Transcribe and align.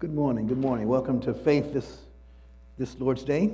Good 0.00 0.14
morning. 0.14 0.46
Good 0.46 0.58
morning. 0.58 0.86
Welcome 0.86 1.20
to 1.22 1.34
Faith 1.34 1.72
this, 1.72 2.02
this 2.78 3.00
Lord's 3.00 3.24
Day. 3.24 3.50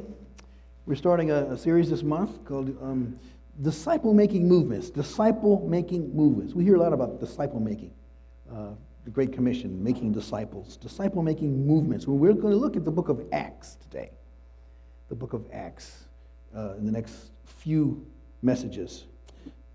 We're 0.84 0.94
starting 0.94 1.30
a, 1.30 1.36
a 1.46 1.56
series 1.56 1.88
this 1.88 2.02
month 2.02 2.44
called 2.44 2.76
um, 2.82 3.18
Disciple 3.62 4.12
Making 4.12 4.46
Movements. 4.46 4.90
Disciple 4.90 5.66
Making 5.66 6.14
Movements. 6.14 6.52
We 6.52 6.62
hear 6.62 6.74
a 6.74 6.78
lot 6.78 6.92
about 6.92 7.18
disciple 7.18 7.60
making, 7.60 7.92
uh, 8.52 8.72
the 9.06 9.10
Great 9.10 9.32
Commission, 9.32 9.82
making 9.82 10.12
disciples, 10.12 10.76
disciple 10.76 11.22
making 11.22 11.66
movements. 11.66 12.06
Well, 12.06 12.18
we're 12.18 12.34
going 12.34 12.52
to 12.52 12.60
look 12.60 12.76
at 12.76 12.84
the 12.84 12.92
book 12.92 13.08
of 13.08 13.24
Acts 13.32 13.76
today. 13.76 14.10
The 15.08 15.14
book 15.14 15.32
of 15.32 15.46
Acts 15.50 16.04
uh, 16.54 16.74
in 16.74 16.84
the 16.84 16.92
next 16.92 17.30
few 17.46 18.04
messages. 18.42 19.06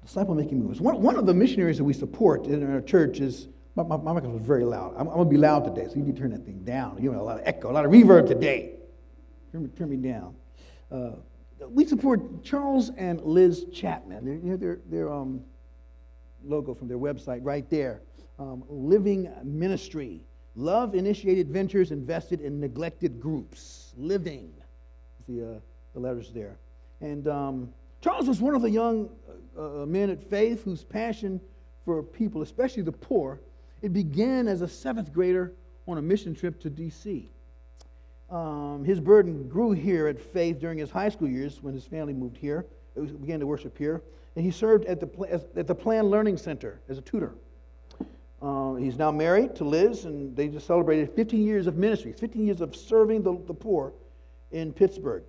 Disciple 0.04 0.36
making 0.36 0.60
movements. 0.60 0.82
One, 0.82 1.02
one 1.02 1.16
of 1.16 1.26
the 1.26 1.34
missionaries 1.34 1.80
that 1.80 1.84
we 1.84 1.94
support 1.94 2.46
in 2.46 2.72
our 2.72 2.82
church 2.82 3.22
is 3.22 3.48
my, 3.76 3.84
my, 3.84 3.98
my 3.98 4.14
microphone 4.14 4.34
was 4.34 4.46
very 4.46 4.66
loud. 4.66 4.94
I'm, 4.96 5.08
I'm 5.08 5.14
going 5.14 5.26
to 5.26 5.30
be 5.30 5.38
loud 5.38 5.64
today, 5.64 5.88
so 5.88 5.96
you 5.96 6.04
need 6.04 6.16
to 6.16 6.22
turn 6.22 6.32
that 6.32 6.46
thing 6.46 6.64
down. 6.64 6.98
You 7.02 7.12
have 7.12 7.22
a 7.22 7.24
lot 7.24 7.40
of 7.40 7.48
echo, 7.48 7.72
a 7.72 7.74
lot 7.74 7.86
of 7.86 7.92
reverb 7.92 8.28
today. 8.28 8.76
Turn 9.52 9.64
me, 9.64 9.70
turn 9.70 9.90
me 9.90 9.98
down. 9.98 10.36
Uh, 10.92 11.12
we 11.68 11.86
support 11.86 12.44
Charles 12.44 12.92
and 12.98 13.22
Liz 13.22 13.66
Chapman. 13.74 14.26
They're, 14.26 14.36
you 14.36 14.52
know, 14.52 14.58
their, 14.58 14.80
their 14.90 15.12
um, 15.12 15.42
logo 16.44 16.74
from 16.74 16.88
their 16.88 16.98
website 16.98 17.40
right 17.44 17.70
there. 17.70 18.02
Um, 18.38 18.64
living 18.70 19.30
Ministry. 19.44 20.22
Love 20.56 20.96
initiated 20.96 21.50
ventures 21.50 21.92
invested 21.92 22.42
in 22.42 22.60
neglected 22.60 23.20
groups. 23.20 23.94
Living. 23.98 24.54
The, 25.28 25.56
uh, 25.56 25.60
the 25.94 26.00
letters 26.00 26.32
there. 26.32 26.58
And 27.02 27.28
um, 27.28 27.74
Charles 28.02 28.28
was 28.28 28.42
one 28.42 28.56
of 28.56 28.62
the 28.62 28.70
young 28.70 29.10
uh, 29.58 29.84
uh, 29.84 29.86
men 29.86 30.10
at 30.10 30.24
faith 30.24 30.64
whose 30.64 30.84
passion 30.84 31.40
for 31.86 32.02
people, 32.02 32.42
especially 32.42 32.84
the 32.84 32.92
poor, 32.92 33.40
it 33.82 33.94
began 33.94 34.48
as 34.48 34.62
a 34.62 34.68
seventh 34.68 35.14
grader 35.14 35.54
on 35.88 35.98
a 35.98 36.02
mission 36.02 36.36
trip 36.36 36.60
to 36.62 36.70
D.C. 36.70 37.32
Um, 38.30 38.84
his 38.86 39.00
burden 39.00 39.48
grew 39.48 39.72
here 39.72 40.08
at 40.08 40.20
Faith 40.20 40.60
during 40.60 40.78
his 40.78 40.92
high 40.92 41.10
school 41.10 41.28
years 41.28 41.64
when 41.64 41.74
his 41.74 41.86
family 41.86 42.14
moved 42.14 42.38
here. 42.38 42.66
He 42.96 43.02
began 43.02 43.40
to 43.40 43.48
worship 43.48 43.78
here. 43.78 44.04
And 44.36 44.46
he 44.46 44.52
served 44.52 44.86
at 44.86 45.00
the, 45.00 45.42
at 45.56 45.68
the 45.68 45.76
Plan 45.76 46.06
Learning 46.06 46.38
Center 46.38 46.80
as 46.90 46.98
a 46.98 47.02
tutor. 47.02 47.34
Uh, 48.42 48.76
he's 48.76 48.98
now 48.98 49.12
married 49.12 49.56
to 49.56 49.66
Liz, 49.66 50.06
and 50.06 50.36
they 50.36 50.48
just 50.48 50.66
celebrated 50.66 51.14
15 51.14 51.44
years 51.44 51.68
of 51.68 51.76
ministry, 51.76 52.14
15 52.14 52.46
years 52.46 52.62
of 52.62 52.76
serving 52.76 53.22
the, 53.22 53.38
the 53.48 53.54
poor 53.54 53.94
in 54.52 54.72
Pittsburgh. 54.72 55.24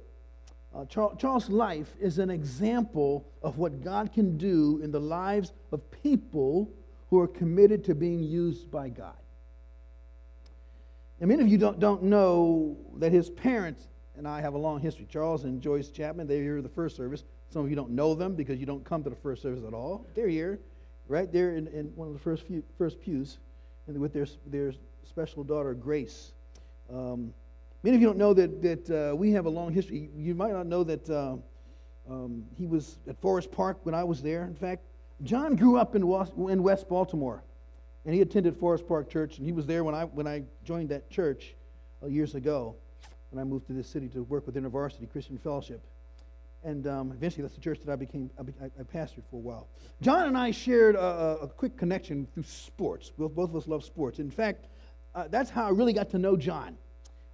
Uh, 0.73 0.85
Charles' 0.85 1.49
life 1.49 1.97
is 1.99 2.19
an 2.19 2.31
example 2.31 3.27
of 3.43 3.59
what 3.59 3.83
God 3.83 4.13
can 4.13 4.37
do 4.37 4.81
in 4.85 4.93
the 4.93 5.01
lives 5.01 5.53
of 5.73 5.81
people 5.91 6.71
who 7.11 7.19
are 7.19 7.29
committed 7.29 7.85
to 7.85 7.95
being 7.95 8.23
used 8.23 8.71
by 8.71 8.89
God. 8.89 9.17
And 11.21 11.29
many 11.29 11.43
of 11.43 11.49
you 11.49 11.59
don't, 11.59 11.79
don't 11.79 12.05
know 12.05 12.79
that 12.97 13.13
his 13.13 13.29
parents 13.29 13.89
and 14.21 14.29
I 14.29 14.43
have 14.43 14.53
a 14.53 14.59
long 14.59 14.81
history. 14.81 15.07
Charles 15.11 15.45
and 15.45 15.63
Joyce 15.63 15.89
Chapman, 15.89 16.27
they're 16.27 16.43
here 16.43 16.59
at 16.59 16.63
the 16.63 16.69
first 16.69 16.95
service. 16.95 17.25
Some 17.49 17.65
of 17.65 17.71
you 17.71 17.77
don't 17.77 17.91
know 17.91 18.15
them 18.15 18.35
because 18.35 18.61
you 18.61 18.67
don't 18.67 18.85
come 18.85 19.03
to 19.03 19.09
the 19.09 19.17
first 19.17 19.41
service 19.41 19.65
at 19.67 19.73
all. 19.73 20.07
They're 20.15 20.29
here, 20.29 20.61
right 21.09 21.33
there 21.33 21.57
in, 21.57 21.69
in 21.69 21.87
one 21.97 22.07
of 22.07 22.13
the 22.13 22.21
first, 22.21 22.47
few, 22.47 22.63
first 22.77 23.01
pews, 23.01 23.39
and 23.87 23.99
with 23.99 24.13
their, 24.13 24.27
their 24.47 24.75
special 25.09 25.43
daughter, 25.43 25.73
Grace. 25.73 26.33
Um, 26.93 27.33
many 27.83 27.97
of 27.97 28.03
you 28.03 28.09
don't 28.09 28.19
know 28.19 28.35
that, 28.35 28.61
that 28.61 28.91
uh, 28.91 29.17
we 29.17 29.33
have 29.33 29.47
a 29.47 29.49
long 29.51 29.73
history. 29.73 30.11
You 30.15 30.35
might 30.35 30.53
not 30.53 30.67
know 30.67 30.85
that 30.85 31.09
uh, 31.09 31.37
um, 32.11 32.45
he 32.57 32.67
was 32.67 32.99
at 33.09 33.19
Forest 33.23 33.51
Park 33.51 33.79
when 33.85 33.95
I 33.95 34.05
was 34.05 34.21
there. 34.21 34.45
In 34.45 34.55
fact, 34.55 34.85
John 35.23 35.55
grew 35.57 35.77
up 35.77 35.95
in 35.95 36.07
West 36.07 36.89
Baltimore, 36.89 37.43
and 38.05 38.15
he 38.15 38.23
attended 38.23 38.57
Forest 38.57 38.89
Park 38.89 39.11
Church, 39.11 39.37
and 39.37 39.47
he 39.47 39.53
was 39.53 39.67
there 39.67 39.85
when 39.85 39.95
I, 39.95 40.05
when 40.05 40.27
I 40.27 40.45
joined 40.65 40.89
that 40.89 41.11
church 41.11 41.55
uh, 42.03 42.07
years 42.07 42.35
ago, 42.35 42.75
when 43.31 43.41
I 43.41 43.45
moved 43.45 43.67
to 43.67 43.73
this 43.73 43.89
city 43.89 44.09
to 44.09 44.23
work 44.23 44.47
with 44.47 44.57
InterVarsity 44.57 45.11
Christian 45.11 45.39
Fellowship. 45.39 45.83
And 46.63 46.87
um, 46.87 47.13
eventually, 47.13 47.43
that's 47.43 47.55
the 47.55 47.61
church 47.61 47.81
that 47.85 47.93
I 47.93 47.97
became, 47.97 48.31
I, 48.39 48.67
I, 48.67 48.83
pastored 48.83 49.25
for 49.31 49.37
a 49.37 49.39
while. 49.39 49.69
John 50.03 50.27
and 50.27 50.37
I 50.37 50.51
shared 50.51 50.95
a, 50.95 51.39
a 51.43 51.49
quick 51.49 51.77
connection 51.79 52.27
through 52.35 52.43
sports. 52.43 53.13
Both, 53.17 53.35
both 53.35 53.51
of 53.51 53.57
us 53.57 53.67
love 53.67 53.83
sports. 53.83 54.19
In 54.19 54.31
fact, 54.31 54.67
uh, 55.15 55.29
that's 55.29 55.49
how 55.49 55.67
I 55.67 55.71
really 55.71 55.95
got 55.95 56.11
to 56.11 56.19
know 56.19 56.37
John. 56.37 56.77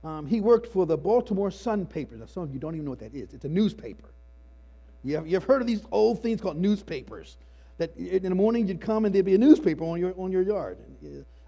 Um, 0.05 0.27
he 0.27 0.41
worked 0.41 0.73
for 0.73 0.87
the 0.87 0.97
Baltimore 0.97 1.51
Sun 1.51 1.87
paper. 1.87 2.15
Now, 2.15 2.27
some 2.27 2.45
of 2.45 2.53
you 2.53 2.61
don't 2.61 2.75
even 2.75 2.85
know 2.85 2.93
what 2.93 3.01
that 3.01 3.15
is. 3.15 3.35
It's 3.35 3.45
a 3.45 3.49
newspaper. 3.49 4.11
You 5.03 5.17
have, 5.17 5.27
you 5.27 5.35
have 5.35 5.45
heard 5.45 5.61
of 5.61 5.67
these 5.67 5.83
old 5.91 6.23
things 6.23 6.41
called 6.41 6.57
newspapers 6.57 7.37
that 7.79 7.97
in 7.97 8.23
the 8.23 8.35
morning 8.35 8.67
you'd 8.67 8.81
come 8.81 9.05
and 9.05 9.15
there'd 9.15 9.25
be 9.25 9.35
a 9.35 9.39
newspaper 9.39 9.85
on 9.85 10.01
your, 10.01 10.15
on 10.19 10.33
your 10.33 10.43
yard. 10.43 10.79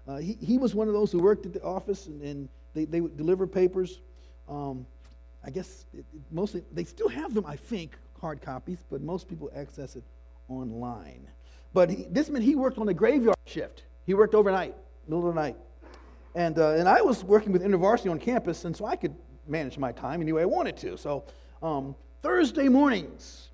Uh, 0.07 0.17
he, 0.17 0.37
he 0.41 0.57
was 0.57 0.73
one 0.73 0.87
of 0.87 0.93
those 0.93 1.11
who 1.11 1.19
worked 1.19 1.45
at 1.45 1.53
the 1.53 1.61
office 1.61 2.07
and, 2.07 2.21
and 2.21 2.49
they, 2.73 2.85
they 2.85 3.01
would 3.01 3.17
deliver 3.17 3.47
papers. 3.47 3.99
Um, 4.47 4.85
I 5.43 5.49
guess 5.49 5.85
it, 5.93 5.99
it 5.99 6.21
mostly, 6.31 6.63
they 6.73 6.83
still 6.83 7.09
have 7.09 7.33
them, 7.33 7.45
I 7.45 7.55
think, 7.55 7.95
hard 8.19 8.41
copies, 8.41 8.79
but 8.89 9.01
most 9.01 9.27
people 9.27 9.49
access 9.55 9.95
it 9.95 10.03
online. 10.49 11.27
But 11.73 11.89
he, 11.89 12.05
this 12.09 12.29
meant 12.29 12.43
he 12.43 12.55
worked 12.55 12.77
on 12.77 12.85
the 12.85 12.93
graveyard 12.93 13.37
shift. 13.45 13.83
He 14.05 14.13
worked 14.13 14.35
overnight, 14.35 14.75
middle 15.07 15.27
of 15.27 15.35
the 15.35 15.41
night. 15.41 15.55
And, 16.35 16.57
uh, 16.57 16.71
and 16.71 16.87
I 16.87 17.01
was 17.01 17.23
working 17.23 17.51
with 17.51 17.63
InterVarsity 17.63 18.11
on 18.11 18.19
campus, 18.19 18.65
and 18.65 18.75
so 18.75 18.85
I 18.85 18.95
could 18.95 19.15
manage 19.47 19.77
my 19.77 19.91
time 19.91 20.21
any 20.21 20.31
way 20.31 20.41
I 20.41 20.45
wanted 20.45 20.77
to. 20.77 20.97
So 20.97 21.25
um, 21.61 21.95
Thursday 22.21 22.69
mornings, 22.69 23.48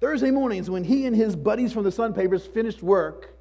Thursday 0.00 0.30
mornings, 0.30 0.70
when 0.70 0.82
he 0.82 1.06
and 1.06 1.14
his 1.14 1.36
buddies 1.36 1.72
from 1.72 1.84
the 1.84 1.92
Sun 1.92 2.14
Papers 2.14 2.46
finished 2.46 2.82
work, 2.82 3.34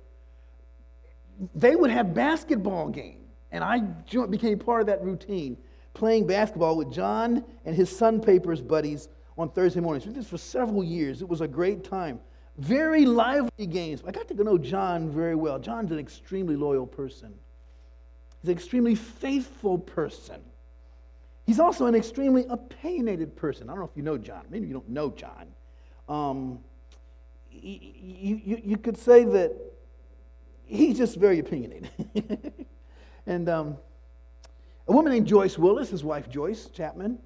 they 1.56 1.76
would 1.76 1.90
have 1.90 2.14
basketball 2.14 2.90
game. 2.90 3.22
And 3.52 3.64
I 3.64 3.80
became 3.80 4.60
part 4.60 4.82
of 4.82 4.88
that 4.88 5.02
routine, 5.02 5.58
playing 5.94 6.28
basketball 6.28 6.78
with 6.78 6.92
John 6.92 7.44
and 7.66 7.76
his 7.76 7.96
Sun 7.96 8.22
Papers 8.22 8.62
buddies 8.62 9.08
on 9.38 9.50
Thursday 9.50 9.80
mornings. 9.80 10.06
We 10.06 10.12
did 10.12 10.22
this 10.22 10.30
for 10.30 10.38
several 10.38 10.84
years. 10.84 11.22
It 11.22 11.30
was 11.30 11.42
a 11.42 11.48
great 11.48 11.84
time. 11.84 12.20
Very 12.58 13.06
lively 13.06 13.66
games. 13.66 14.04
I 14.06 14.12
got 14.12 14.28
to 14.28 14.44
know 14.44 14.58
John 14.58 15.10
very 15.10 15.36
well. 15.36 15.60
John's 15.60 15.92
an 15.92 16.00
extremely 16.00 16.58
loyal 16.58 16.86
person. 16.86 17.34
He's 18.42 18.50
an 18.50 18.56
extremely 18.56 18.96
faithful 18.96 19.78
person. 19.78 20.42
He's 21.46 21.60
also 21.60 21.86
an 21.86 21.96
extremely 21.96 22.46
opinionated 22.50 23.36
person. 23.36 23.70
I 23.70 23.72
don't 23.72 23.80
know 23.80 23.90
if 23.90 23.96
you 23.96 24.04
know 24.04 24.18
John. 24.18 24.44
Maybe 24.50 24.68
you 24.68 24.74
don't 24.74 24.90
know 24.90 25.10
John. 25.10 25.48
Um, 26.10 26.60
you, 27.52 28.42
you, 28.44 28.62
you 28.64 28.78
could 28.78 28.98
say 28.98 29.24
that 29.24 29.56
he's 30.66 30.98
just 30.98 31.18
very 31.18 31.40
opinionated. 31.40 31.90
and 33.28 33.48
um, 33.48 33.78
a 34.88 34.92
woman 34.92 35.14
named 35.14 35.28
Joyce 35.28 35.58
Willis, 35.58 35.90
his 35.90 36.04
wife 36.04 36.30
Joyce 36.30 36.66
Chapman, 36.68 37.20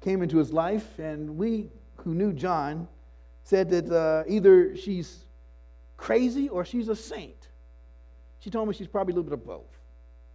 came 0.00 0.20
into 0.20 0.36
his 0.36 0.52
life, 0.52 0.98
and 0.98 1.36
we 1.36 1.70
who 1.96 2.14
knew 2.14 2.32
John 2.32 2.88
said 3.44 3.70
that 3.70 3.90
uh, 3.90 4.24
either 4.28 4.76
she's 4.76 5.24
crazy 5.96 6.48
or 6.48 6.64
she's 6.64 6.88
a 6.88 6.96
saint. 6.96 7.48
She 8.40 8.50
told 8.50 8.68
me 8.68 8.74
she's 8.74 8.88
probably 8.88 9.12
a 9.12 9.16
little 9.16 9.30
bit 9.30 9.38
of 9.38 9.46
both. 9.46 9.78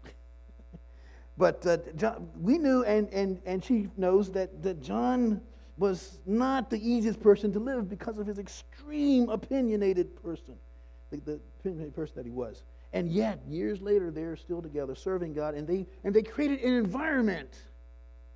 but 1.38 1.66
uh, 1.68 1.78
John, 1.96 2.30
we 2.40 2.58
knew, 2.58 2.84
and, 2.84 3.10
and, 3.14 3.42
and 3.46 3.64
she 3.64 3.90
knows 3.98 4.32
that, 4.32 4.64
that 4.64 4.82
John 4.82 5.42
was 5.80 6.20
not 6.26 6.70
the 6.70 6.78
easiest 6.78 7.22
person 7.22 7.54
to 7.54 7.60
live 7.60 7.90
because 7.90 8.18
of 8.18 8.28
his 8.28 8.38
extreme 8.38 9.30
opinionated 9.30 10.22
person, 10.22 10.56
the, 11.10 11.18
the 11.18 11.40
opinionated 11.60 11.96
person 11.96 12.14
that 12.18 12.26
he 12.26 12.32
was. 12.32 12.64
And 12.92 13.10
yet, 13.10 13.40
years 13.48 13.82
later, 13.82 14.12
they're 14.12 14.36
still 14.36 14.62
together 14.62 14.94
serving 14.94 15.34
God, 15.34 15.56
and 15.56 15.66
they, 15.68 15.88
and 16.04 16.14
they 16.14 16.22
created 16.22 16.62
an 16.62 16.74
environment. 16.74 17.50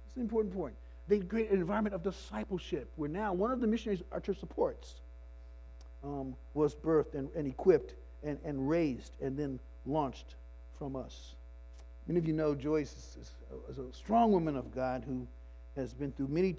It's 0.06 0.16
an 0.16 0.22
important 0.22 0.56
point. 0.56 0.76
They 1.08 1.20
created 1.20 1.54
an 1.54 1.60
environment 1.60 1.96
of 1.96 2.02
discipleship 2.02 2.90
where 2.96 3.10
now 3.10 3.34
one 3.34 3.52
of 3.52 3.60
the 3.60 3.68
missionaries 3.68 4.04
church 4.24 4.40
supports 4.40 5.02
um, 6.04 6.36
was 6.54 6.76
birthed 6.76 7.16
and, 7.16 7.30
and 7.36 7.46
equipped 7.46 7.96
and, 8.24 8.40
and 8.46 8.70
raised 8.70 9.18
and 9.22 9.38
then 9.38 9.60
launched 9.86 10.36
from 10.78 10.96
us. 10.96 11.36
Many 12.08 12.20
of 12.20 12.28
you 12.28 12.34
know 12.34 12.56
Joyce 12.56 13.18
is, 13.20 13.32
is 13.70 13.80
a 13.80 13.94
strong 13.94 14.32
woman 14.32 14.56
of 14.56 14.74
God 14.74 15.04
who 15.06 15.28
has 15.76 15.94
been 15.94 16.12
through 16.12 16.28
many 16.28 16.56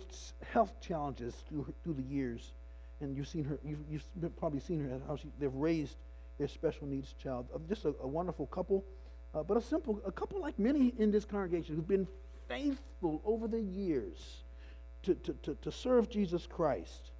health 0.50 0.80
challenges 0.80 1.34
through, 1.48 1.72
through 1.82 1.94
the 1.94 2.02
years. 2.02 2.52
And 3.00 3.16
you've 3.16 3.28
seen 3.28 3.44
her, 3.44 3.58
you've, 3.64 3.80
you've 3.90 4.36
probably 4.36 4.60
seen 4.60 4.80
her, 4.80 5.00
how 5.06 5.16
she, 5.16 5.28
they've 5.38 5.54
raised 5.54 5.96
their 6.38 6.48
special 6.48 6.86
needs 6.86 7.14
child. 7.22 7.46
Uh, 7.54 7.58
just 7.68 7.84
a, 7.84 7.94
a 8.02 8.08
wonderful 8.08 8.46
couple, 8.46 8.84
uh, 9.34 9.42
but 9.42 9.56
a 9.56 9.62
simple, 9.62 10.00
a 10.04 10.12
couple 10.12 10.40
like 10.40 10.58
many 10.58 10.92
in 10.98 11.10
this 11.10 11.24
congregation 11.24 11.76
who've 11.76 11.88
been 11.88 12.08
faithful 12.48 13.20
over 13.24 13.46
the 13.48 13.60
years 13.60 14.42
to, 15.02 15.14
to, 15.14 15.32
to, 15.42 15.54
to 15.62 15.72
serve 15.72 16.08
Jesus 16.08 16.46
Christ 16.46 17.10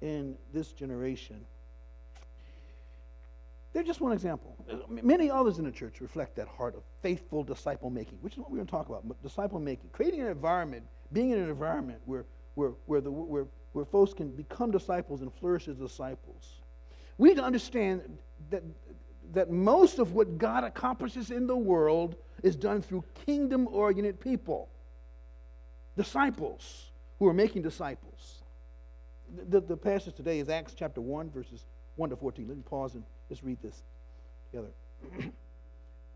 in 0.00 0.36
this 0.52 0.72
generation. 0.72 1.44
They're 3.72 3.84
just 3.84 4.00
one 4.00 4.12
example. 4.12 4.56
Many 4.88 5.30
others 5.30 5.58
in 5.58 5.64
the 5.64 5.70
church 5.70 6.00
reflect 6.00 6.34
that 6.36 6.48
heart 6.48 6.74
of 6.74 6.82
faithful 7.02 7.44
disciple 7.44 7.88
making, 7.88 8.18
which 8.20 8.32
is 8.32 8.38
what 8.40 8.50
we're 8.50 8.56
going 8.56 8.66
to 8.66 8.70
talk 8.70 8.88
about. 8.88 9.04
Disciple 9.22 9.60
making, 9.60 9.90
creating 9.92 10.22
an 10.22 10.26
environment 10.26 10.84
being 11.12 11.30
in 11.30 11.38
an 11.38 11.48
environment 11.48 12.00
where, 12.04 12.24
where, 12.54 12.72
where, 12.86 13.00
the, 13.00 13.10
where, 13.10 13.46
where 13.72 13.84
folks 13.84 14.12
can 14.12 14.30
become 14.30 14.70
disciples 14.70 15.22
and 15.22 15.32
flourish 15.34 15.68
as 15.68 15.76
disciples. 15.76 16.60
We 17.18 17.28
need 17.28 17.36
to 17.36 17.44
understand 17.44 18.18
that 18.50 18.62
that 19.32 19.50
most 19.50 19.98
of 19.98 20.12
what 20.12 20.38
God 20.38 20.64
accomplishes 20.64 21.30
in 21.30 21.46
the 21.46 21.56
world 21.56 22.16
is 22.42 22.56
done 22.56 22.82
through 22.82 23.04
kingdom 23.26 23.68
oriented 23.70 24.20
people, 24.20 24.68
disciples 25.96 26.90
who 27.18 27.26
are 27.28 27.34
making 27.34 27.62
disciples. 27.62 28.42
The, 29.48 29.60
the 29.60 29.76
passage 29.76 30.14
today 30.14 30.40
is 30.40 30.48
Acts 30.48 30.74
chapter 30.76 31.00
1, 31.00 31.30
verses 31.30 31.66
1 31.96 32.10
to 32.10 32.16
14. 32.16 32.48
Let 32.48 32.56
me 32.56 32.62
pause 32.64 32.94
and 32.94 33.04
just 33.28 33.42
read 33.42 33.58
this 33.62 33.82
together. 34.50 34.70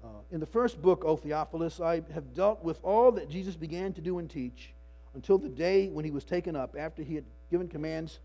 uh, 0.04 0.08
in 0.32 0.40
the 0.40 0.46
first 0.46 0.82
book, 0.82 1.04
O 1.04 1.16
Theophilus, 1.16 1.80
I 1.80 2.02
have 2.12 2.34
dealt 2.34 2.64
with 2.64 2.80
all 2.82 3.12
that 3.12 3.28
Jesus 3.28 3.54
began 3.54 3.92
to 3.92 4.00
do 4.00 4.18
and 4.18 4.28
teach 4.28 4.73
until 5.14 5.38
the 5.38 5.48
day 5.48 5.88
when 5.88 6.04
he 6.04 6.10
was 6.10 6.24
taken 6.24 6.56
up, 6.56 6.76
after 6.78 7.02
he 7.02 7.14
had 7.14 7.24
given 7.50 7.68
commands 7.68 8.18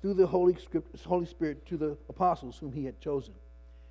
through 0.00 0.14
the 0.14 0.26
Holy, 0.26 0.54
Script, 0.54 1.02
Holy 1.04 1.26
Spirit 1.26 1.66
to 1.66 1.76
the 1.76 1.96
apostles 2.08 2.56
whom 2.58 2.72
he 2.72 2.84
had 2.84 3.00
chosen. 3.00 3.34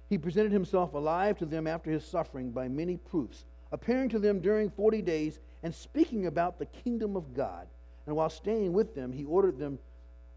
He 0.09 0.17
presented 0.17 0.51
himself 0.51 0.93
alive 0.93 1.37
to 1.39 1.45
them 1.45 1.67
after 1.67 1.91
his 1.91 2.05
suffering 2.05 2.51
by 2.51 2.67
many 2.67 2.97
proofs, 2.97 3.45
appearing 3.71 4.09
to 4.09 4.19
them 4.19 4.39
during 4.39 4.69
40 4.69 5.01
days 5.01 5.39
and 5.63 5.73
speaking 5.73 6.27
about 6.27 6.59
the 6.59 6.65
kingdom 6.65 7.15
of 7.15 7.35
God. 7.35 7.67
And 8.05 8.15
while 8.15 8.29
staying 8.29 8.71
with 8.71 8.95
them, 8.95 9.11
he 9.11 9.25
ordered 9.25 9.59
them 9.59 9.79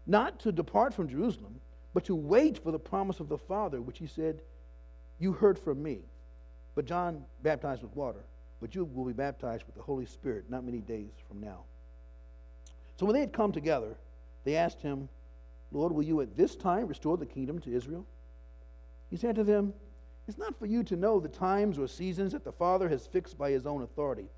not 0.05 0.39
to 0.41 0.51
depart 0.51 0.93
from 0.93 1.07
Jerusalem, 1.07 1.61
but 1.93 2.03
to 2.05 2.15
wait 2.15 2.57
for 2.61 2.71
the 2.71 2.79
promise 2.79 3.19
of 3.19 3.29
the 3.29 3.37
Father, 3.37 3.81
which 3.81 3.99
he 3.99 4.07
said, 4.07 4.41
You 5.19 5.31
heard 5.31 5.57
from 5.57 5.81
me. 5.81 5.99
But 6.75 6.85
John 6.85 7.23
baptized 7.43 7.83
with 7.83 7.95
water, 7.95 8.23
but 8.61 8.75
you 8.75 8.85
will 8.85 9.05
be 9.05 9.13
baptized 9.13 9.63
with 9.65 9.75
the 9.75 9.81
Holy 9.81 10.05
Spirit 10.05 10.45
not 10.49 10.63
many 10.63 10.79
days 10.79 11.11
from 11.27 11.41
now. 11.41 11.63
So 12.97 13.05
when 13.05 13.15
they 13.15 13.21
had 13.21 13.33
come 13.33 13.51
together, 13.51 13.97
they 14.43 14.55
asked 14.55 14.81
him, 14.81 15.09
Lord, 15.71 15.91
will 15.91 16.03
you 16.03 16.21
at 16.21 16.37
this 16.37 16.55
time 16.55 16.87
restore 16.87 17.17
the 17.17 17.25
kingdom 17.25 17.59
to 17.59 17.73
Israel? 17.73 18.05
He 19.09 19.17
said 19.17 19.35
to 19.35 19.43
them, 19.43 19.73
It's 20.27 20.37
not 20.37 20.57
for 20.59 20.67
you 20.67 20.83
to 20.83 20.95
know 20.95 21.19
the 21.19 21.27
times 21.27 21.79
or 21.79 21.87
seasons 21.87 22.33
that 22.33 22.43
the 22.43 22.51
Father 22.51 22.87
has 22.89 23.07
fixed 23.07 23.37
by 23.37 23.49
his 23.49 23.65
own 23.65 23.81
authority, 23.81 24.29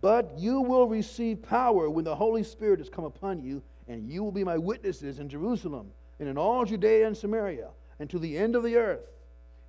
but 0.00 0.34
you 0.36 0.60
will 0.60 0.86
receive 0.86 1.42
power 1.42 1.88
when 1.88 2.04
the 2.04 2.14
Holy 2.14 2.42
Spirit 2.42 2.80
has 2.80 2.90
come 2.90 3.04
upon 3.04 3.40
you, 3.40 3.62
and 3.88 4.10
you 4.10 4.22
will 4.22 4.32
be 4.32 4.44
my 4.44 4.58
witnesses 4.58 5.18
in 5.18 5.28
Jerusalem 5.28 5.90
and 6.20 6.28
in 6.28 6.36
all 6.36 6.64
Judea 6.64 7.06
and 7.06 7.16
Samaria 7.16 7.68
and 7.98 8.10
to 8.10 8.18
the 8.18 8.36
end 8.36 8.54
of 8.56 8.64
the 8.64 8.76
earth. 8.76 9.08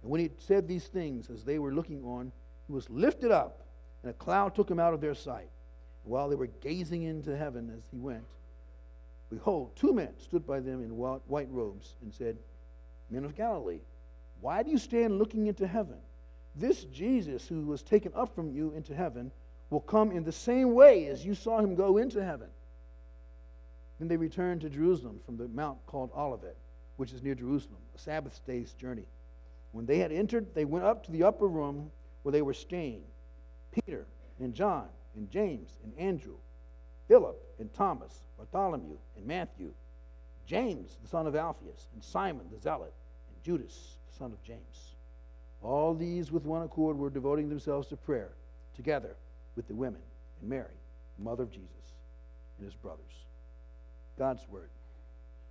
And 0.02 0.12
when 0.12 0.20
he 0.20 0.30
said 0.38 0.68
these 0.68 0.88
things, 0.88 1.30
as 1.30 1.44
they 1.44 1.60
were 1.60 1.74
looking 1.74 2.04
on, 2.04 2.32
he 2.68 2.74
was 2.74 2.90
lifted 2.90 3.32
up, 3.32 3.63
and 4.04 4.12
a 4.12 4.14
cloud 4.14 4.54
took 4.54 4.70
him 4.70 4.80
out 4.80 4.94
of 4.94 5.02
their 5.02 5.16
sight. 5.16 5.50
While 6.04 6.30
they 6.30 6.36
were 6.36 6.48
gazing 6.48 7.04
into 7.04 7.36
heaven 7.36 7.72
as 7.78 7.84
he 7.90 7.98
went, 7.98 8.26
behold, 9.30 9.76
two 9.76 9.94
men 9.94 10.10
stood 10.20 10.46
by 10.46 10.60
them 10.60 10.84
in 10.84 10.98
white 10.98 11.48
robes 11.50 11.96
and 12.02 12.14
said, 12.14 12.38
Men 13.10 13.24
of 13.24 13.36
Galilee, 13.36 13.80
why 14.42 14.64
do 14.64 14.70
you 14.72 14.78
stand 14.78 15.18
looking 15.18 15.48
into 15.48 15.66
heaven? 15.66 15.98
This 16.56 16.84
Jesus 16.86 17.48
who 17.48 17.62
was 17.62 17.82
taken 17.82 18.12
up 18.16 18.36
from 18.36 18.52
you 18.52 18.74
into 18.74 18.94
heaven 18.94 19.32
will 19.70 19.80
come 19.80 20.12
in 20.12 20.24
the 20.24 20.32
same 20.32 20.74
way 20.74 21.08
as 21.08 21.26
you 21.26 21.34
saw 21.34 21.60
him 21.60 21.76
go 21.76 21.98
into 21.98 22.24
heaven. 22.24 22.50
Then 24.00 24.08
they 24.08 24.18
returned 24.18 24.62
to 24.62 24.70
Jerusalem 24.70 25.20
from 25.26 25.38
the 25.38 25.48
mount 25.48 25.78
called 25.86 26.12
Olivet, 26.16 26.58
which 26.98 27.14
is 27.14 27.24
near 27.24 27.36
Jerusalem, 27.36 27.80
a 27.96 28.00
Sabbath 28.00 28.42
day's 28.46 28.74
journey. 28.74 29.06
When 29.72 29.86
they 29.86 30.00
had 30.00 30.12
entered, 30.12 30.54
they 30.54 30.66
went 30.66 30.86
up 30.86 31.06
to 31.06 31.12
the 31.12 31.24
upper 31.24 31.48
room 31.48 31.92
where 32.22 32.32
they 32.32 32.42
were 32.42 32.54
staying. 32.54 33.04
Peter 33.74 34.06
and 34.40 34.54
John 34.54 34.88
and 35.16 35.30
James 35.30 35.78
and 35.84 35.94
Andrew, 35.98 36.36
Philip 37.08 37.42
and 37.60 37.74
Thomas, 37.74 38.22
Bartholomew 38.38 38.98
and 39.18 39.26
Matthew, 39.26 39.72
James 40.46 40.98
the 41.02 41.08
son 41.08 41.28
of 41.28 41.36
Alphaeus, 41.36 41.88
and 41.94 42.04
Simon 42.04 42.46
the 42.52 42.60
Zealot, 42.60 42.94
and 43.28 43.44
Judas 43.44 43.96
the 44.12 44.18
son 44.18 44.32
of 44.32 44.44
James. 44.44 44.94
All 45.62 45.94
these 45.94 46.32
with 46.32 46.46
one 46.46 46.64
accord 46.64 46.98
were 46.98 47.10
devoting 47.10 47.50
themselves 47.50 47.88
to 47.88 47.96
prayer, 47.96 48.32
together 48.76 49.16
with 49.56 49.68
the 49.68 49.74
women 49.74 50.02
and 50.42 50.50
Mary, 50.50 50.76
mother 51.18 51.44
of 51.44 51.52
Jesus, 51.52 51.70
and 52.58 52.66
his 52.66 52.76
brothers. 52.76 53.00
God's 54.18 54.48
word. 54.50 54.70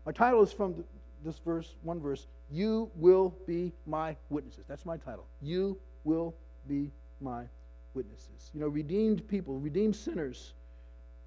My 0.04 0.12
title 0.12 0.42
is 0.42 0.52
from 0.52 0.84
this 1.24 1.38
verse, 1.38 1.74
one 1.82 2.00
verse. 2.00 2.26
You 2.50 2.90
will 2.96 3.34
be 3.46 3.72
my 3.86 4.16
witnesses. 4.28 4.64
That's 4.68 4.84
my 4.84 4.96
title. 4.96 5.26
You 5.40 5.78
will 6.04 6.34
be 6.68 6.90
my 7.20 7.38
witnesses. 7.38 7.61
You 7.94 8.60
know, 8.60 8.68
redeemed 8.68 9.26
people, 9.28 9.58
redeemed 9.58 9.96
sinners, 9.96 10.52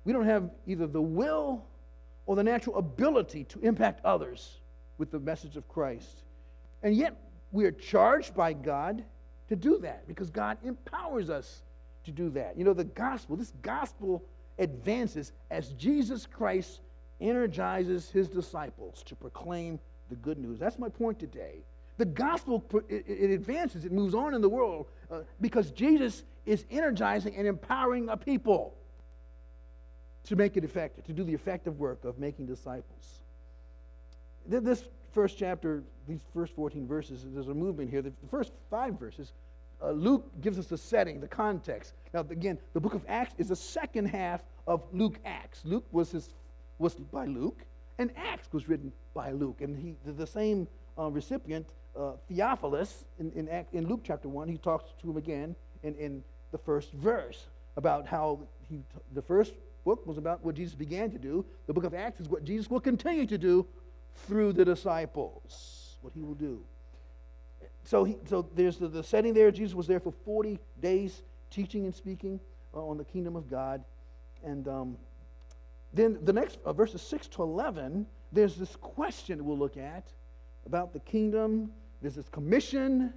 we 0.03 0.13
don't 0.13 0.25
have 0.25 0.49
either 0.67 0.87
the 0.87 1.01
will 1.01 1.65
or 2.25 2.35
the 2.35 2.43
natural 2.43 2.77
ability 2.77 3.43
to 3.45 3.59
impact 3.59 4.03
others 4.05 4.59
with 4.97 5.11
the 5.11 5.19
message 5.19 5.57
of 5.57 5.67
Christ. 5.67 6.23
And 6.83 6.95
yet, 6.95 7.15
we 7.51 7.65
are 7.65 7.71
charged 7.71 8.35
by 8.35 8.53
God 8.53 9.03
to 9.49 9.55
do 9.55 9.77
that 9.79 10.07
because 10.07 10.29
God 10.29 10.57
empowers 10.63 11.29
us 11.29 11.61
to 12.05 12.11
do 12.11 12.29
that. 12.31 12.57
You 12.57 12.63
know, 12.63 12.73
the 12.73 12.83
gospel, 12.83 13.35
this 13.35 13.53
gospel 13.61 14.23
advances 14.59 15.31
as 15.51 15.69
Jesus 15.69 16.25
Christ 16.25 16.81
energizes 17.21 18.09
his 18.09 18.27
disciples 18.27 19.03
to 19.03 19.15
proclaim 19.15 19.79
the 20.09 20.15
good 20.15 20.37
news. 20.37 20.59
That's 20.59 20.79
my 20.79 20.89
point 20.89 21.19
today. 21.19 21.63
The 21.97 22.05
gospel, 22.05 22.63
it 22.89 23.31
advances, 23.31 23.85
it 23.85 23.91
moves 23.91 24.13
on 24.13 24.33
in 24.33 24.41
the 24.41 24.49
world 24.49 24.87
uh, 25.09 25.21
because 25.39 25.71
Jesus 25.71 26.23
is 26.45 26.65
energizing 26.69 27.35
and 27.35 27.47
empowering 27.47 28.09
a 28.09 28.17
people 28.17 28.75
to 30.25 30.35
make 30.35 30.57
it 30.57 30.63
effective, 30.63 31.03
to 31.05 31.13
do 31.13 31.23
the 31.23 31.33
effective 31.33 31.79
work 31.79 32.03
of 32.03 32.17
making 32.17 32.45
disciples. 32.45 33.21
This 34.47 34.85
first 35.11 35.37
chapter, 35.37 35.83
these 36.07 36.21
first 36.33 36.53
14 36.55 36.87
verses, 36.87 37.25
there's 37.25 37.47
a 37.47 37.53
movement 37.53 37.89
here. 37.89 38.01
The 38.01 38.13
first 38.29 38.51
five 38.69 38.99
verses, 38.99 39.33
uh, 39.81 39.91
Luke 39.91 40.29
gives 40.41 40.59
us 40.59 40.67
the 40.67 40.77
setting, 40.77 41.19
the 41.19 41.27
context. 41.27 41.93
Now, 42.13 42.21
again, 42.21 42.57
the 42.73 42.79
book 42.79 42.93
of 42.93 43.03
Acts 43.07 43.33
is 43.37 43.49
the 43.49 43.55
second 43.55 44.05
half 44.05 44.41
of 44.67 44.83
Luke 44.91 45.19
Acts. 45.25 45.61
Luke 45.63 45.85
was, 45.91 46.11
his, 46.11 46.29
was 46.79 46.95
by 46.95 47.25
Luke, 47.25 47.65
and 47.97 48.11
Acts 48.15 48.51
was 48.51 48.67
written 48.67 48.91
by 49.13 49.31
Luke. 49.31 49.61
And 49.61 49.77
he, 49.77 49.95
the 50.11 50.27
same 50.27 50.67
uh, 50.97 51.09
recipient, 51.09 51.67
uh, 51.97 52.13
Theophilus, 52.27 53.05
in, 53.19 53.31
in, 53.31 53.65
in, 53.71 53.87
Luke 53.87 54.01
chapter 54.03 54.27
1, 54.27 54.47
he 54.47 54.57
talks 54.57 54.91
to 55.01 55.09
him 55.09 55.17
again 55.17 55.55
in, 55.83 55.95
in 55.95 56.23
the 56.55 56.63
first 56.63 56.93
verse 56.93 57.47
about 57.75 58.07
how 58.07 58.39
he, 58.69 58.79
the 59.13 59.21
first 59.21 59.53
book 59.83 60.07
was 60.07 60.17
about 60.17 60.41
what 60.41 60.55
Jesus 60.55 60.73
began 60.73 61.11
to 61.11 61.17
do. 61.17 61.45
The 61.67 61.73
book 61.73 61.83
of 61.83 61.93
Acts 61.93 62.21
is 62.21 62.29
what 62.29 62.45
Jesus 62.45 62.69
will 62.69 62.79
continue 62.79 63.25
to 63.25 63.37
do 63.37 63.67
through 64.25 64.53
the 64.53 64.63
disciples, 64.63 65.97
what 65.99 66.13
he 66.13 66.21
will 66.21 66.33
do. 66.33 66.61
So, 67.83 68.05
he, 68.05 68.15
so 68.29 68.47
there's 68.55 68.77
the, 68.77 68.87
the 68.87 69.03
setting 69.03 69.33
there. 69.33 69.51
Jesus 69.51 69.75
was 69.75 69.85
there 69.85 69.99
for 69.99 70.13
40 70.23 70.57
days 70.81 71.23
teaching 71.51 71.83
and 71.83 71.93
speaking 71.93 72.39
uh, 72.73 72.85
on 72.85 72.97
the 72.97 73.03
kingdom 73.03 73.35
of 73.35 73.49
God. 73.49 73.83
And 74.45 74.65
um, 74.69 74.97
then 75.93 76.19
the 76.23 76.31
next 76.31 76.59
uh, 76.63 76.71
verses 76.71 77.01
6 77.01 77.27
to 77.27 77.43
11, 77.43 78.05
there's 78.31 78.55
this 78.55 78.77
question 78.77 79.43
we'll 79.43 79.57
look 79.57 79.75
at 79.75 80.07
about 80.65 80.93
the 80.93 81.01
kingdom. 81.01 81.73
There's 82.01 82.15
this 82.15 82.29
commission. 82.29 83.13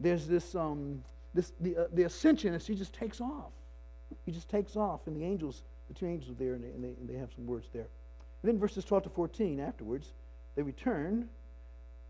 There's 0.00 0.26
this, 0.26 0.54
um, 0.54 1.02
this 1.34 1.52
the, 1.60 1.76
uh, 1.76 1.84
the 1.92 2.04
ascension 2.04 2.54
as 2.54 2.66
he 2.66 2.74
just 2.74 2.94
takes 2.94 3.20
off. 3.20 3.52
He 4.24 4.32
just 4.32 4.48
takes 4.48 4.76
off, 4.76 5.06
and 5.06 5.16
the 5.16 5.24
angels 5.24 5.62
the 5.88 5.94
two 5.94 6.06
angels 6.06 6.30
are 6.30 6.42
there, 6.42 6.54
and 6.54 6.64
they, 6.64 6.68
and 6.68 6.82
they, 6.82 6.88
and 6.88 7.08
they 7.08 7.14
have 7.14 7.30
some 7.34 7.46
words 7.46 7.68
there. 7.72 7.86
And 8.42 8.52
then 8.52 8.58
verses 8.58 8.84
12 8.84 9.04
to 9.04 9.10
14, 9.10 9.60
afterwards, 9.60 10.12
they 10.54 10.62
return, 10.62 11.28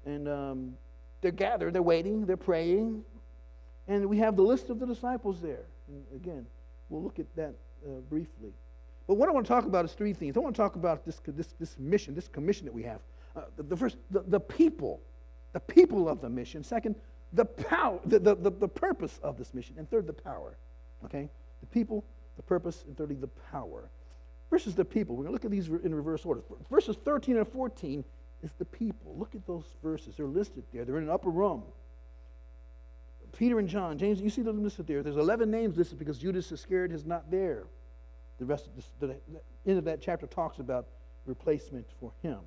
and 0.04 0.28
um, 0.28 0.75
they're 1.21 1.33
gathered, 1.33 1.73
they're 1.75 1.83
waiting, 1.83 2.26
they're 2.26 2.37
praying, 2.37 3.04
and 3.88 4.07
we 4.07 4.19
have 4.19 4.37
the 4.37 4.43
list 4.43 4.71
of 4.71 4.78
the 4.78 4.87
disciples 4.87 5.40
there. 5.40 5.64
And 5.88 6.04
again, 6.14 6.47
we'll 6.88 7.02
look 7.02 7.19
at 7.19 7.26
that 7.37 7.54
uh, 7.87 8.00
briefly. 8.09 8.52
But 9.07 9.14
what 9.14 9.28
I 9.28 9.33
want 9.33 9.47
to 9.47 9.52
talk 9.52 9.64
about 9.64 9.85
is 9.85 9.93
three 9.93 10.14
things. 10.14 10.37
I 10.37 10.40
want 10.40 10.54
to 10.54 10.62
talk 10.62 10.76
about 10.76 11.04
this, 11.04 11.21
this, 11.26 11.49
this 11.61 11.76
mission, 11.78 12.14
this 12.14 12.28
commission 12.28 12.64
that 12.64 12.73
we 12.73 12.83
have. 12.85 13.00
Uh, 13.37 13.43
the, 13.57 13.62
the, 13.64 13.76
first, 13.76 13.97
the, 14.11 14.21
the 14.28 14.40
people, 14.40 15.00
the 15.52 15.61
people 15.61 16.09
of 16.09 16.21
the 16.21 16.31
mission. 16.31 16.64
Second, 16.64 16.95
the 17.35 17.45
power, 17.45 17.99
the, 18.07 18.19
the, 18.19 18.35
the, 18.37 18.50
the 18.50 18.69
purpose 18.69 19.19
of 19.23 19.37
this 19.37 19.53
mission. 19.53 19.75
And 19.79 19.91
third, 19.91 20.07
the 20.07 20.12
power. 20.12 20.57
Okay? 21.05 21.29
The 21.61 21.67
people, 21.67 22.05
the 22.37 22.43
purpose, 22.43 22.85
and 22.87 22.97
thirdly, 22.97 23.17
the 23.17 23.29
power. 23.53 23.91
Versus 24.50 24.75
the 24.75 24.85
people. 24.85 25.17
We're 25.17 25.25
going 25.25 25.31
to 25.31 25.33
look 25.33 25.45
at 25.45 25.50
these 25.50 25.69
in 25.69 25.95
reverse 25.95 26.25
order. 26.25 26.43
Verses 26.71 26.97
13 27.05 27.37
and 27.37 27.49
14 27.49 28.05
is 28.43 28.53
the 28.59 28.64
people. 28.64 29.17
Look 29.19 29.35
at 29.35 29.47
those 29.47 29.64
verses. 29.83 30.14
They're 30.17 30.26
listed 30.26 30.64
there. 30.73 30.85
They're 30.85 30.99
in 30.99 31.05
an 31.05 31.11
upper 31.11 31.31
room. 31.31 31.64
Peter 33.37 33.59
and 33.59 33.69
John, 33.69 33.99
James, 33.99 34.21
you 34.21 34.31
see 34.31 34.43
them 34.43 34.62
listed 34.62 34.87
there. 34.87 35.03
There's 35.03 35.17
11 35.17 35.50
names 35.50 35.76
listed 35.76 35.99
because 35.99 36.19
Judas 36.19 36.53
Iscariot 36.53 36.93
is 36.93 37.05
not 37.05 37.31
there. 37.33 37.64
The 38.38 38.45
rest 38.45 38.69
of 38.69 38.76
this, 38.76 38.87
the 39.00 39.17
end 39.67 39.79
of 39.79 39.85
that 39.85 40.00
chapter 40.00 40.26
talks 40.26 40.61
about 40.61 40.87
replacement 41.26 41.87
for 41.99 42.12
him. 42.23 42.38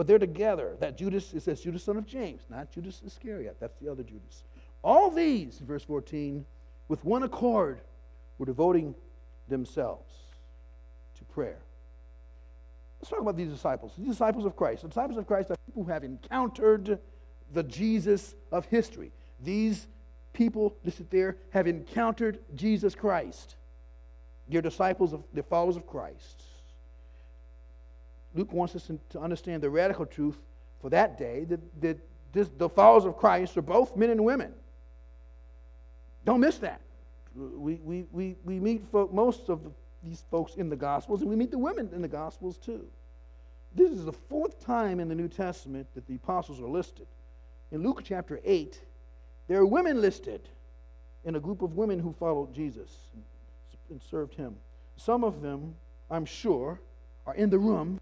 But 0.00 0.06
they're 0.06 0.18
together. 0.18 0.78
That 0.80 0.96
Judas, 0.96 1.34
it 1.34 1.42
says 1.42 1.60
Judas, 1.60 1.84
son 1.84 1.98
of 1.98 2.06
James, 2.06 2.40
not 2.48 2.72
Judas 2.72 3.02
Iscariot. 3.04 3.58
That's 3.60 3.76
the 3.82 3.92
other 3.92 4.02
Judas. 4.02 4.44
All 4.82 5.10
these, 5.10 5.58
verse 5.58 5.84
14, 5.84 6.46
with 6.88 7.04
one 7.04 7.22
accord, 7.22 7.82
were 8.38 8.46
devoting 8.46 8.94
themselves 9.46 10.10
to 11.18 11.24
prayer. 11.26 11.58
Let's 12.98 13.10
talk 13.10 13.20
about 13.20 13.36
these 13.36 13.50
disciples. 13.50 13.92
These 13.98 14.08
disciples 14.08 14.46
of 14.46 14.56
Christ. 14.56 14.80
The 14.80 14.88
disciples 14.88 15.18
of 15.18 15.26
Christ 15.26 15.50
are 15.50 15.56
people 15.66 15.84
who 15.84 15.90
have 15.90 16.02
encountered 16.02 16.98
the 17.52 17.62
Jesus 17.64 18.34
of 18.50 18.64
history. 18.64 19.12
These 19.38 19.86
people 20.32 20.78
listed 20.82 21.10
there 21.10 21.36
have 21.50 21.66
encountered 21.66 22.38
Jesus 22.54 22.94
Christ. 22.94 23.56
They're 24.48 24.62
disciples 24.62 25.12
of, 25.12 25.24
they're 25.34 25.42
followers 25.42 25.76
of 25.76 25.86
Christ. 25.86 26.44
Luke 28.34 28.52
wants 28.52 28.76
us 28.76 28.90
to 29.10 29.20
understand 29.20 29.62
the 29.62 29.70
radical 29.70 30.06
truth 30.06 30.36
for 30.80 30.90
that 30.90 31.18
day 31.18 31.44
that, 31.44 31.80
that 31.82 31.98
this, 32.32 32.48
the 32.58 32.68
followers 32.68 33.04
of 33.04 33.16
Christ 33.16 33.56
are 33.56 33.62
both 33.62 33.96
men 33.96 34.10
and 34.10 34.24
women. 34.24 34.52
Don't 36.24 36.40
miss 36.40 36.58
that. 36.58 36.80
We, 37.34 37.74
we, 37.82 38.06
we, 38.12 38.36
we 38.44 38.60
meet 38.60 38.84
folk, 38.90 39.12
most 39.12 39.48
of 39.48 39.64
the, 39.64 39.70
these 40.02 40.24
folks 40.30 40.54
in 40.54 40.68
the 40.68 40.76
Gospels, 40.76 41.22
and 41.22 41.30
we 41.30 41.36
meet 41.36 41.50
the 41.50 41.58
women 41.58 41.90
in 41.92 42.02
the 42.02 42.08
Gospels 42.08 42.56
too. 42.56 42.86
This 43.74 43.90
is 43.90 44.04
the 44.04 44.12
fourth 44.12 44.64
time 44.64 45.00
in 45.00 45.08
the 45.08 45.14
New 45.14 45.28
Testament 45.28 45.86
that 45.94 46.06
the 46.06 46.16
apostles 46.16 46.60
are 46.60 46.68
listed. 46.68 47.06
In 47.70 47.82
Luke 47.82 48.02
chapter 48.04 48.40
8, 48.44 48.80
there 49.48 49.58
are 49.58 49.66
women 49.66 50.00
listed 50.00 50.48
in 51.24 51.36
a 51.36 51.40
group 51.40 51.62
of 51.62 51.76
women 51.76 51.98
who 51.98 52.12
followed 52.12 52.52
Jesus 52.54 52.90
and 53.90 54.00
served 54.02 54.34
him. 54.34 54.56
Some 54.96 55.24
of 55.24 55.42
them, 55.42 55.74
I'm 56.10 56.24
sure, 56.24 56.80
are 57.26 57.34
in 57.34 57.50
the 57.50 57.58
room 57.58 58.00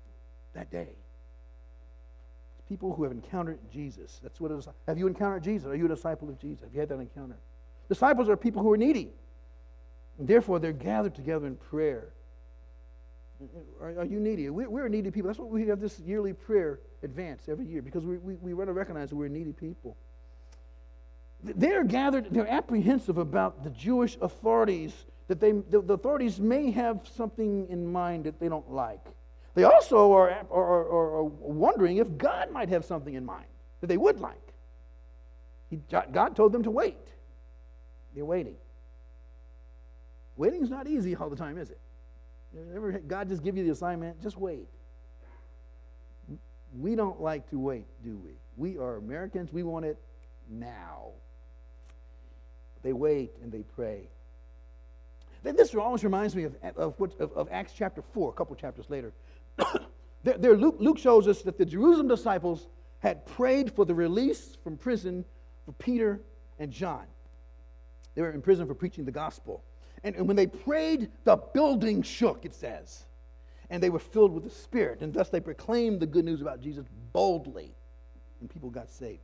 that 0.59 0.71
day. 0.71 0.89
It's 2.59 2.69
People 2.69 2.95
who 2.95 3.05
have 3.05 3.13
encountered 3.13 3.59
Jesus. 3.73 4.19
That's 4.23 4.41
what 4.41 4.51
it 4.51 4.59
is. 4.59 4.69
Have 4.87 4.99
you 4.99 5.07
encountered 5.07 5.43
Jesus? 5.43 5.69
Are 5.69 5.77
you 5.77 5.87
a 5.87 5.89
disciple 5.89 6.29
of 6.29 6.39
Jesus? 6.39 6.65
Have 6.65 6.75
you 6.75 6.81
had 6.81 6.89
that 6.89 6.99
encounter? 6.99 7.37
Disciples 7.89 8.29
are 8.29 8.37
people 8.37 8.63
who 8.63 8.73
are 8.73 8.77
needy. 8.77 9.11
And 10.19 10.27
therefore, 10.27 10.59
they're 10.59 10.73
gathered 10.73 11.15
together 11.15 11.47
in 11.47 11.55
prayer. 11.55 12.09
Are, 13.81 14.01
are 14.01 14.05
you 14.05 14.19
needy? 14.19 14.51
We're, 14.51 14.69
we're, 14.69 14.89
needy 14.89 15.13
people. 15.13 15.29
That's 15.29 15.39
why 15.39 15.47
we 15.47 15.69
have 15.69 15.81
this 15.81 16.01
yearly 16.01 16.33
prayer 16.33 16.81
advance 17.05 17.45
every 17.49 17.67
year 17.67 17.81
because 17.81 18.05
we, 18.05 18.19
we, 18.19 18.35
we 18.35 18.53
want 18.53 18.69
to 18.69 18.73
recognize 18.73 19.11
that 19.11 19.17
we're 19.17 19.29
needy 19.29 19.53
people. 19.53 19.97
They're 21.45 21.85
gathered, 21.85 22.27
they're 22.33 22.51
apprehensive 22.51 23.17
about 23.17 23.63
the 23.63 23.71
Jewish 23.71 24.19
authorities, 24.21 24.93
that 25.29 25.39
they, 25.39 25.53
the, 25.53 25.81
the 25.83 25.95
authorities 25.95 26.41
may 26.41 26.73
have 26.73 27.09
something 27.15 27.69
in 27.69 27.87
mind 27.87 28.25
that 28.25 28.41
they 28.41 28.49
don't 28.49 28.69
like. 28.69 29.07
They 29.59 29.65
also 29.65 30.13
are, 30.13 30.31
are, 30.53 30.87
are, 30.87 31.17
are 31.17 31.25
wondering 31.25 31.97
if 31.97 32.17
God 32.17 32.53
might 32.53 32.69
have 32.69 32.85
something 32.85 33.15
in 33.15 33.25
mind 33.25 33.49
that 33.81 33.89
they 33.89 33.97
would 33.97 34.21
like. 34.21 34.53
He, 35.69 35.81
God 36.13 36.37
told 36.37 36.53
them 36.53 36.63
to 36.63 36.71
wait. 36.71 37.09
They're 38.15 38.25
waiting. 38.25 38.55
Waiting 40.37 40.63
is 40.63 40.71
not 40.71 40.87
easy 40.87 41.17
all 41.17 41.29
the 41.29 41.35
time, 41.35 41.59
is 41.59 41.71
it? 41.71 41.81
Ever 42.73 42.93
God 43.01 43.29
just 43.29 43.43
give 43.43 43.57
you 43.57 43.65
the 43.65 43.73
assignment? 43.73 44.23
Just 44.23 44.37
wait. 44.37 44.69
We 46.79 46.95
don't 46.95 47.21
like 47.21 47.51
to 47.51 47.59
wait, 47.59 47.87
do 48.05 48.17
we? 48.17 48.35
We 48.57 48.79
are 48.79 48.99
Americans. 48.99 49.53
We 49.53 49.65
want 49.65 49.87
it 49.87 49.99
now. 50.49 51.09
They 52.85 52.93
wait 52.93 53.33
and 53.43 53.51
they 53.51 53.65
pray. 53.65 54.09
This 55.43 55.75
always 55.75 56.05
reminds 56.05 56.35
me 56.35 56.45
of, 56.45 56.57
of, 56.77 56.95
of, 57.01 57.33
of 57.33 57.49
Acts 57.51 57.73
chapter 57.77 58.03
4, 58.03 58.31
a 58.31 58.33
couple 58.33 58.57
chapters 58.57 58.87
later. 58.89 59.13
there, 60.25 60.39
there 60.39 60.57
Luke, 60.57 60.77
Luke 60.79 60.99
shows 60.99 61.29
us 61.29 61.43
that 61.43 61.59
the 61.59 61.65
Jerusalem 61.65 62.09
disciples 62.09 62.67
had 63.01 63.25
prayed 63.27 63.73
for 63.73 63.85
the 63.85 63.95
release 63.95 64.57
from 64.63 64.77
prison 64.77 65.25
for 65.65 65.73
Peter 65.73 66.21
and 66.59 66.73
John. 66.73 67.07
They 68.15 68.23
were 68.23 68.33
in 68.33 68.43
prison 68.43 68.67
for 68.67 68.75
preaching 68.75 69.05
the 69.05 69.13
gospel. 69.13 69.63
And, 70.03 70.17
and 70.17 70.27
when 70.27 70.37
they 70.37 70.47
prayed, 70.47 71.11
the 71.25 71.37
building 71.37 72.03
shook, 72.03 72.45
it 72.45 72.55
says. 72.55 73.05
And 73.71 73.83
they 73.83 73.91
were 73.91 73.99
filled 73.99 74.33
with 74.33 74.45
the 74.45 74.51
Spirit. 74.51 75.03
And 75.03 75.13
thus 75.13 75.29
they 75.29 75.41
proclaimed 75.41 76.01
the 76.01 76.07
good 76.07 76.25
news 76.25 76.41
about 76.41 76.61
Jesus 76.61 76.87
boldly. 77.13 77.75
And 78.41 78.51
people 78.51 78.71
got 78.71 78.91
saved. 78.91 79.21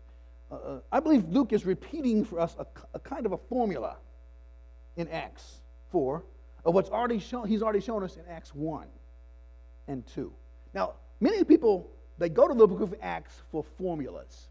Uh, 0.50 0.54
uh, 0.54 0.80
I 0.92 1.00
believe 1.00 1.24
Luke 1.28 1.52
is 1.52 1.64
repeating 1.64 2.24
for 2.24 2.38
us 2.38 2.54
a, 2.58 2.66
a, 2.92 3.00
kind 3.00 3.26
of 3.26 3.32
a 3.32 3.38
formula 3.38 3.96
in 4.96 5.08
Acts 5.08 5.60
4 5.94 6.24
of 6.64 6.74
what's 6.74 6.90
already 6.90 7.20
shown, 7.20 7.46
he's 7.46 7.62
already 7.62 7.78
shown 7.78 8.02
us 8.02 8.16
in 8.16 8.22
Acts 8.28 8.52
1 8.52 8.88
and 9.86 10.04
2. 10.08 10.32
Now, 10.74 10.94
many 11.20 11.44
people, 11.44 11.88
they 12.18 12.28
go 12.28 12.48
to 12.48 12.54
the 12.54 12.66
book 12.66 12.80
of 12.80 12.96
Acts 13.00 13.42
for 13.52 13.62
formulas. 13.62 14.48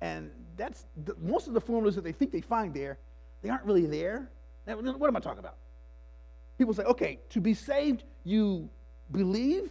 And 0.00 0.30
that's 0.56 0.86
the, 1.04 1.14
most 1.20 1.48
of 1.48 1.52
the 1.52 1.60
formulas 1.60 1.94
that 1.96 2.04
they 2.04 2.12
think 2.12 2.32
they 2.32 2.40
find 2.40 2.72
there, 2.72 2.96
they 3.42 3.50
aren't 3.50 3.64
really 3.64 3.84
there. 3.84 4.30
What 4.64 5.08
am 5.08 5.16
I 5.16 5.20
talking 5.20 5.38
about? 5.38 5.56
People 6.56 6.72
say, 6.72 6.84
okay, 6.84 7.18
to 7.28 7.42
be 7.42 7.52
saved, 7.52 8.04
you 8.24 8.70
believe 9.12 9.70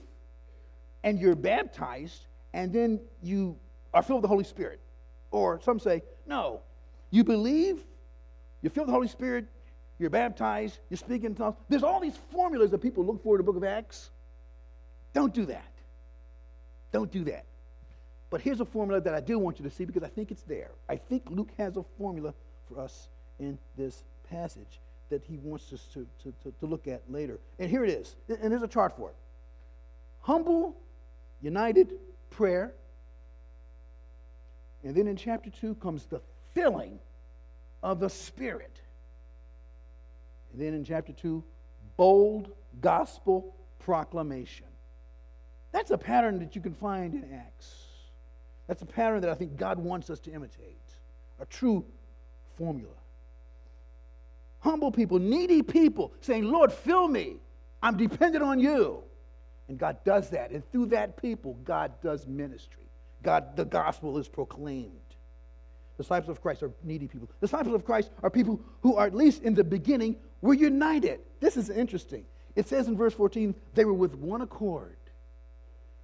and 1.04 1.20
you're 1.20 1.36
baptized, 1.36 2.28
and 2.54 2.72
then 2.72 3.00
you 3.24 3.58
are 3.96 4.04
filled 4.04 4.18
with 4.18 4.24
the 4.24 4.28
Holy 4.28 4.44
Spirit. 4.44 4.80
Or 5.32 5.60
some 5.60 5.80
say, 5.80 6.04
no, 6.28 6.62
you 7.10 7.24
believe, 7.24 7.84
you 8.62 8.70
feel 8.70 8.86
the 8.86 8.92
Holy 8.92 9.08
Spirit, 9.08 9.46
you're 9.98 10.10
baptized, 10.10 10.80
you 10.90 10.98
speak 10.98 11.24
in 11.24 11.36
tongues. 11.36 11.56
There's 11.70 11.84
all 11.84 12.00
these 12.00 12.18
formulas 12.32 12.72
that 12.72 12.80
people 12.80 13.06
look 13.06 13.24
for 13.24 13.36
in 13.36 13.38
the 13.38 13.44
book 13.44 13.56
of 13.56 13.64
Acts. 13.64 14.10
Don't 15.14 15.34
do 15.34 15.46
that. 15.46 15.72
Don't 16.92 17.12
do 17.12 17.24
that. 17.26 17.46
But 18.30 18.42
here's 18.42 18.60
a 18.60 18.66
formula 18.66 19.00
that 19.02 19.14
I 19.14 19.22
do 19.22 19.40
want 19.40 19.60
you 19.60 19.64
to 19.64 19.72
see 19.72 19.86
because 19.86 20.04
I 20.04 20.10
think 20.10 20.32
it's 20.32 20.42
there. 20.44 20.72
I 20.90 20.98
think 20.98 21.24
Luke 21.30 21.52
has 21.58 21.78
a 21.78 21.84
formula 21.98 22.34
for 22.68 22.82
us 22.82 23.08
in 23.40 23.58
this 23.78 24.04
passage 24.30 24.80
that 25.10 25.24
he 25.24 25.38
wants 25.38 25.72
us 25.72 25.86
to, 25.94 26.06
to, 26.24 26.34
to, 26.44 26.52
to 26.60 26.66
look 26.66 26.88
at 26.88 27.02
later. 27.10 27.40
And 27.60 27.70
here 27.70 27.86
it 27.86 27.92
is. 27.92 28.16
And 28.28 28.52
there's 28.52 28.64
a 28.64 28.68
chart 28.68 28.98
for 28.98 29.10
it. 29.10 29.16
Humble, 30.22 30.76
united 31.42 31.94
prayer. 32.32 32.74
And 34.84 34.96
then 34.96 35.08
in 35.08 35.16
chapter 35.16 35.50
2 35.50 35.76
comes 35.76 36.06
the 36.06 36.22
filling 36.54 37.00
of 37.84 38.00
the 38.00 38.10
Spirit. 38.10 38.82
And 40.56 40.62
then 40.62 40.74
in 40.74 40.84
chapter 40.86 41.12
2, 41.12 41.44
bold 41.98 42.52
gospel 42.82 43.56
proclamation. 43.80 44.68
That's 45.72 45.92
a 45.92 45.98
pattern 45.98 46.40
that 46.40 46.56
you 46.56 46.62
can 46.62 46.74
find 46.74 47.14
in 47.14 47.34
Acts. 47.34 47.76
That's 48.68 48.82
a 48.82 48.86
pattern 48.86 49.22
that 49.22 49.30
I 49.30 49.36
think 49.36 49.58
God 49.58 49.78
wants 49.78 50.10
us 50.10 50.20
to 50.22 50.32
imitate. 50.32 50.80
A 51.40 51.46
true 51.46 51.86
formula 52.58 52.96
humble 54.66 54.92
people, 54.92 55.20
needy 55.20 55.62
people, 55.62 56.12
saying, 56.22 56.44
Lord, 56.44 56.74
fill 56.74 57.08
me. 57.08 57.38
I'm 57.84 57.96
dependent 57.96 58.44
on 58.44 58.60
you. 58.60 59.04
And 59.70 59.78
God 59.78 60.04
does 60.04 60.32
that. 60.32 60.50
And 60.50 60.70
through 60.72 60.88
that 60.88 61.22
people, 61.22 61.54
God 61.64 61.94
does 62.02 62.26
ministry. 62.26 62.90
God, 63.22 63.56
the 63.56 63.66
gospel 63.66 64.18
is 64.18 64.28
proclaimed. 64.28 65.05
Disciples 65.98 66.30
of 66.30 66.42
Christ 66.42 66.64
are 66.64 66.72
needy 66.84 67.08
people. 67.08 67.30
Disciples 67.42 67.74
of 67.74 67.86
Christ 67.86 68.10
are 68.22 68.30
people 68.30 68.60
who 68.82 68.96
are, 68.96 69.06
at 69.06 69.16
least 69.16 69.44
in 69.44 69.54
the 69.54 69.64
beginning, 69.64 70.18
were 70.42 70.54
united. 70.54 71.22
This 71.40 71.58
is 71.58 71.70
interesting. 71.70 72.26
It 72.56 72.68
says 72.68 72.88
in 72.88 72.98
verse 72.98 73.14
14, 73.14 73.56
they 73.74 73.86
were 73.86 73.94
with 73.94 74.16
one 74.16 74.42
accord. 74.42 74.98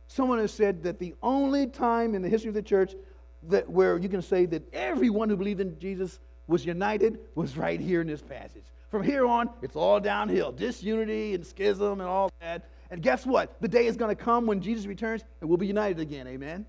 Someone 0.08 0.40
has 0.40 0.52
said 0.52 0.84
that 0.84 1.00
the 1.00 1.16
only 1.24 1.68
time 1.68 2.16
in 2.16 2.22
the 2.22 2.30
history 2.30 2.50
of 2.50 2.56
the 2.56 2.62
church 2.62 2.96
that 3.44 3.70
where 3.70 3.98
you 3.98 4.10
can 4.10 4.22
say 4.22 4.46
that 4.46 4.74
everyone 4.74 5.30
who 5.30 5.38
believed 5.38 5.62
in 5.62 5.80
Jesus 5.80 6.20
was 6.48 6.66
united 6.66 7.20
was 7.36 7.58
right 7.58 7.80
here 7.80 8.02
in 8.02 8.08
this 8.08 8.22
passage. 8.22 8.66
From 8.90 9.04
here 9.04 9.26
on, 9.26 9.50
it's 9.62 9.76
all 9.76 10.00
downhill 10.00 10.52
disunity 10.52 11.34
and 11.34 11.46
schism 11.46 12.02
and 12.02 12.10
all 12.10 12.30
that. 12.42 12.68
And 12.90 13.02
guess 13.02 13.26
what? 13.26 13.60
The 13.62 13.70
day 13.70 13.86
is 13.86 13.96
going 13.96 14.14
to 14.14 14.22
come 14.22 14.46
when 14.46 14.62
Jesus 14.62 14.86
returns 14.86 15.24
and 15.40 15.50
we'll 15.50 15.58
be 15.58 15.68
united 15.68 16.00
again. 16.00 16.28
Amen? 16.28 16.66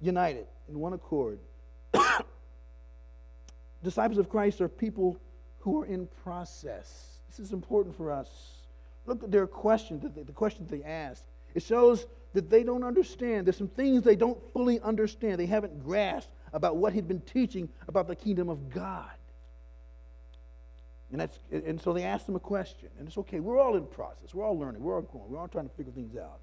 United 0.00 0.46
in 0.68 0.78
one 0.78 0.92
accord. 0.92 1.38
Disciples 3.82 4.18
of 4.18 4.28
Christ 4.28 4.60
are 4.60 4.68
people 4.68 5.16
who 5.60 5.82
are 5.82 5.86
in 5.86 6.08
process. 6.22 7.18
This 7.28 7.38
is 7.38 7.52
important 7.52 7.96
for 7.96 8.10
us. 8.10 8.28
Look 9.06 9.24
at 9.24 9.30
their 9.30 9.46
question, 9.46 10.00
the 10.14 10.32
question 10.32 10.66
they 10.68 10.82
ask. 10.82 11.22
It 11.54 11.62
shows 11.62 12.06
that 12.32 12.48
they 12.50 12.62
don't 12.62 12.84
understand. 12.84 13.46
There's 13.46 13.56
some 13.56 13.68
things 13.68 14.02
they 14.02 14.16
don't 14.16 14.38
fully 14.52 14.80
understand. 14.80 15.40
They 15.40 15.46
haven't 15.46 15.82
grasped 15.84 16.32
about 16.52 16.76
what 16.76 16.92
he'd 16.92 17.08
been 17.08 17.20
teaching 17.20 17.68
about 17.88 18.08
the 18.08 18.16
kingdom 18.16 18.48
of 18.48 18.70
God. 18.70 19.10
And, 21.12 21.20
that's, 21.20 21.38
and 21.50 21.80
so 21.80 21.92
they 21.92 22.04
asked 22.04 22.28
him 22.28 22.36
a 22.36 22.40
question. 22.40 22.88
And 22.98 23.08
it's 23.08 23.18
okay. 23.18 23.40
We're 23.40 23.58
all 23.58 23.76
in 23.76 23.84
process. 23.86 24.32
We're 24.32 24.44
all 24.44 24.56
learning. 24.56 24.80
We're 24.80 24.94
all 24.94 25.02
growing. 25.02 25.28
We're 25.28 25.38
all 25.38 25.48
trying 25.48 25.68
to 25.68 25.74
figure 25.74 25.92
things 25.92 26.16
out. 26.16 26.40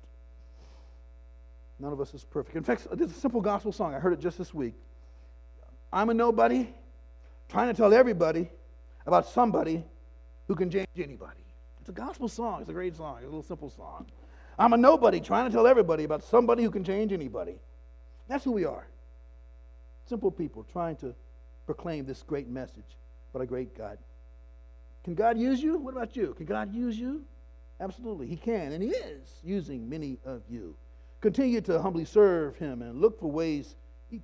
None 1.79 1.93
of 1.93 2.01
us 2.01 2.13
is 2.13 2.23
perfect. 2.23 2.55
In 2.55 2.63
fact, 2.63 2.87
there's 2.91 3.11
a 3.11 3.13
simple 3.13 3.41
gospel 3.41 3.71
song. 3.71 3.93
I 3.93 3.99
heard 3.99 4.13
it 4.13 4.19
just 4.19 4.37
this 4.37 4.53
week. 4.53 4.73
I'm 5.93 6.09
a 6.09 6.13
nobody 6.13 6.67
trying 7.49 7.67
to 7.67 7.73
tell 7.73 7.93
everybody 7.93 8.49
about 9.05 9.27
somebody 9.27 9.83
who 10.47 10.55
can 10.55 10.69
change 10.69 10.87
anybody. 10.97 11.45
It's 11.79 11.89
a 11.89 11.93
gospel 11.93 12.27
song. 12.27 12.61
It's 12.61 12.69
a 12.69 12.73
great 12.73 12.95
song. 12.95 13.17
It's 13.17 13.23
a 13.23 13.27
little 13.27 13.43
simple 13.43 13.69
song. 13.69 14.07
I'm 14.59 14.73
a 14.73 14.77
nobody 14.77 15.19
trying 15.19 15.45
to 15.45 15.51
tell 15.51 15.67
everybody 15.67 16.03
about 16.03 16.23
somebody 16.23 16.63
who 16.63 16.71
can 16.71 16.83
change 16.83 17.13
anybody. 17.13 17.55
That's 18.27 18.43
who 18.43 18.51
we 18.51 18.65
are. 18.65 18.87
Simple 20.07 20.31
people 20.31 20.65
trying 20.71 20.95
to 20.97 21.13
proclaim 21.65 22.05
this 22.05 22.23
great 22.23 22.49
message 22.49 22.97
about 23.29 23.43
a 23.43 23.45
great 23.45 23.77
God. 23.77 23.99
Can 25.03 25.13
God 25.13 25.37
use 25.37 25.61
you? 25.61 25.77
What 25.77 25.93
about 25.93 26.15
you? 26.15 26.33
Can 26.33 26.45
God 26.45 26.73
use 26.73 26.97
you? 26.97 27.23
Absolutely, 27.79 28.27
He 28.27 28.35
can, 28.35 28.71
and 28.71 28.81
He 28.81 28.89
is 28.89 29.39
using 29.43 29.87
many 29.87 30.17
of 30.25 30.41
you. 30.49 30.75
Continue 31.21 31.61
to 31.61 31.81
humbly 31.81 32.05
serve 32.05 32.57
Him 32.57 32.81
and 32.81 33.01
look 33.01 33.19
for 33.19 33.31
ways 33.31 33.75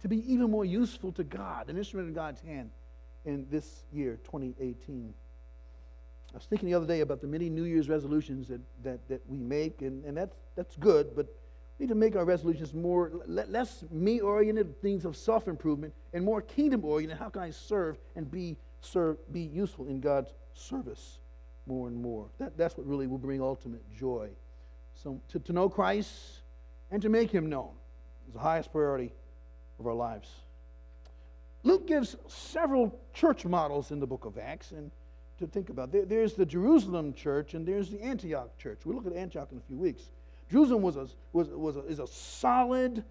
to 0.02 0.08
be 0.08 0.32
even 0.32 0.50
more 0.50 0.66
useful 0.66 1.12
to 1.14 1.24
God, 1.24 1.70
an 1.70 1.78
instrument 1.78 2.08
in 2.08 2.14
God's 2.14 2.42
hand 2.42 2.70
in 3.26 3.48
this 3.50 3.84
year, 3.92 4.20
2018. 4.24 5.14
I 6.34 6.38
was 6.38 6.46
thinking 6.46 6.70
the 6.70 6.76
other 6.76 6.88
day 6.88 7.02
about 7.02 7.22
the 7.22 7.28
many 7.28 7.50
New 7.50 7.64
Year's 7.64 7.90
resolutions 7.90 8.48
that, 8.48 8.62
that, 8.84 9.08
that 9.08 9.22
we 9.28 9.38
make, 9.38 9.82
and, 9.82 10.04
and 10.06 10.18
that's, 10.18 10.36
that's 10.56 10.76
good, 10.78 11.16
but 11.16 11.28
we 11.78 11.86
need 11.86 11.90
to 11.90 11.96
make 11.96 12.16
our 12.16 12.26
resolutions 12.26 12.74
more, 12.74 13.12
less 13.28 13.84
me 13.92 14.20
oriented, 14.20 14.82
things 14.82 15.06
of 15.06 15.16
self 15.16 15.48
improvement, 15.48 15.94
and 16.14 16.24
more 16.24 16.42
kingdom 16.42 16.86
oriented. 16.86 17.18
How 17.18 17.30
can 17.30 17.42
I 17.42 17.50
serve 17.50 17.98
and 18.16 18.30
be, 18.30 18.58
serve, 18.82 19.18
be 19.32 19.42
useful 19.42 19.88
in 19.88 20.00
God's 20.00 20.34
service 20.54 21.20
more 21.66 21.88
and 21.88 22.00
more? 22.00 22.28
That, 22.40 22.58
that's 22.58 22.78
what 22.78 22.88
really 22.88 23.08
will 23.08 23.18
bring 23.18 23.42
ultimate 23.42 23.84
joy. 23.96 24.30
So 24.96 25.20
to, 25.30 25.40
to 25.40 25.54
know 25.54 25.70
Christ 25.70 26.43
and 26.94 27.02
to 27.02 27.10
make 27.10 27.32
him 27.32 27.50
known 27.50 27.72
is 28.28 28.34
the 28.34 28.40
highest 28.40 28.72
priority 28.72 29.12
of 29.80 29.88
our 29.88 29.96
lives. 29.96 30.30
Luke 31.64 31.88
gives 31.88 32.16
several 32.28 32.98
church 33.14 33.46
models 33.46 33.92
in 33.92 34.00
the 34.00 34.06
book 34.06 34.26
of 34.26 34.38
Acts 34.38 34.72
and 34.72 34.92
to 35.40 35.48
think 35.48 35.70
about. 35.70 35.92
There, 35.92 36.06
there's 36.06 36.36
the 36.36 36.46
Jerusalem 36.46 37.14
church 37.14 37.56
and 37.56 37.66
there's 37.66 37.90
the 37.90 38.00
Antioch 38.00 38.56
church. 38.60 38.82
We'll 38.86 38.96
look 38.96 39.08
at 39.08 39.14
Antioch 39.14 39.50
in 39.52 39.58
a 39.58 39.62
few 39.62 39.78
weeks. 39.78 40.04
Jerusalem 40.52 40.84
was 40.84 40.96
a, 40.96 41.08
was, 41.32 41.48
was 41.50 41.78
a, 41.78 41.86
is 41.86 41.98
a 41.98 42.06
solid 42.06 43.04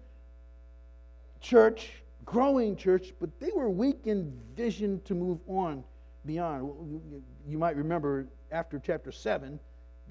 church, 1.41 1.91
growing 2.23 2.77
church, 2.77 3.13
but 3.19 3.37
they 3.41 3.51
were 3.53 3.69
weak 3.69 3.99
in 4.05 4.31
vision 4.55 5.01
to 5.03 5.13
move 5.13 5.39
on 5.45 5.83
beyond. 6.25 6.71
You 7.45 7.57
might 7.57 7.75
remember 7.75 8.27
after 8.49 8.79
chapter 8.79 9.11
7, 9.11 9.59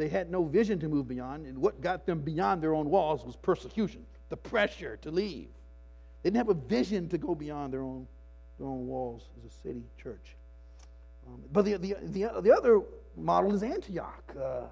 they 0.03 0.09
had 0.09 0.33
no 0.33 0.43
vision 0.43 0.81
to 0.81 0.89
move 0.89 1.07
beyond, 1.07 1.47
and 1.47 1.57
what 1.57 1.81
got 1.81 2.07
them 2.07 2.19
beyond 2.19 2.61
their 2.61 2.75
own 2.75 2.91
walls 2.91 3.25
was 3.25 3.37
persecution, 3.37 4.05
the 4.31 4.37
pressure 4.37 4.97
to 4.97 5.13
leave. 5.13 5.47
They 6.23 6.31
didn't 6.31 6.39
have 6.39 6.49
a 6.49 6.61
vision 6.61 7.09
to 7.11 7.19
go 7.19 7.37
beyond 7.37 7.73
their 7.73 7.83
own, 7.83 8.09
their 8.59 8.67
own 8.67 8.89
walls 8.89 9.29
as 9.39 9.53
a 9.53 9.55
city 9.63 9.85
church. 9.97 10.35
Um, 11.29 11.41
but 11.53 11.65
the, 11.65 11.77
the, 11.77 11.95
the, 12.03 12.41
the, 12.41 12.53
other 12.53 12.81
model 13.17 13.55
is 13.55 13.63
Antioch 13.63 14.25
uh, 14.37 14.63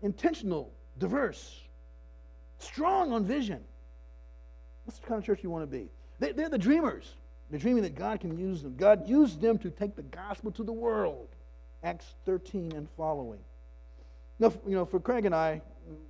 intentional, 0.00 0.72
diverse, 0.98 1.60
strong 2.58 3.12
on 3.12 3.26
vision. 3.26 3.60
What's 4.86 5.00
the 5.00 5.06
kind 5.06 5.18
of 5.18 5.26
church 5.26 5.40
you 5.42 5.50
want 5.50 5.70
to 5.70 5.76
be? 5.76 5.90
They, 6.18 6.32
they're 6.32 6.48
the 6.48 6.56
dreamers. 6.56 7.12
They're 7.50 7.60
dreaming 7.60 7.82
that 7.82 7.94
God 7.94 8.20
can 8.20 8.38
use 8.38 8.62
them. 8.62 8.74
God 8.78 9.06
used 9.06 9.42
them 9.42 9.58
to 9.58 9.68
take 9.68 9.96
the 9.96 10.02
gospel 10.02 10.50
to 10.52 10.64
the 10.64 10.72
world. 10.72 11.28
Acts 11.82 12.14
13 12.24 12.72
and 12.74 12.88
following. 12.96 13.40
Now, 14.42 14.52
you 14.66 14.74
know, 14.74 14.84
for 14.84 14.98
Craig 14.98 15.24
and 15.24 15.32
I, 15.32 15.62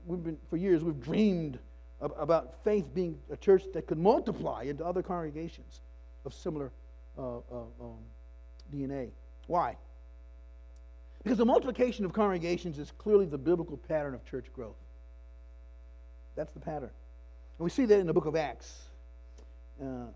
we've 0.07 0.25
been 0.25 0.39
for 0.49 0.57
years 0.57 0.83
we've 0.83 0.99
dreamed 0.99 1.59
about 2.01 2.65
faith 2.65 2.87
being 2.95 3.19
a 3.31 3.37
church 3.37 3.65
that 3.75 3.87
could 3.87 3.99
multiply 3.99 4.63
into 4.63 4.87
other 4.87 5.03
congregations 5.03 5.83
of 6.25 6.33
similar 6.33 6.73
uh, 7.19 7.37
uh, 7.37 7.41
um, 7.79 7.99
DNA. 8.75 9.11
Why? 9.49 9.77
Because 11.23 11.37
the 11.37 11.45
multiplication 11.45 12.07
of 12.07 12.15
congregations 12.15 12.79
is 12.79 12.91
clearly 12.97 13.27
the 13.27 13.37
biblical 13.37 13.77
pattern 13.77 14.15
of 14.15 14.25
church 14.25 14.47
growth. 14.55 14.79
That's 16.35 16.53
the 16.55 16.61
pattern. 16.61 16.91
And 17.59 17.65
we 17.65 17.69
see 17.69 17.85
that 17.85 18.01
in 18.01 18.07
the 18.07 18.15
book 18.15 18.25
of 18.25 18.35
Acts. 18.35 18.81
Uh, 19.79 20.07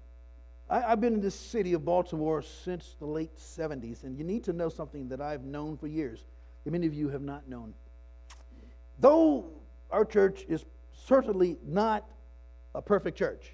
I, 0.70 0.80
have 0.80 1.02
been 1.02 1.12
in 1.12 1.20
this 1.20 1.34
city 1.34 1.74
of 1.74 1.84
Baltimore 1.84 2.40
since 2.40 2.96
the 2.98 3.06
late 3.06 3.36
70s, 3.36 4.04
and 4.04 4.16
you 4.16 4.24
need 4.24 4.42
to 4.44 4.54
know 4.54 4.70
something 4.70 5.06
that 5.10 5.20
I've 5.20 5.44
known 5.44 5.76
for 5.76 5.86
years, 5.86 6.24
that 6.64 6.70
many 6.70 6.86
of 6.86 6.94
you 6.94 7.10
have 7.10 7.22
not 7.22 7.46
known. 7.46 7.74
Though 8.98 9.46
our 9.90 10.04
church 10.04 10.44
is 10.48 10.64
certainly 10.92 11.58
not 11.64 12.08
a 12.74 12.82
perfect 12.82 13.18
church, 13.18 13.52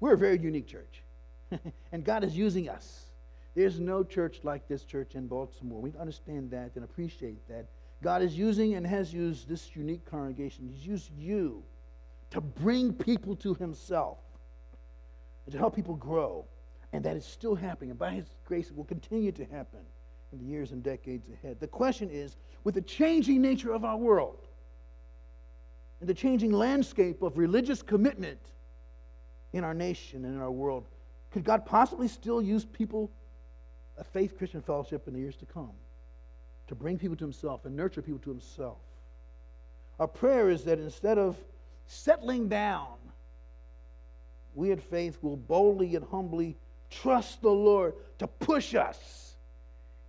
we're 0.00 0.14
a 0.14 0.18
very 0.18 0.38
unique 0.38 0.66
church. 0.66 1.02
and 1.92 2.04
God 2.04 2.24
is 2.24 2.36
using 2.36 2.68
us. 2.68 3.06
There's 3.54 3.80
no 3.80 4.04
church 4.04 4.40
like 4.44 4.68
this 4.68 4.84
church 4.84 5.14
in 5.14 5.26
Baltimore. 5.26 5.80
We 5.80 5.92
understand 5.98 6.50
that 6.52 6.72
and 6.76 6.84
appreciate 6.84 7.46
that. 7.48 7.66
God 8.02 8.22
is 8.22 8.38
using 8.38 8.74
and 8.74 8.86
has 8.86 9.12
used 9.12 9.48
this 9.48 9.74
unique 9.74 10.04
congregation. 10.04 10.68
He's 10.68 10.86
used 10.86 11.10
you 11.18 11.64
to 12.30 12.40
bring 12.40 12.92
people 12.92 13.34
to 13.36 13.54
Himself 13.54 14.18
and 15.46 15.52
to 15.52 15.58
help 15.58 15.74
people 15.74 15.96
grow. 15.96 16.44
And 16.92 17.04
that 17.04 17.16
is 17.16 17.24
still 17.24 17.54
happening. 17.54 17.90
And 17.90 17.98
by 17.98 18.12
His 18.12 18.26
grace, 18.44 18.70
it 18.70 18.76
will 18.76 18.84
continue 18.84 19.32
to 19.32 19.44
happen 19.46 19.80
in 20.32 20.38
the 20.38 20.44
years 20.44 20.72
and 20.72 20.82
decades 20.82 21.26
ahead. 21.28 21.58
The 21.58 21.66
question 21.66 22.10
is 22.10 22.36
with 22.64 22.74
the 22.74 22.82
changing 22.82 23.42
nature 23.42 23.72
of 23.72 23.84
our 23.84 23.96
world 23.96 24.47
and 26.00 26.08
the 26.08 26.14
changing 26.14 26.52
landscape 26.52 27.22
of 27.22 27.38
religious 27.38 27.82
commitment 27.82 28.40
in 29.52 29.64
our 29.64 29.74
nation 29.74 30.24
and 30.24 30.34
in 30.34 30.40
our 30.40 30.50
world, 30.50 30.86
could 31.30 31.44
God 31.44 31.66
possibly 31.66 32.08
still 32.08 32.40
use 32.40 32.64
people, 32.64 33.10
a 33.96 34.04
faith 34.04 34.38
Christian 34.38 34.62
fellowship, 34.62 35.08
in 35.08 35.14
the 35.14 35.20
years 35.20 35.36
to 35.36 35.46
come 35.46 35.72
to 36.68 36.74
bring 36.74 36.98
people 36.98 37.16
to 37.16 37.24
Himself 37.24 37.64
and 37.64 37.74
nurture 37.74 38.02
people 38.02 38.20
to 38.20 38.30
Himself? 38.30 38.78
Our 39.98 40.06
prayer 40.06 40.48
is 40.50 40.64
that 40.64 40.78
instead 40.78 41.18
of 41.18 41.36
settling 41.86 42.48
down, 42.48 42.94
we 44.54 44.70
at 44.72 44.80
faith 44.80 45.18
will 45.22 45.36
boldly 45.36 45.96
and 45.96 46.04
humbly 46.04 46.56
trust 46.90 47.42
the 47.42 47.50
Lord 47.50 47.94
to 48.18 48.26
push 48.26 48.74
us 48.74 49.34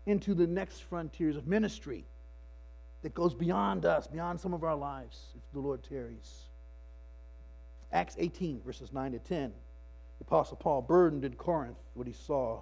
into 0.06 0.34
the 0.34 0.48
next 0.48 0.82
frontiers 0.82 1.36
of 1.36 1.48
ministry 1.48 2.06
that 3.02 3.14
goes 3.14 3.34
beyond 3.34 3.86
us, 3.86 4.08
beyond 4.08 4.40
some 4.40 4.54
of 4.54 4.64
our 4.64 4.76
lives, 4.76 5.30
if 5.36 5.54
the 5.54 5.60
Lord 5.60 5.84
tarries. 5.84 6.46
Acts 7.92 8.16
18, 8.20 8.62
verses 8.66 8.94
9 8.94 9.14
to 9.14 9.20
10. 9.20 9.52
The 10.20 10.26
Apostle 10.26 10.58
Paul 10.58 10.82
burdened 10.82 11.26
in 11.26 11.34
Corinth 11.34 11.78
what 11.94 12.08
he 12.08 12.14
saw. 12.14 12.62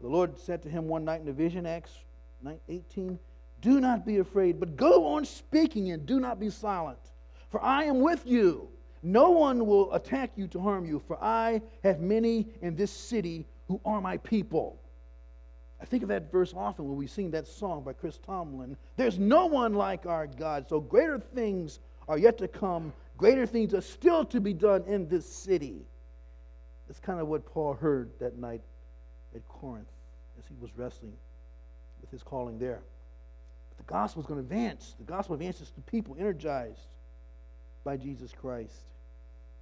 The 0.00 0.08
Lord 0.08 0.38
said 0.38 0.62
to 0.62 0.68
him 0.68 0.86
one 0.86 1.04
night 1.04 1.22
in 1.22 1.28
a 1.28 1.32
vision, 1.32 1.66
Acts 1.66 1.92
18, 2.68 3.18
Do 3.60 3.80
not 3.80 4.06
be 4.06 4.18
afraid, 4.18 4.60
but 4.60 4.76
go 4.76 5.06
on 5.06 5.24
speaking 5.24 5.90
and 5.90 6.06
do 6.06 6.20
not 6.20 6.38
be 6.38 6.50
silent 6.50 6.98
for 7.50 7.62
I 7.62 7.84
am 7.84 8.00
with 8.00 8.26
you. 8.26 8.68
No 9.02 9.30
one 9.30 9.66
will 9.66 9.92
attack 9.92 10.32
you 10.36 10.46
to 10.48 10.60
harm 10.60 10.86
you, 10.86 11.02
for 11.06 11.22
I 11.22 11.62
have 11.82 12.00
many 12.00 12.48
in 12.62 12.76
this 12.76 12.90
city 12.90 13.46
who 13.66 13.80
are 13.84 14.00
my 14.00 14.18
people. 14.18 14.80
I 15.80 15.86
think 15.86 16.02
of 16.02 16.10
that 16.10 16.30
verse 16.30 16.52
often 16.54 16.86
when 16.86 16.96
we 16.96 17.06
sing 17.06 17.30
that 17.30 17.46
song 17.46 17.82
by 17.82 17.94
Chris 17.94 18.18
Tomlin. 18.18 18.76
There's 18.96 19.18
no 19.18 19.46
one 19.46 19.74
like 19.74 20.06
our 20.06 20.26
God, 20.26 20.68
so 20.68 20.80
greater 20.80 21.18
things 21.18 21.80
are 22.06 22.18
yet 22.18 22.38
to 22.38 22.48
come. 22.48 22.92
Greater 23.16 23.46
things 23.46 23.72
are 23.72 23.80
still 23.80 24.24
to 24.26 24.40
be 24.40 24.52
done 24.52 24.84
in 24.86 25.08
this 25.08 25.26
city. 25.26 25.86
That's 26.86 27.00
kind 27.00 27.20
of 27.20 27.28
what 27.28 27.46
Paul 27.46 27.74
heard 27.74 28.10
that 28.18 28.36
night 28.36 28.62
at 29.34 29.46
Corinth 29.48 29.88
as 30.38 30.44
he 30.46 30.54
was 30.60 30.70
wrestling 30.76 31.12
with 32.00 32.10
his 32.10 32.22
calling 32.22 32.58
there. 32.58 32.82
But 33.70 33.86
the 33.86 33.92
gospel 33.92 34.20
is 34.22 34.26
going 34.26 34.40
to 34.40 34.42
advance. 34.44 34.96
The 34.98 35.04
gospel 35.04 35.34
advances 35.34 35.70
to 35.70 35.80
people 35.82 36.16
energized 36.18 36.88
by 37.84 37.96
Jesus 37.96 38.32
Christ. 38.32 38.74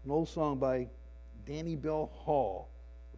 An 0.05 0.11
old 0.11 0.29
song 0.29 0.59
by 0.59 0.89
Danniebelle 1.47 2.11
Hall 2.11 2.69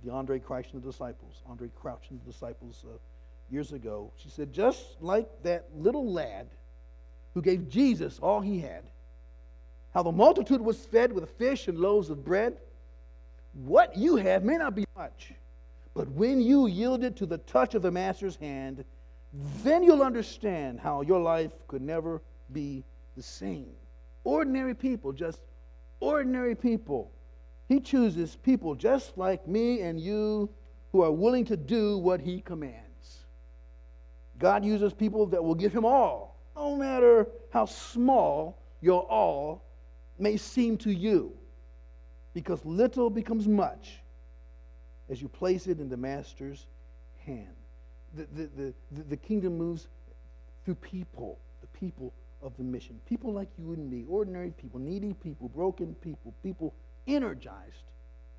the 0.04 0.10
Andraé 0.10 0.42
Crouch 0.42 0.66
and 0.72 0.82
the 0.82 0.86
Disciples, 0.86 1.42
Andraé 1.48 1.70
Crouch 1.74 2.06
and 2.10 2.20
the 2.20 2.32
Disciples 2.32 2.84
uh, 2.86 2.96
years 3.50 3.72
ago. 3.72 4.10
She 4.16 4.30
said, 4.30 4.52
just 4.52 5.00
like 5.00 5.28
that 5.42 5.66
little 5.76 6.10
lad 6.10 6.46
who 7.34 7.42
gave 7.42 7.68
Jesus 7.68 8.18
all 8.20 8.40
he 8.40 8.60
had, 8.60 8.84
how 9.92 10.02
the 10.02 10.12
multitude 10.12 10.60
was 10.60 10.84
fed 10.86 11.12
with 11.12 11.28
fish 11.30 11.68
and 11.68 11.78
loaves 11.78 12.10
of 12.10 12.24
bread, 12.24 12.56
what 13.52 13.96
you 13.96 14.16
have 14.16 14.44
may 14.44 14.56
not 14.56 14.74
be 14.74 14.84
much, 14.96 15.32
but 15.94 16.08
when 16.10 16.40
you 16.40 16.66
yield 16.68 17.02
it 17.02 17.16
to 17.16 17.26
the 17.26 17.38
touch 17.38 17.74
of 17.74 17.82
the 17.82 17.90
Master's 17.90 18.36
hand, 18.36 18.84
then 19.62 19.82
you'll 19.82 20.02
understand 20.02 20.80
how 20.80 21.02
your 21.02 21.20
life 21.20 21.52
could 21.68 21.82
never 21.82 22.22
be 22.52 22.84
the 23.16 23.22
same. 23.22 23.72
Ordinary 24.24 24.74
people, 24.74 25.12
just 25.12 25.40
ordinary 25.98 26.54
people. 26.54 27.10
He 27.70 27.78
chooses 27.78 28.35
people 28.35 28.74
just 28.74 29.16
like 29.16 29.46
me 29.46 29.83
and 29.83 30.00
you 30.00 30.50
who 30.90 31.02
are 31.02 31.12
willing 31.12 31.44
to 31.44 31.56
do 31.56 31.98
what 31.98 32.20
He 32.20 32.40
commands. 32.40 33.20
God 34.40 34.64
uses 34.64 34.92
people 34.92 35.24
that 35.26 35.44
will 35.44 35.54
give 35.54 35.72
Him 35.72 35.85
all, 35.85 36.40
no 36.56 36.74
matter 36.74 37.28
how 37.50 37.66
small 37.66 38.61
your 38.80 39.02
all 39.09 39.62
may 40.18 40.37
seem 40.37 40.78
to 40.78 40.90
you, 40.90 41.33
because 42.35 42.64
little 42.64 43.09
becomes 43.09 43.46
much 43.46 44.00
as 45.09 45.22
you 45.22 45.28
place 45.28 45.68
it 45.68 45.78
in 45.78 45.88
the 45.88 45.96
Master's 45.96 46.66
hand. 47.24 47.54
The, 48.16 48.26
the, 48.35 48.50
the, 48.90 49.02
the, 49.11 49.16
kingdom 49.16 49.56
moves 49.56 49.87
through 50.64 50.74
people, 50.74 51.38
the 51.61 51.68
people 51.68 52.12
of 52.42 52.56
the 52.56 52.64
mission. 52.64 52.98
People 53.09 53.33
like 53.33 53.48
you 53.56 53.74
and 53.74 53.88
me, 53.88 54.04
ordinary 54.09 54.50
people, 54.50 54.80
needy 54.80 55.12
people, 55.12 55.48
broken 55.48 55.94
people, 56.02 56.35
people 56.42 56.74
energized 57.06 57.84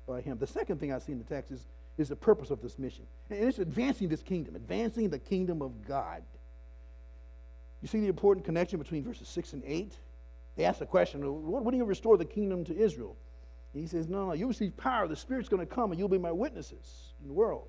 by 0.06 0.20
Him. 0.20 0.38
The 0.38 0.46
second 0.46 0.78
thing 0.78 0.92
I 0.92 0.98
see 0.98 1.12
in 1.12 1.18
the 1.18 1.24
text 1.24 1.50
is, 1.50 1.66
is 1.98 2.08
the 2.08 2.16
purpose 2.16 2.50
of 2.50 2.60
this 2.62 2.78
mission. 2.78 3.04
And 3.30 3.44
it's 3.44 3.58
advancing 3.58 4.08
this 4.08 4.22
kingdom, 4.22 4.56
advancing 4.56 5.08
the 5.10 5.18
kingdom 5.18 5.62
of 5.62 5.86
God. 5.86 6.22
You 7.80 7.88
see 7.88 8.00
the 8.00 8.08
important 8.08 8.44
connection 8.44 8.78
between 8.78 9.02
verses 9.02 9.28
6 9.28 9.54
and 9.54 9.62
8? 9.66 9.92
They 10.56 10.64
ask 10.64 10.78
the 10.78 10.86
question, 10.86 11.20
What 11.22 11.64
when 11.64 11.72
do 11.72 11.78
you 11.78 11.84
restore 11.84 12.16
the 12.16 12.24
kingdom 12.24 12.64
to 12.64 12.76
Israel? 12.76 13.16
And 13.72 13.80
he 13.82 13.88
says, 13.88 14.08
No, 14.08 14.26
no, 14.26 14.32
you 14.32 14.46
receive 14.46 14.76
power. 14.76 15.08
The 15.08 15.16
Spirit's 15.16 15.48
going 15.48 15.66
to 15.66 15.74
come 15.74 15.90
and 15.90 15.98
you'll 15.98 16.08
be 16.08 16.18
my 16.18 16.32
witnesses 16.32 17.14
in 17.20 17.28
the 17.28 17.34
world. 17.34 17.68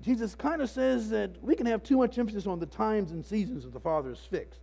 Jesus 0.00 0.34
kind 0.34 0.60
of 0.60 0.68
says 0.68 1.08
that 1.10 1.42
we 1.42 1.54
can 1.54 1.66
have 1.66 1.82
too 1.82 1.96
much 1.96 2.18
emphasis 2.18 2.46
on 2.46 2.58
the 2.58 2.66
times 2.66 3.10
and 3.10 3.24
seasons 3.24 3.64
that 3.64 3.72
the 3.72 3.80
Father 3.80 4.10
has 4.10 4.18
fixed. 4.18 4.60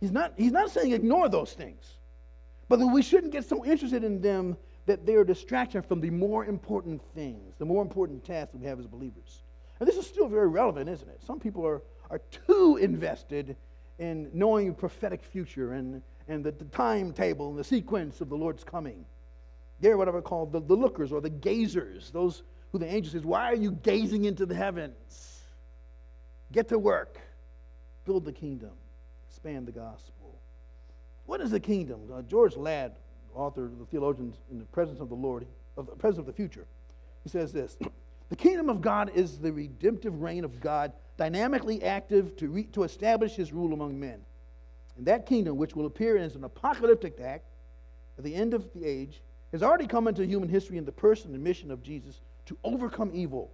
He's 0.00 0.10
not, 0.10 0.32
he's 0.36 0.50
not 0.50 0.70
saying 0.70 0.92
ignore 0.92 1.28
those 1.28 1.52
things, 1.52 1.98
but 2.72 2.86
we 2.86 3.02
shouldn't 3.02 3.32
get 3.32 3.44
so 3.44 3.66
interested 3.66 4.02
in 4.02 4.22
them 4.22 4.56
that 4.86 5.04
they 5.04 5.14
are 5.14 5.20
a 5.20 5.26
distraction 5.26 5.82
from 5.82 6.00
the 6.00 6.08
more 6.08 6.46
important 6.46 7.02
things, 7.14 7.54
the 7.58 7.66
more 7.66 7.82
important 7.82 8.24
tasks 8.24 8.52
that 8.52 8.62
we 8.62 8.66
have 8.66 8.80
as 8.80 8.86
believers. 8.86 9.42
And 9.78 9.86
this 9.86 9.96
is 9.96 10.06
still 10.06 10.26
very 10.26 10.48
relevant, 10.48 10.88
isn't 10.88 11.06
it? 11.06 11.20
Some 11.22 11.38
people 11.38 11.66
are, 11.66 11.82
are 12.08 12.22
too 12.46 12.78
invested 12.80 13.56
in 13.98 14.30
knowing 14.32 14.74
prophetic 14.74 15.22
future 15.22 15.74
and, 15.74 16.00
and 16.28 16.42
the, 16.42 16.52
the 16.52 16.64
timetable 16.64 17.50
and 17.50 17.58
the 17.58 17.64
sequence 17.64 18.22
of 18.22 18.30
the 18.30 18.36
Lord's 18.38 18.64
coming. 18.64 19.04
They're 19.80 19.98
what 19.98 20.08
I 20.08 20.12
would 20.12 20.24
call 20.24 20.46
the, 20.46 20.60
the 20.60 20.74
lookers 20.74 21.12
or 21.12 21.20
the 21.20 21.28
gazers, 21.28 22.10
those 22.10 22.42
who 22.70 22.78
the 22.78 22.90
angel 22.90 23.12
says, 23.12 23.22
Why 23.22 23.50
are 23.50 23.54
you 23.54 23.72
gazing 23.72 24.24
into 24.24 24.46
the 24.46 24.54
heavens? 24.54 25.42
Get 26.50 26.68
to 26.68 26.78
work, 26.78 27.18
build 28.06 28.24
the 28.24 28.32
kingdom, 28.32 28.72
expand 29.28 29.68
the 29.68 29.72
gospel. 29.72 30.11
What 31.26 31.40
is 31.40 31.50
the 31.50 31.60
kingdom? 31.60 32.00
Uh, 32.12 32.22
George 32.22 32.56
Ladd, 32.56 32.96
author 33.34 33.66
of 33.66 33.78
the 33.78 33.86
theologians 33.86 34.36
in 34.50 34.58
the 34.58 34.64
presence 34.66 35.00
of 35.00 35.08
the 35.08 35.14
Lord, 35.14 35.46
of 35.76 35.86
the 35.86 35.96
presence 35.96 36.18
of 36.18 36.26
the 36.26 36.32
future, 36.32 36.66
he 37.22 37.28
says 37.28 37.52
this 37.52 37.76
The 38.28 38.36
kingdom 38.36 38.68
of 38.68 38.80
God 38.80 39.10
is 39.14 39.38
the 39.38 39.52
redemptive 39.52 40.20
reign 40.20 40.44
of 40.44 40.60
God, 40.60 40.92
dynamically 41.16 41.82
active 41.82 42.36
to, 42.36 42.48
re- 42.48 42.64
to 42.72 42.82
establish 42.82 43.34
his 43.34 43.52
rule 43.52 43.72
among 43.72 43.98
men. 43.98 44.20
And 44.96 45.06
that 45.06 45.26
kingdom, 45.26 45.56
which 45.56 45.74
will 45.74 45.86
appear 45.86 46.16
as 46.16 46.34
an 46.34 46.44
apocalyptic 46.44 47.20
act 47.20 47.46
at 48.18 48.24
the 48.24 48.34
end 48.34 48.54
of 48.54 48.72
the 48.74 48.84
age, 48.84 49.22
has 49.52 49.62
already 49.62 49.86
come 49.86 50.08
into 50.08 50.26
human 50.26 50.48
history 50.48 50.78
in 50.78 50.84
the 50.84 50.92
person 50.92 51.34
and 51.34 51.42
mission 51.42 51.70
of 51.70 51.82
Jesus 51.82 52.20
to 52.46 52.56
overcome 52.64 53.10
evil, 53.14 53.50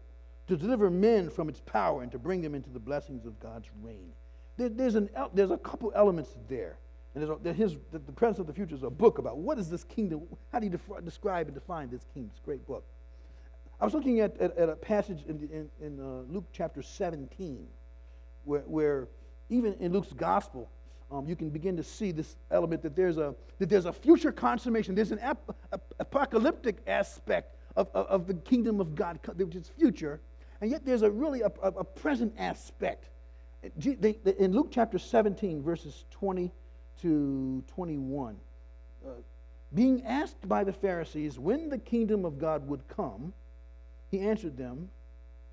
to 0.47 0.57
deliver 0.57 0.91
men 0.91 1.29
from 1.29 1.49
its 1.49 1.61
power, 1.61 2.03
and 2.03 2.11
to 2.13 2.19
bring 2.19 2.41
them 2.41 2.55
into 2.55 2.71
the 2.71 2.79
blessings 2.79 3.27
of 3.27 3.39
God's 3.41 3.69
reign. 3.83 4.13
There, 4.57 4.69
there's, 4.69 4.95
an, 4.95 5.11
there's 5.35 5.51
a 5.51 5.59
couple 5.59 5.93
elements 5.95 6.31
there. 6.49 6.79
And 7.14 7.57
his, 7.57 7.77
the, 7.90 7.99
the 7.99 8.12
Presence 8.12 8.38
of 8.38 8.47
the 8.47 8.53
Future 8.53 8.75
is 8.75 8.83
a 8.83 8.90
book 8.90 9.18
about 9.18 9.38
what 9.38 9.59
is 9.59 9.68
this 9.68 9.85
kingdom, 9.85 10.23
how 10.53 10.59
do 10.59 10.66
you 10.66 10.71
def- 10.71 11.05
describe 11.05 11.47
and 11.47 11.55
define 11.55 11.90
this 11.90 12.05
kingdom? 12.14 12.31
It's 12.33 12.40
a 12.40 12.44
great 12.44 12.66
book. 12.66 12.85
I 13.81 13.85
was 13.85 13.94
looking 13.94 14.21
at, 14.21 14.37
at, 14.38 14.57
at 14.57 14.68
a 14.68 14.77
passage 14.77 15.25
in, 15.27 15.49
in, 15.53 15.71
in 15.85 16.01
uh, 16.01 16.33
Luke 16.33 16.47
chapter 16.53 16.83
17, 16.83 17.66
where, 18.44 18.61
where 18.62 19.09
even 19.49 19.75
in 19.75 19.92
Luke's 19.92 20.12
gospel, 20.12 20.68
um, 21.11 21.27
you 21.27 21.37
can 21.37 21.49
begin 21.49 21.77
to 21.77 21.83
see 21.83 22.12
this 22.12 22.37
element 22.51 22.83
that 22.83 22.94
there's 22.94 23.16
a, 23.16 23.35
that 23.59 23.68
there's 23.68 23.87
a 23.87 23.92
future 23.92 24.33
consummation, 24.33 24.94
there's 24.94 25.12
an 25.12 25.21
ap- 25.21 25.57
ap- 25.73 25.94
apocalyptic 26.01 26.79
aspect 26.87 27.57
of, 27.77 27.88
of, 27.94 28.07
of, 28.07 28.27
the 28.27 28.35
kingdom 28.35 28.81
of 28.81 28.94
God, 28.94 29.18
which 29.37 29.55
is 29.55 29.71
future, 29.79 30.21
and 30.61 30.71
yet 30.71 30.85
there's 30.85 31.03
a 31.03 31.11
really 31.11 31.40
a, 31.40 31.51
a 31.62 31.85
present 31.85 32.35
aspect. 32.37 33.09
In 33.83 34.53
Luke 34.53 34.68
chapter 34.71 34.99
17, 34.99 35.62
verses 35.62 36.05
20 36.11 36.53
to 37.03 37.63
21, 37.69 38.37
uh, 39.05 39.11
being 39.75 40.05
asked 40.05 40.49
by 40.49 40.65
the 40.65 40.73
Pharisees 40.73 41.39
when 41.39 41.69
the 41.69 41.79
kingdom 41.79 42.25
of 42.25 42.39
God 42.39 42.67
would 42.69 42.87
come, 42.89 43.33
he 44.11 44.21
answered 44.21 44.57
them, 44.57 44.89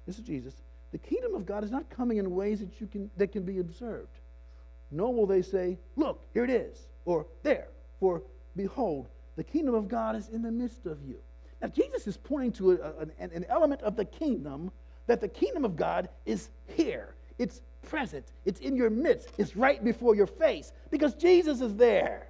this 0.06 0.18
is 0.18 0.24
Jesus, 0.24 0.54
the 0.92 0.98
kingdom 0.98 1.36
of 1.36 1.46
God 1.46 1.64
is 1.64 1.72
not 1.72 1.90
coming 1.90 2.18
in 2.18 2.34
ways 2.34 2.60
that, 2.60 2.80
you 2.80 2.88
can, 2.88 3.10
that 3.18 3.32
can 3.32 3.44
be 3.44 3.60
observed. 3.60 4.20
Nor 4.92 5.14
will 5.14 5.26
they 5.26 5.42
say, 5.42 5.78
look, 5.96 6.24
here 6.34 6.44
it 6.44 6.50
is, 6.50 6.88
or 7.04 7.26
there, 7.44 7.68
for 8.00 8.22
behold, 8.56 9.08
the 9.36 9.44
kingdom 9.44 9.76
of 9.76 9.88
God 9.88 10.16
is 10.16 10.30
in 10.30 10.42
the 10.42 10.52
midst 10.52 10.86
of 10.86 11.02
you. 11.06 11.18
Now, 11.62 11.68
Jesus 11.68 12.08
is 12.08 12.18
pointing 12.18 12.52
to 12.54 12.74
a, 12.74 12.76
a, 12.76 13.02
an, 13.20 13.32
an 13.34 13.46
element 13.50 13.82
of 13.82 13.96
the 13.96 14.06
kingdom 14.06 14.72
that 15.08 15.22
the 15.22 15.28
kingdom 15.28 15.66
of 15.66 15.76
God 15.76 16.10
is 16.26 16.50
here. 16.68 17.16
It's 17.38 17.62
present. 17.86 18.26
It's 18.46 18.60
in 18.60 18.76
your 18.76 18.90
midst. 18.90 19.30
It's 19.38 19.56
right 19.56 19.84
before 19.84 20.16
your 20.16 20.28
face 20.28 20.72
because 20.92 21.14
Jesus 21.14 21.62
is 21.62 21.76
there. 21.76 22.28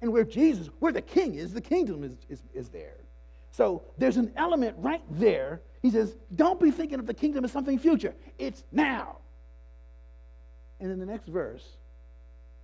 And 0.00 0.12
where 0.12 0.24
Jesus, 0.24 0.68
where 0.78 0.92
the 0.92 1.02
king 1.02 1.34
is, 1.34 1.52
the 1.52 1.60
kingdom 1.60 2.04
is, 2.04 2.12
is, 2.28 2.42
is 2.54 2.68
there. 2.68 2.96
So 3.50 3.82
there's 3.96 4.18
an 4.18 4.32
element 4.36 4.76
right 4.78 5.02
there. 5.10 5.62
He 5.80 5.90
says, 5.90 6.16
don't 6.34 6.60
be 6.60 6.70
thinking 6.70 6.98
of 6.98 7.06
the 7.06 7.14
kingdom 7.14 7.44
as 7.44 7.52
something 7.52 7.78
future. 7.78 8.14
It's 8.38 8.64
now. 8.70 9.18
And 10.78 10.92
in 10.92 10.98
the 10.98 11.06
next 11.06 11.28
verse, 11.28 11.64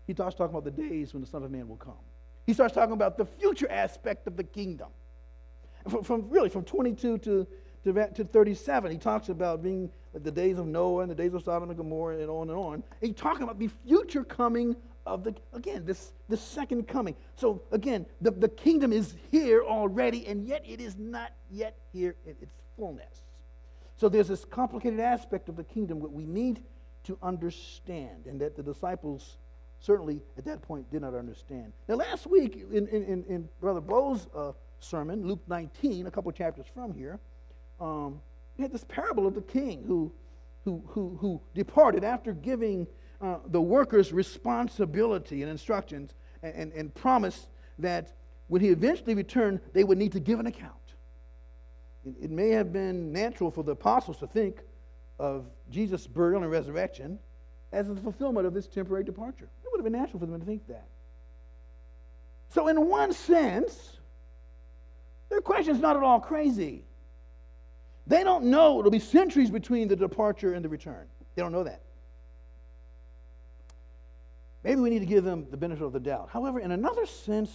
he 0.06 0.12
starts 0.12 0.36
talking 0.36 0.54
about 0.54 0.64
the 0.64 0.82
days 0.82 1.14
when 1.14 1.22
the 1.22 1.26
Son 1.26 1.42
of 1.42 1.50
Man 1.50 1.68
will 1.68 1.76
come. 1.76 1.94
He 2.46 2.52
starts 2.52 2.74
talking 2.74 2.92
about 2.92 3.16
the 3.16 3.24
future 3.24 3.70
aspect 3.70 4.26
of 4.26 4.36
the 4.36 4.44
kingdom. 4.44 4.88
From, 5.88 6.04
from 6.04 6.28
really 6.28 6.48
from 6.48 6.64
22 6.64 7.18
to, 7.18 7.46
to, 7.84 8.08
to 8.14 8.24
37, 8.24 8.92
he 8.92 8.98
talks 8.98 9.28
about 9.28 9.62
being 9.62 9.90
like 10.12 10.22
the 10.22 10.30
days 10.30 10.58
of 10.58 10.66
Noah 10.66 11.02
and 11.02 11.10
the 11.10 11.14
days 11.14 11.34
of 11.34 11.42
Sodom 11.42 11.70
and 11.70 11.76
Gomorrah 11.76 12.18
and 12.18 12.30
on 12.30 12.50
and 12.50 12.58
on. 12.58 12.82
He's 13.00 13.14
talking 13.14 13.42
about 13.42 13.58
the 13.58 13.70
future 13.86 14.24
coming 14.24 14.76
of 15.06 15.24
the, 15.24 15.34
again, 15.52 15.84
this, 15.84 16.12
the 16.28 16.36
second 16.36 16.86
coming. 16.86 17.16
So 17.34 17.62
again, 17.72 18.06
the, 18.20 18.30
the 18.30 18.48
kingdom 18.48 18.92
is 18.92 19.14
here 19.30 19.62
already, 19.62 20.26
and 20.26 20.46
yet 20.46 20.62
it 20.66 20.80
is 20.80 20.96
not 20.96 21.32
yet 21.50 21.76
here 21.92 22.14
in 22.24 22.36
its 22.40 22.52
fullness. 22.76 23.22
So 23.96 24.08
there's 24.08 24.28
this 24.28 24.44
complicated 24.44 25.00
aspect 25.00 25.48
of 25.48 25.56
the 25.56 25.64
kingdom 25.64 26.00
that 26.00 26.12
we 26.12 26.24
need 26.24 26.62
to 27.04 27.18
understand, 27.22 28.26
and 28.26 28.40
that 28.40 28.56
the 28.56 28.62
disciples 28.62 29.38
certainly 29.80 30.20
at 30.38 30.44
that 30.44 30.62
point 30.62 30.88
did 30.90 31.02
not 31.02 31.14
understand. 31.14 31.72
Now, 31.88 31.96
last 31.96 32.26
week 32.26 32.64
in, 32.72 32.86
in, 32.86 33.24
in 33.28 33.48
Brother 33.60 33.80
Bo's 33.80 34.28
uh, 34.34 34.52
sermon, 34.78 35.26
Luke 35.26 35.42
19, 35.48 36.06
a 36.06 36.10
couple 36.10 36.30
chapters 36.30 36.66
from 36.72 36.94
here, 36.94 37.18
um, 37.80 38.20
we 38.56 38.62
had 38.62 38.72
this 38.72 38.84
parable 38.84 39.26
of 39.26 39.34
the 39.34 39.42
king 39.42 39.84
who, 39.86 40.12
who, 40.64 40.82
who, 40.88 41.16
who 41.20 41.40
departed 41.54 42.04
after 42.04 42.32
giving 42.32 42.86
uh, 43.20 43.38
the 43.46 43.60
workers 43.60 44.12
responsibility 44.12 45.42
and 45.42 45.50
instructions 45.50 46.14
and, 46.42 46.54
and, 46.54 46.72
and 46.72 46.94
promised 46.94 47.48
that 47.78 48.16
when 48.48 48.60
he 48.60 48.68
eventually 48.68 49.14
returned, 49.14 49.60
they 49.72 49.84
would 49.84 49.98
need 49.98 50.12
to 50.12 50.20
give 50.20 50.40
an 50.40 50.46
account. 50.46 50.72
It, 52.04 52.14
it 52.22 52.30
may 52.30 52.50
have 52.50 52.72
been 52.72 53.12
natural 53.12 53.50
for 53.50 53.64
the 53.64 53.72
apostles 53.72 54.18
to 54.18 54.26
think 54.26 54.60
of 55.18 55.46
Jesus' 55.70 56.06
burial 56.06 56.42
and 56.42 56.50
resurrection 56.50 57.18
as 57.72 57.88
the 57.88 57.96
fulfillment 57.96 58.46
of 58.46 58.52
this 58.52 58.66
temporary 58.66 59.04
departure. 59.04 59.48
It 59.64 59.68
would 59.70 59.78
have 59.78 59.84
been 59.84 59.98
natural 59.98 60.20
for 60.20 60.26
them 60.26 60.38
to 60.38 60.46
think 60.46 60.66
that. 60.68 60.88
So, 62.50 62.68
in 62.68 62.88
one 62.88 63.12
sense, 63.14 63.98
their 65.30 65.40
question 65.40 65.74
is 65.74 65.80
not 65.80 65.96
at 65.96 66.02
all 66.02 66.20
crazy. 66.20 66.84
They 68.06 68.24
don't 68.24 68.44
know 68.44 68.78
it'll 68.78 68.90
be 68.90 68.98
centuries 68.98 69.50
between 69.50 69.88
the 69.88 69.96
departure 69.96 70.54
and 70.54 70.64
the 70.64 70.68
return. 70.68 71.06
They 71.34 71.42
don't 71.42 71.52
know 71.52 71.64
that. 71.64 71.82
Maybe 74.64 74.80
we 74.80 74.90
need 74.90 75.00
to 75.00 75.06
give 75.06 75.24
them 75.24 75.46
the 75.50 75.56
benefit 75.56 75.84
of 75.84 75.92
the 75.92 76.00
doubt. 76.00 76.28
However, 76.30 76.60
in 76.60 76.70
another 76.70 77.06
sense, 77.06 77.50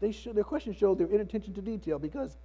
they 0.00 0.12
show, 0.12 0.32
their 0.32 0.44
question 0.44 0.74
showed 0.74 0.98
their 0.98 1.06
inattention 1.06 1.54
to 1.54 1.62
detail 1.62 1.98
because 1.98 2.36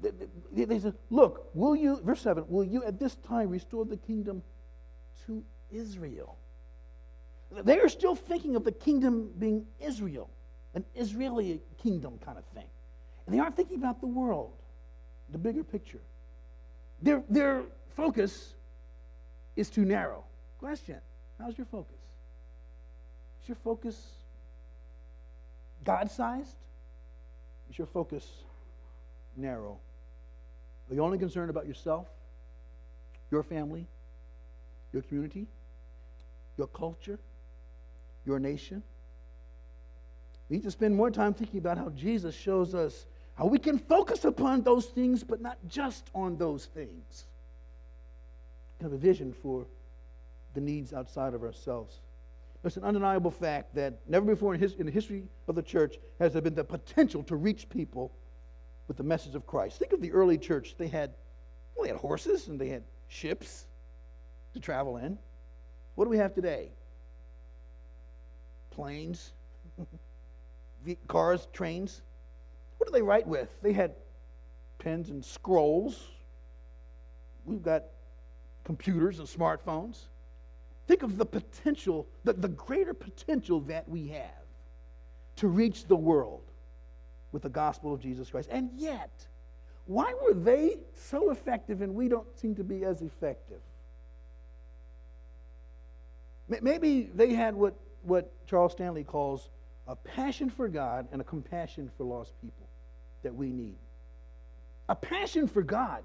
they, 0.00 0.10
they, 0.52 0.64
they 0.64 0.78
said, 0.78 0.94
Look, 1.10 1.50
will 1.54 1.74
you, 1.74 2.00
verse 2.02 2.20
7, 2.20 2.44
will 2.48 2.64
you 2.64 2.84
at 2.84 2.98
this 2.98 3.16
time 3.16 3.50
restore 3.50 3.84
the 3.84 3.96
kingdom 3.96 4.42
to 5.26 5.42
Israel? 5.70 6.36
They 7.50 7.80
are 7.80 7.88
still 7.88 8.14
thinking 8.14 8.54
of 8.54 8.64
the 8.64 8.72
kingdom 8.72 9.32
being 9.38 9.66
Israel, 9.80 10.30
an 10.74 10.84
Israeli 10.94 11.60
kingdom 11.82 12.18
kind 12.24 12.38
of 12.38 12.44
thing. 12.54 12.66
And 13.26 13.34
they 13.34 13.40
aren't 13.40 13.56
thinking 13.56 13.78
about 13.78 14.00
the 14.00 14.06
world, 14.06 14.52
the 15.30 15.38
bigger 15.38 15.64
picture. 15.64 16.00
Their, 17.02 17.22
their 17.28 17.62
focus 17.96 18.54
is 19.56 19.70
too 19.70 19.84
narrow. 19.84 20.24
Question 20.58 20.96
How's 21.38 21.56
your 21.56 21.66
focus? 21.66 21.96
Is 23.42 23.48
your 23.48 23.56
focus 23.64 23.96
God 25.84 26.10
sized? 26.10 26.56
Is 27.70 27.78
your 27.78 27.86
focus 27.86 28.26
narrow? 29.36 29.78
Are 30.90 30.94
you 30.94 31.02
only 31.02 31.18
concerned 31.18 31.50
about 31.50 31.66
yourself, 31.66 32.08
your 33.30 33.42
family, 33.42 33.86
your 34.92 35.02
community, 35.02 35.46
your 36.58 36.66
culture, 36.66 37.18
your 38.26 38.38
nation? 38.38 38.82
We 40.48 40.56
need 40.56 40.64
to 40.64 40.70
spend 40.70 40.96
more 40.96 41.10
time 41.12 41.32
thinking 41.32 41.60
about 41.60 41.78
how 41.78 41.90
Jesus 41.90 42.34
shows 42.34 42.74
us 42.74 43.06
we 43.46 43.58
can 43.58 43.78
focus 43.78 44.24
upon 44.24 44.62
those 44.62 44.86
things, 44.86 45.24
but 45.24 45.40
not 45.40 45.56
just 45.68 46.10
on 46.14 46.36
those 46.36 46.66
things. 46.66 47.24
Have 48.82 48.92
a 48.92 48.98
vision 48.98 49.32
for 49.32 49.66
the 50.54 50.60
needs 50.60 50.92
outside 50.92 51.34
of 51.34 51.42
ourselves. 51.42 52.00
It's 52.62 52.76
an 52.76 52.84
undeniable 52.84 53.30
fact 53.30 53.74
that 53.74 53.94
never 54.06 54.26
before 54.26 54.54
in, 54.54 54.60
his, 54.60 54.74
in 54.74 54.84
the 54.84 54.92
history 54.92 55.24
of 55.48 55.54
the 55.54 55.62
church 55.62 55.96
has 56.18 56.34
there 56.34 56.42
been 56.42 56.54
the 56.54 56.64
potential 56.64 57.22
to 57.24 57.36
reach 57.36 57.68
people 57.70 58.12
with 58.86 58.98
the 58.98 59.02
message 59.02 59.34
of 59.34 59.46
Christ. 59.46 59.78
Think 59.78 59.92
of 59.92 60.02
the 60.02 60.12
early 60.12 60.36
church. 60.36 60.74
They 60.76 60.88
had, 60.88 61.14
well, 61.74 61.84
they 61.84 61.88
had 61.88 61.96
horses 61.96 62.48
and 62.48 62.60
they 62.60 62.68
had 62.68 62.82
ships 63.08 63.66
to 64.52 64.60
travel 64.60 64.98
in. 64.98 65.18
What 65.94 66.04
do 66.04 66.10
we 66.10 66.18
have 66.18 66.34
today? 66.34 66.72
Planes, 68.70 69.32
cars, 71.08 71.48
trains. 71.52 72.02
What 72.80 72.86
do 72.86 72.92
they 72.92 73.02
write 73.02 73.26
with? 73.26 73.50
They 73.60 73.74
had 73.74 73.92
pens 74.78 75.10
and 75.10 75.22
scrolls. 75.22 76.08
We've 77.44 77.62
got 77.62 77.84
computers 78.64 79.18
and 79.18 79.28
smartphones. 79.28 80.06
Think 80.86 81.02
of 81.02 81.18
the 81.18 81.26
potential, 81.26 82.08
the, 82.24 82.32
the 82.32 82.48
greater 82.48 82.94
potential 82.94 83.60
that 83.60 83.86
we 83.86 84.08
have 84.08 84.46
to 85.36 85.48
reach 85.48 85.88
the 85.88 85.94
world 85.94 86.40
with 87.32 87.42
the 87.42 87.50
gospel 87.50 87.92
of 87.92 88.00
Jesus 88.00 88.30
Christ. 88.30 88.48
And 88.50 88.70
yet, 88.74 89.10
why 89.84 90.14
were 90.22 90.32
they 90.32 90.78
so 90.94 91.32
effective 91.32 91.82
and 91.82 91.94
we 91.94 92.08
don't 92.08 92.34
seem 92.38 92.54
to 92.54 92.64
be 92.64 92.86
as 92.86 93.02
effective? 93.02 93.60
Maybe 96.48 97.10
they 97.14 97.34
had 97.34 97.54
what, 97.54 97.74
what 98.04 98.32
Charles 98.46 98.72
Stanley 98.72 99.04
calls 99.04 99.50
a 99.86 99.94
passion 99.94 100.48
for 100.48 100.66
God 100.66 101.08
and 101.12 101.20
a 101.20 101.24
compassion 101.24 101.90
for 101.98 102.04
lost 102.04 102.32
people 102.40 102.59
that 103.22 103.34
we 103.34 103.50
need. 103.50 103.76
A 104.88 104.94
passion 104.94 105.46
for 105.46 105.62
God 105.62 106.02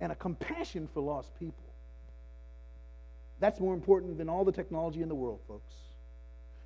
and 0.00 0.12
a 0.12 0.14
compassion 0.14 0.88
for 0.92 1.00
lost 1.00 1.34
people. 1.38 1.64
That's 3.40 3.60
more 3.60 3.74
important 3.74 4.18
than 4.18 4.28
all 4.28 4.44
the 4.44 4.52
technology 4.52 5.02
in 5.02 5.08
the 5.08 5.14
world, 5.14 5.40
folks. 5.46 5.74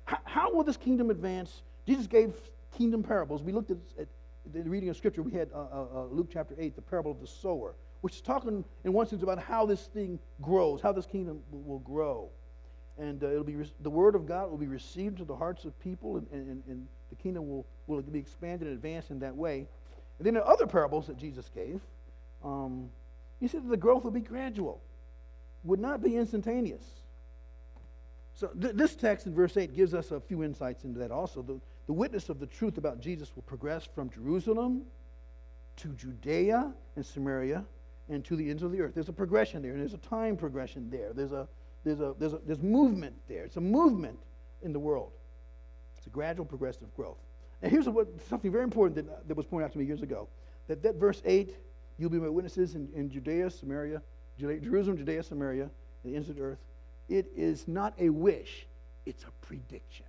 How, 0.05 0.17
how 0.23 0.53
will 0.53 0.63
this 0.63 0.77
kingdom 0.77 1.09
advance? 1.09 1.61
Jesus 1.85 2.07
gave 2.07 2.33
kingdom 2.77 3.03
parables. 3.03 3.43
We 3.43 3.51
looked 3.51 3.71
at, 3.71 3.77
at 3.99 4.07
the 4.51 4.61
reading 4.63 4.89
of 4.89 4.97
Scripture. 4.97 5.21
We 5.21 5.31
had 5.31 5.49
uh, 5.53 5.57
uh, 5.57 5.85
uh, 5.93 6.05
Luke 6.05 6.27
chapter 6.31 6.55
8, 6.57 6.75
the 6.75 6.81
parable 6.81 7.11
of 7.11 7.21
the 7.21 7.27
sower, 7.27 7.75
which 8.01 8.15
is 8.15 8.21
talking 8.21 8.63
in 8.83 8.93
one 8.93 9.07
sense 9.07 9.23
about 9.23 9.39
how 9.39 9.65
this 9.65 9.87
thing 9.87 10.19
grows, 10.41 10.81
how 10.81 10.91
this 10.91 11.05
kingdom 11.05 11.41
will, 11.51 11.79
grow. 11.79 12.29
And 12.97 13.23
uh, 13.23 13.27
it'll 13.27 13.43
be 13.43 13.55
the 13.81 13.89
word 13.89 14.15
of 14.15 14.25
God 14.25 14.49
will 14.49 14.57
be 14.57 14.67
received 14.67 15.17
to 15.17 15.25
the 15.25 15.35
hearts 15.35 15.65
of 15.65 15.79
people, 15.79 16.17
and, 16.17 16.27
and, 16.31 16.63
and 16.67 16.87
the 17.15 17.21
kingdom 17.21 17.47
will, 17.47 17.65
will 17.87 18.01
be 18.01 18.19
expanded 18.19 18.67
and 18.67 18.75
advanced 18.75 19.11
in 19.11 19.19
that 19.19 19.35
way. 19.35 19.67
And 20.17 20.25
then 20.25 20.33
the 20.33 20.45
other 20.45 20.65
parables 20.65 21.07
that 21.07 21.17
Jesus 21.17 21.49
gave, 21.53 21.79
um, 22.43 22.89
he 23.39 23.47
said 23.47 23.67
the 23.67 23.77
growth 23.77 24.03
will 24.03 24.11
be 24.11 24.21
gradual, 24.21 24.81
would 25.63 25.79
not 25.79 26.01
be 26.01 26.17
instantaneous. 26.17 26.83
So 28.35 28.47
th- 28.59 28.73
this 28.75 28.95
text 28.95 29.27
in 29.27 29.33
verse 29.33 29.57
8 29.57 29.75
gives 29.75 29.93
us 29.93 30.11
a 30.11 30.19
few 30.19 30.43
insights 30.43 30.85
into 30.85 30.99
that 30.99 31.11
also. 31.11 31.41
The, 31.41 31.59
the 31.85 31.93
witness 31.93 32.29
of 32.29 32.39
the 32.39 32.47
truth 32.47 32.77
about 32.77 32.99
Jesus 32.99 33.35
will 33.35 33.43
progress 33.43 33.87
from 33.93 34.09
Jerusalem 34.09 34.83
to 35.77 35.89
Judea 35.89 36.73
and 36.95 37.05
Samaria 37.05 37.63
and 38.09 38.25
to 38.25 38.35
the 38.35 38.49
ends 38.49 38.63
of 38.63 38.71
the 38.71 38.81
earth. 38.81 38.93
There's 38.95 39.09
a 39.09 39.13
progression 39.13 39.61
there, 39.61 39.71
and 39.71 39.79
there's 39.79 39.93
a 39.93 39.97
time 39.97 40.35
progression 40.35 40.89
there. 40.89 41.13
There's 41.13 41.31
a 41.31 41.47
there's 41.83 41.99
a 41.99 42.15
there's 42.17 42.33
a 42.33 42.39
there's 42.45 42.61
movement 42.61 43.15
there. 43.27 43.43
It's 43.43 43.57
a 43.57 43.61
movement 43.61 44.17
in 44.61 44.73
the 44.73 44.79
world. 44.79 45.11
It's 46.03 46.07
a 46.07 46.09
gradual 46.09 46.43
progressive 46.45 46.93
growth. 46.95 47.15
And 47.61 47.71
here's 47.71 47.87
what 47.87 48.09
something 48.27 48.51
very 48.51 48.65
important 48.65 48.95
that, 48.95 49.25
that 49.25 49.37
was 49.37 49.45
pointed 49.45 49.67
out 49.67 49.71
to 49.71 49.77
me 49.77 49.85
years 49.85 50.01
ago. 50.01 50.27
That 50.67 50.83
that 50.83 50.95
verse 50.95 51.21
8, 51.23 51.55
you'll 51.97 52.09
be 52.09 52.19
my 52.19 52.27
witnesses 52.27 52.75
in, 52.75 52.89
in 52.93 53.09
Judea, 53.09 53.49
Samaria, 53.49 54.01
Judea, 54.37 54.59
Jerusalem, 54.59 54.97
Judea, 54.97 55.23
Samaria, 55.23 55.63
and 56.03 56.13
the 56.13 56.17
ends 56.17 56.27
of 56.27 56.35
the 56.35 56.41
earth. 56.41 56.59
It 57.07 57.27
is 57.37 57.69
not 57.69 57.93
a 57.99 58.09
wish, 58.09 58.67
it's 59.05 59.23
a 59.23 59.31
prediction. 59.45 60.05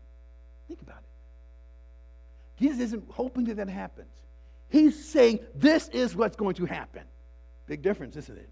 Think 0.66 0.82
about 0.82 0.98
it. 0.98 2.64
Jesus 2.64 2.80
isn't 2.80 3.04
hoping 3.12 3.44
that 3.44 3.58
that 3.58 3.68
happens. 3.68 4.10
He's 4.70 5.04
saying, 5.04 5.38
this 5.54 5.88
is 5.90 6.16
what's 6.16 6.34
going 6.34 6.56
to 6.56 6.66
happen. 6.66 7.04
Big 7.66 7.82
difference, 7.82 8.16
isn't 8.16 8.36
it? 8.36 8.50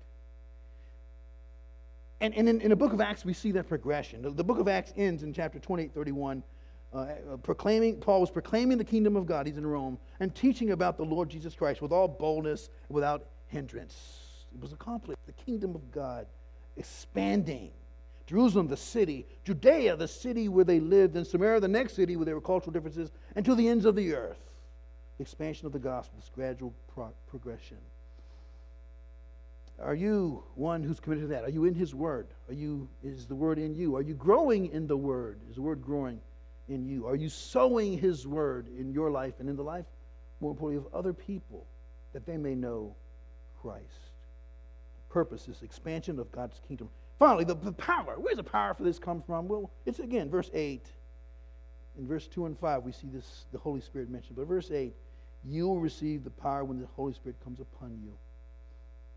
And, 2.20 2.34
and 2.36 2.48
in, 2.48 2.60
in 2.60 2.70
the 2.70 2.76
book 2.76 2.92
of 2.92 3.00
Acts, 3.00 3.24
we 3.24 3.32
see 3.32 3.50
that 3.50 3.68
progression. 3.68 4.22
The, 4.22 4.30
the 4.30 4.44
book 4.44 4.60
of 4.60 4.68
Acts 4.68 4.92
ends 4.96 5.24
in 5.24 5.32
chapter 5.32 5.58
28, 5.58 5.92
31. 5.92 6.44
Uh, 6.94 6.98
uh, 6.98 7.36
proclaiming, 7.38 7.96
Paul 7.96 8.20
was 8.20 8.30
proclaiming 8.30 8.76
the 8.76 8.84
kingdom 8.84 9.16
of 9.16 9.24
God, 9.24 9.46
he's 9.46 9.56
in 9.56 9.66
Rome, 9.66 9.98
and 10.20 10.34
teaching 10.34 10.72
about 10.72 10.98
the 10.98 11.04
Lord 11.04 11.30
Jesus 11.30 11.54
Christ 11.54 11.80
with 11.80 11.90
all 11.90 12.06
boldness, 12.06 12.68
without 12.90 13.26
hindrance. 13.46 14.44
It 14.54 14.60
was 14.60 14.72
accomplished. 14.72 15.18
The 15.26 15.32
kingdom 15.32 15.74
of 15.74 15.90
God 15.90 16.26
expanding. 16.76 17.70
Jerusalem, 18.26 18.68
the 18.68 18.76
city, 18.76 19.26
Judea, 19.44 19.96
the 19.96 20.08
city 20.08 20.48
where 20.48 20.64
they 20.64 20.80
lived, 20.80 21.16
and 21.16 21.26
Samaria, 21.26 21.60
the 21.60 21.68
next 21.68 21.94
city 21.94 22.16
where 22.16 22.24
there 22.24 22.34
were 22.34 22.40
cultural 22.40 22.72
differences, 22.72 23.10
and 23.36 23.44
to 23.44 23.54
the 23.54 23.68
ends 23.68 23.84
of 23.84 23.94
the 23.96 24.14
earth. 24.14 24.38
The 25.18 25.22
expansion 25.22 25.66
of 25.66 25.72
the 25.72 25.78
gospel, 25.78 26.18
this 26.18 26.30
gradual 26.34 26.74
pro- 26.94 27.12
progression. 27.26 27.78
Are 29.80 29.94
you 29.94 30.44
one 30.54 30.82
who's 30.82 31.00
committed 31.00 31.24
to 31.24 31.28
that? 31.28 31.44
Are 31.44 31.50
you 31.50 31.64
in 31.64 31.74
His 31.74 31.94
Word? 31.94 32.28
Are 32.48 32.54
you 32.54 32.88
is 33.02 33.26
the 33.26 33.34
Word 33.34 33.58
in 33.58 33.74
you? 33.74 33.96
Are 33.96 34.02
you 34.02 34.14
growing 34.14 34.66
in 34.66 34.86
the 34.86 34.96
Word? 34.96 35.40
Is 35.50 35.56
the 35.56 35.62
Word 35.62 35.82
growing 35.82 36.20
in 36.72 36.86
you? 36.86 37.06
Are 37.06 37.16
you 37.16 37.28
sowing 37.28 37.98
His 37.98 38.26
Word 38.26 38.68
in 38.78 38.92
your 38.92 39.10
life 39.10 39.34
and 39.38 39.48
in 39.48 39.56
the 39.56 39.62
life, 39.62 39.86
more 40.40 40.50
importantly, 40.50 40.86
of 40.86 40.94
other 40.94 41.12
people, 41.12 41.66
that 42.12 42.26
they 42.26 42.36
may 42.36 42.54
know 42.54 42.94
Christ? 43.60 44.10
The 44.96 45.12
Purpose 45.12 45.48
is 45.48 45.62
expansion 45.62 46.18
of 46.18 46.30
God's 46.32 46.60
kingdom. 46.66 46.88
Finally, 47.18 47.44
the, 47.44 47.54
the 47.54 47.72
power. 47.72 48.16
Where's 48.18 48.36
the 48.36 48.44
power 48.44 48.74
for 48.74 48.82
this 48.82 48.98
come 48.98 49.22
from? 49.22 49.46
Well, 49.46 49.70
it's 49.86 50.00
again 50.00 50.28
verse 50.28 50.50
8. 50.52 50.86
In 51.98 52.06
verse 52.08 52.26
2 52.26 52.46
and 52.46 52.58
5, 52.58 52.82
we 52.84 52.92
see 52.92 53.08
this 53.12 53.46
the 53.52 53.58
Holy 53.58 53.80
Spirit 53.80 54.08
mentioned. 54.08 54.36
But 54.36 54.46
verse 54.46 54.70
8, 54.70 54.94
you 55.44 55.68
will 55.68 55.80
receive 55.80 56.24
the 56.24 56.30
power 56.30 56.64
when 56.64 56.80
the 56.80 56.86
Holy 56.96 57.12
Spirit 57.12 57.36
comes 57.44 57.60
upon 57.60 57.98
you. 58.02 58.12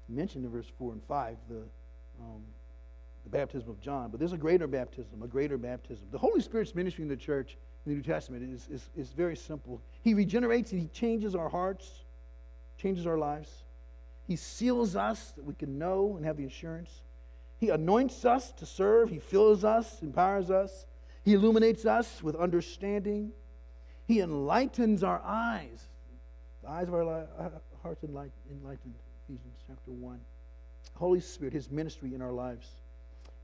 mentioned 0.09 0.45
in 0.45 0.51
verse 0.51 0.71
4 0.77 0.93
and 0.93 1.03
5 1.07 1.37
the, 1.49 1.63
um, 2.19 2.43
the 3.25 3.29
baptism 3.29 3.69
of 3.69 3.81
John, 3.81 4.11
but 4.11 4.19
there's 4.19 4.33
a 4.33 4.37
greater 4.37 4.67
baptism, 4.67 5.23
a 5.23 5.27
greater 5.27 5.57
baptism. 5.57 6.05
The 6.11 6.17
Holy 6.17 6.39
Spirit's 6.41 6.75
ministry 6.75 7.01
in 7.01 7.09
the 7.09 7.17
church 7.17 7.57
in 7.85 7.91
the 7.91 7.95
New 7.95 8.03
Testament 8.03 8.43
is, 8.53 8.67
is, 8.71 8.89
is 8.95 9.09
very 9.11 9.35
simple. 9.35 9.81
He 10.03 10.13
regenerates 10.13 10.71
and 10.71 10.79
He 10.79 10.87
changes 10.87 11.35
our 11.35 11.49
hearts, 11.49 12.03
changes 12.77 13.07
our 13.07 13.17
lives. 13.17 13.49
He 14.27 14.35
seals 14.35 14.95
us 14.95 15.31
that 15.31 15.43
we 15.43 15.55
can 15.55 15.77
know 15.77 16.15
and 16.15 16.25
have 16.25 16.37
the 16.37 16.45
assurance. 16.45 17.01
He 17.57 17.69
anoints 17.69 18.25
us 18.25 18.51
to 18.53 18.65
serve. 18.65 19.09
He 19.09 19.19
fills 19.19 19.63
us, 19.63 20.01
empowers 20.01 20.51
us. 20.51 20.85
He 21.23 21.33
illuminates 21.33 21.85
us 21.85 22.21
with 22.21 22.35
understanding. 22.35 23.31
He 24.07 24.19
enlightens 24.19 25.03
our 25.03 25.21
eyes. 25.23 25.83
The 26.61 26.69
eyes 26.69 26.87
of 26.87 26.93
our 26.93 27.05
li- 27.05 27.27
uh, 27.39 27.49
hearts 27.81 28.03
enlightened, 28.03 28.33
enlightened. 28.51 28.93
Ephesians 29.27 29.57
chapter 29.67 29.91
1. 29.91 30.19
Holy 30.93 31.19
Spirit, 31.19 31.53
His 31.53 31.71
ministry 31.71 32.13
in 32.13 32.21
our 32.21 32.31
lives. 32.31 32.67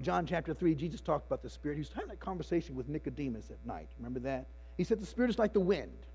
John 0.02 0.26
chapter 0.26 0.54
3, 0.54 0.76
Jesus 0.76 1.02
talked 1.02 1.28
about 1.28 1.42
the 1.42 1.50
Spirit. 1.50 1.76
He 1.76 1.82
was 1.82 1.92
having 1.94 2.10
that 2.10 2.20
conversation 2.20 2.76
with 2.76 2.90
Nicodemus 2.90 3.50
at 3.52 3.66
night. 3.66 3.90
Remember 3.98 4.20
that? 4.22 4.48
He 4.78 4.84
said 4.84 5.00
the 5.00 5.06
Spirit 5.06 5.30
is 5.30 5.40
like 5.40 5.54
the 5.54 5.60
wind. 5.60 6.06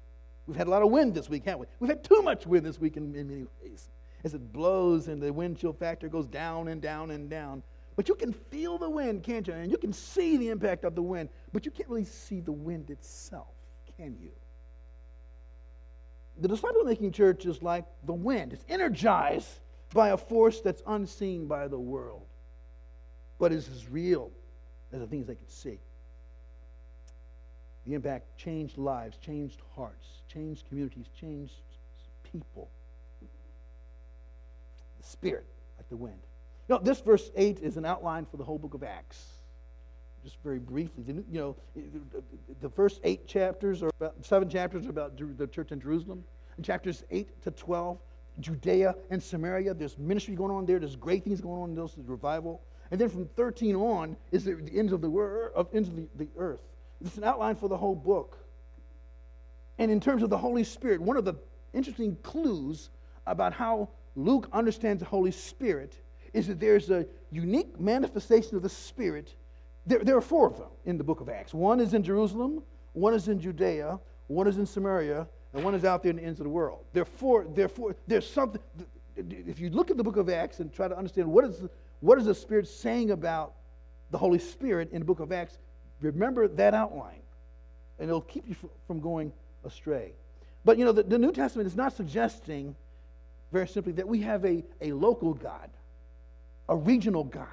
We've 0.46 0.56
had 0.56 0.66
a 0.66 0.70
lot 0.70 0.82
of 0.82 0.90
wind 0.90 1.14
this 1.14 1.28
week, 1.28 1.44
haven't 1.44 1.60
we? 1.60 1.66
We've 1.80 1.90
had 1.90 2.04
too 2.04 2.22
much 2.22 2.46
wind 2.46 2.64
this 2.64 2.80
week 2.80 2.96
in, 2.96 3.14
in 3.14 3.28
many 3.28 3.46
ways. 3.62 3.88
As 4.24 4.34
it 4.34 4.52
blows 4.52 5.08
and 5.08 5.22
the 5.22 5.32
wind 5.32 5.58
chill 5.58 5.72
factor 5.72 6.08
goes 6.08 6.26
down 6.26 6.68
and 6.68 6.80
down 6.80 7.10
and 7.10 7.28
down. 7.28 7.62
But 7.96 8.08
you 8.08 8.14
can 8.14 8.32
feel 8.32 8.76
the 8.76 8.90
wind, 8.90 9.22
can't 9.22 9.46
you? 9.46 9.54
And 9.54 9.70
you 9.70 9.78
can 9.78 9.92
see 9.92 10.36
the 10.36 10.48
impact 10.48 10.84
of 10.84 10.94
the 10.94 11.02
wind, 11.02 11.30
but 11.52 11.64
you 11.64 11.70
can't 11.70 11.88
really 11.88 12.04
see 12.04 12.40
the 12.40 12.52
wind 12.52 12.90
itself, 12.90 13.54
can 13.96 14.16
you? 14.20 14.30
The 16.38 16.48
disciple 16.48 16.84
making 16.84 17.12
church 17.12 17.46
is 17.46 17.62
like 17.62 17.86
the 18.04 18.12
wind, 18.12 18.52
it's 18.52 18.64
energized 18.68 19.48
by 19.94 20.10
a 20.10 20.16
force 20.16 20.60
that's 20.60 20.82
unseen 20.86 21.46
by 21.46 21.68
the 21.68 21.78
world, 21.78 22.26
but 23.38 23.52
is 23.52 23.68
as 23.68 23.88
real 23.88 24.30
as 24.92 25.00
the 25.00 25.06
things 25.06 25.26
they 25.26 25.34
could 25.34 25.50
see. 25.50 25.78
The 27.86 27.94
impact 27.94 28.36
changed 28.36 28.78
lives, 28.78 29.16
changed 29.18 29.60
hearts, 29.74 30.06
changed 30.32 30.66
communities, 30.68 31.06
changed 31.18 31.54
people. 32.24 32.68
The 33.20 35.06
spirit, 35.06 35.46
like 35.76 35.88
the 35.88 35.96
wind. 35.96 36.18
You 36.68 36.74
know, 36.74 36.80
this 36.82 37.00
verse 37.00 37.30
8 37.36 37.60
is 37.60 37.76
an 37.76 37.84
outline 37.84 38.26
for 38.26 38.38
the 38.38 38.44
whole 38.44 38.58
book 38.58 38.74
of 38.74 38.82
Acts. 38.82 39.24
Just 40.24 40.42
very 40.42 40.58
briefly, 40.58 41.04
you 41.06 41.24
know, 41.30 41.56
the 42.60 42.68
first 42.68 43.00
eight 43.04 43.28
chapters 43.28 43.80
or 43.80 43.92
about 44.00 44.24
seven 44.24 44.48
chapters 44.48 44.84
are 44.86 44.90
about 44.90 45.16
the 45.16 45.46
church 45.46 45.70
in 45.70 45.80
Jerusalem. 45.80 46.24
In 46.58 46.64
chapters 46.64 47.04
8 47.12 47.42
to 47.44 47.52
12, 47.52 47.96
Judea 48.40 48.96
and 49.10 49.22
Samaria, 49.22 49.72
there's 49.74 49.96
ministry 49.98 50.34
going 50.34 50.50
on 50.50 50.66
there. 50.66 50.80
There's 50.80 50.96
great 50.96 51.22
things 51.22 51.40
going 51.40 51.62
on 51.62 51.76
there's 51.76 51.96
revival. 51.98 52.60
And 52.90 53.00
then 53.00 53.08
from 53.08 53.26
13 53.26 53.74
on 53.74 54.16
is 54.30 54.44
the, 54.44 54.54
the 54.54 54.78
ends 54.78 54.92
of 54.92 55.00
the, 55.00 55.10
of, 55.54 55.68
ends 55.74 55.88
of 55.88 55.96
the, 55.96 56.06
the 56.16 56.28
earth. 56.36 56.62
It's 57.04 57.18
an 57.18 57.24
outline 57.24 57.56
for 57.56 57.68
the 57.68 57.76
whole 57.76 57.94
book. 57.94 58.38
And 59.78 59.90
in 59.90 60.00
terms 60.00 60.22
of 60.22 60.30
the 60.30 60.38
Holy 60.38 60.64
Spirit, 60.64 61.00
one 61.00 61.16
of 61.16 61.24
the 61.24 61.34
interesting 61.74 62.16
clues 62.22 62.90
about 63.26 63.52
how 63.52 63.88
Luke 64.14 64.48
understands 64.52 65.00
the 65.00 65.08
Holy 65.08 65.30
Spirit 65.30 65.94
is 66.32 66.46
that 66.46 66.60
there's 66.60 66.90
a 66.90 67.06
unique 67.30 67.78
manifestation 67.78 68.56
of 68.56 68.62
the 68.62 68.68
Spirit. 68.68 69.34
There, 69.84 69.98
there 69.98 70.16
are 70.16 70.22
four 70.22 70.46
of 70.46 70.56
them 70.56 70.68
in 70.84 70.96
the 70.98 71.04
book 71.04 71.20
of 71.20 71.28
Acts. 71.28 71.52
One 71.52 71.80
is 71.80 71.94
in 71.94 72.02
Jerusalem, 72.02 72.62
one 72.92 73.14
is 73.14 73.28
in 73.28 73.40
Judea, 73.40 73.98
one 74.28 74.46
is 74.46 74.58
in 74.58 74.66
Samaria, 74.66 75.26
and 75.52 75.64
one 75.64 75.74
is 75.74 75.84
out 75.84 76.02
there 76.02 76.10
in 76.10 76.16
the 76.16 76.24
ends 76.24 76.40
of 76.40 76.44
the 76.44 76.50
world. 76.50 76.84
Therefore, 76.92 77.46
therefore, 77.54 77.96
there's 78.06 78.28
something. 78.28 78.60
If 79.16 79.60
you 79.60 79.70
look 79.70 79.90
at 79.90 79.96
the 79.96 80.04
book 80.04 80.16
of 80.16 80.28
Acts 80.28 80.60
and 80.60 80.72
try 80.72 80.88
to 80.88 80.96
understand 80.96 81.30
what 81.30 81.44
is 81.44 81.62
what 82.06 82.18
is 82.18 82.26
the 82.26 82.34
Spirit 82.34 82.68
saying 82.68 83.10
about 83.10 83.54
the 84.12 84.18
Holy 84.18 84.38
Spirit 84.38 84.92
in 84.92 85.00
the 85.00 85.04
book 85.04 85.18
of 85.18 85.32
Acts, 85.32 85.58
remember 86.00 86.46
that 86.46 86.72
outline, 86.72 87.18
and 87.98 88.08
it'll 88.08 88.20
keep 88.20 88.48
you 88.48 88.54
from 88.86 89.00
going 89.00 89.32
astray. 89.64 90.12
But 90.64 90.78
you 90.78 90.84
know, 90.84 90.92
the, 90.92 91.02
the 91.02 91.18
New 91.18 91.32
Testament 91.32 91.66
is 91.66 91.74
not 91.74 91.96
suggesting, 91.96 92.76
very 93.50 93.66
simply, 93.66 93.92
that 93.94 94.06
we 94.06 94.20
have 94.20 94.44
a, 94.44 94.62
a 94.80 94.92
local 94.92 95.34
God, 95.34 95.68
a 96.68 96.76
regional 96.76 97.24
God, 97.24 97.48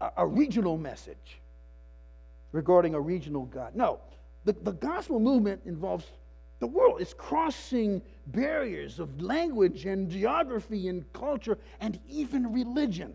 a, 0.00 0.12
a 0.16 0.26
regional 0.26 0.78
message 0.78 1.38
regarding 2.52 2.94
a 2.94 3.00
regional 3.00 3.44
God. 3.44 3.76
No, 3.76 4.00
the, 4.46 4.54
the 4.62 4.72
gospel 4.72 5.20
movement 5.20 5.60
involves 5.66 6.06
the 6.58 6.66
world. 6.66 7.02
It's 7.02 7.12
crossing 7.12 8.00
barriers 8.28 8.98
of 8.98 9.20
language 9.20 9.84
and 9.84 10.10
geography 10.10 10.88
and 10.88 11.04
culture 11.12 11.58
and 11.80 12.00
even 12.08 12.50
religion. 12.50 13.14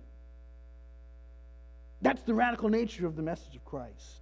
That's 2.02 2.24
the 2.24 2.34
radical 2.34 2.70
nature 2.70 3.06
of 3.06 3.16
the 3.16 3.22
message 3.22 3.56
of 3.56 3.64
Christ. 3.64 4.22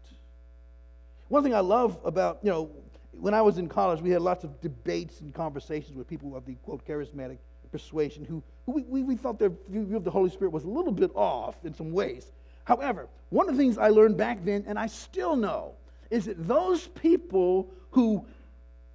One 1.30 1.44
thing 1.44 1.54
I 1.54 1.60
love 1.60 2.00
about, 2.04 2.40
you 2.42 2.50
know, 2.50 2.70
when 3.12 3.34
I 3.34 3.42
was 3.42 3.58
in 3.58 3.68
college, 3.68 4.02
we 4.02 4.10
had 4.10 4.22
lots 4.22 4.44
of 4.44 4.60
debates 4.62 5.22
and 5.22 5.34
conversations 5.34 5.96
with 5.96 6.08
people 6.08 6.36
of 6.36 6.46
the 6.46 6.56
quote 6.56 6.86
charismatic 6.86 7.38
persuasion 7.72 8.26
who, 8.26 8.44
who 8.66 8.84
we, 8.90 9.04
we 9.04 9.16
thought 9.16 9.38
their 9.40 9.52
view 9.70 9.96
of 9.96 10.04
the 10.04 10.12
Holy 10.12 10.30
Spirit 10.30 10.52
was 10.52 10.64
a 10.64 10.68
little 10.68 10.92
bit 10.92 11.12
off 11.16 11.56
in 11.64 11.74
some 11.74 11.92
ways. 11.92 12.32
However, 12.64 13.08
one 13.30 13.50
of 13.50 13.56
the 13.56 13.64
things 13.64 13.78
I 13.78 13.90
learned 13.90 14.18
back 14.18 14.44
then, 14.44 14.64
and 14.68 14.78
I 14.78 14.88
still 14.88 15.36
know, 15.36 15.74
is 16.10 16.26
that 16.26 16.48
those 16.48 16.88
people 16.88 17.70
who, 17.92 18.26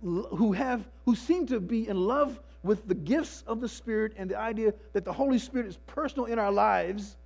who, 0.02 0.52
have, 0.52 0.84
who 1.04 1.14
seem 1.14 1.46
to 1.46 1.60
be 1.60 1.88
in 1.88 1.96
love 1.96 2.40
with 2.62 2.86
the 2.88 2.94
gifts 2.94 3.44
of 3.46 3.60
the 3.60 3.68
Spirit 3.68 4.12
and 4.16 4.30
the 4.30 4.38
idea 4.38 4.74
that 4.92 5.04
the 5.04 5.12
Holy 5.12 5.38
Spirit 5.38 5.66
is 5.66 5.76
personal 5.86 6.26
in 6.26 6.38
our 6.38 6.52
lives, 6.52 7.16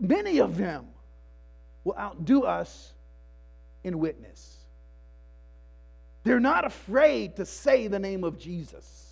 many 0.00 0.38
of 0.40 0.56
them 0.56 0.86
will 1.84 1.96
outdo 1.96 2.42
us 2.42 2.92
in 3.84 3.98
witness. 3.98 4.56
They're 6.24 6.40
not 6.40 6.64
afraid 6.64 7.36
to 7.36 7.46
say 7.46 7.86
the 7.86 7.98
name 7.98 8.24
of 8.24 8.38
Jesus. 8.38 9.06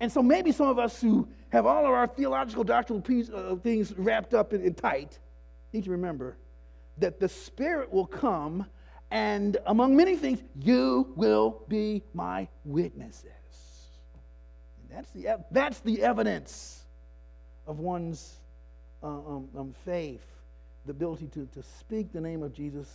And 0.00 0.12
so 0.12 0.22
maybe 0.22 0.52
some 0.52 0.68
of 0.68 0.78
us 0.78 1.00
who 1.00 1.28
have 1.50 1.66
all 1.66 1.84
of 1.84 1.92
our 1.92 2.06
theological, 2.06 2.64
doctrinal 2.64 3.00
piece, 3.00 3.30
uh, 3.30 3.56
things 3.62 3.92
wrapped 3.96 4.34
up 4.34 4.52
in, 4.52 4.74
tight 4.74 5.18
need 5.72 5.84
to 5.84 5.90
remember 5.90 6.36
that 6.98 7.18
the 7.18 7.28
Spirit 7.28 7.92
will 7.92 8.06
come 8.06 8.66
and, 9.10 9.56
among 9.66 9.96
many 9.96 10.16
things, 10.16 10.42
you 10.60 11.12
will 11.16 11.62
be 11.68 12.02
my 12.14 12.48
witnesses. 12.64 13.30
And 14.80 14.98
that's 14.98 15.10
the, 15.10 15.44
that's 15.50 15.80
the 15.80 16.02
evidence 16.02 16.82
of 17.66 17.78
one's 17.78 18.36
uh, 19.04 19.06
um, 19.06 19.48
um, 19.56 19.74
faith, 19.84 20.24
the 20.86 20.90
ability 20.90 21.26
to, 21.28 21.46
to 21.52 21.62
speak 21.62 22.12
the 22.12 22.20
name 22.20 22.42
of 22.42 22.54
Jesus 22.54 22.88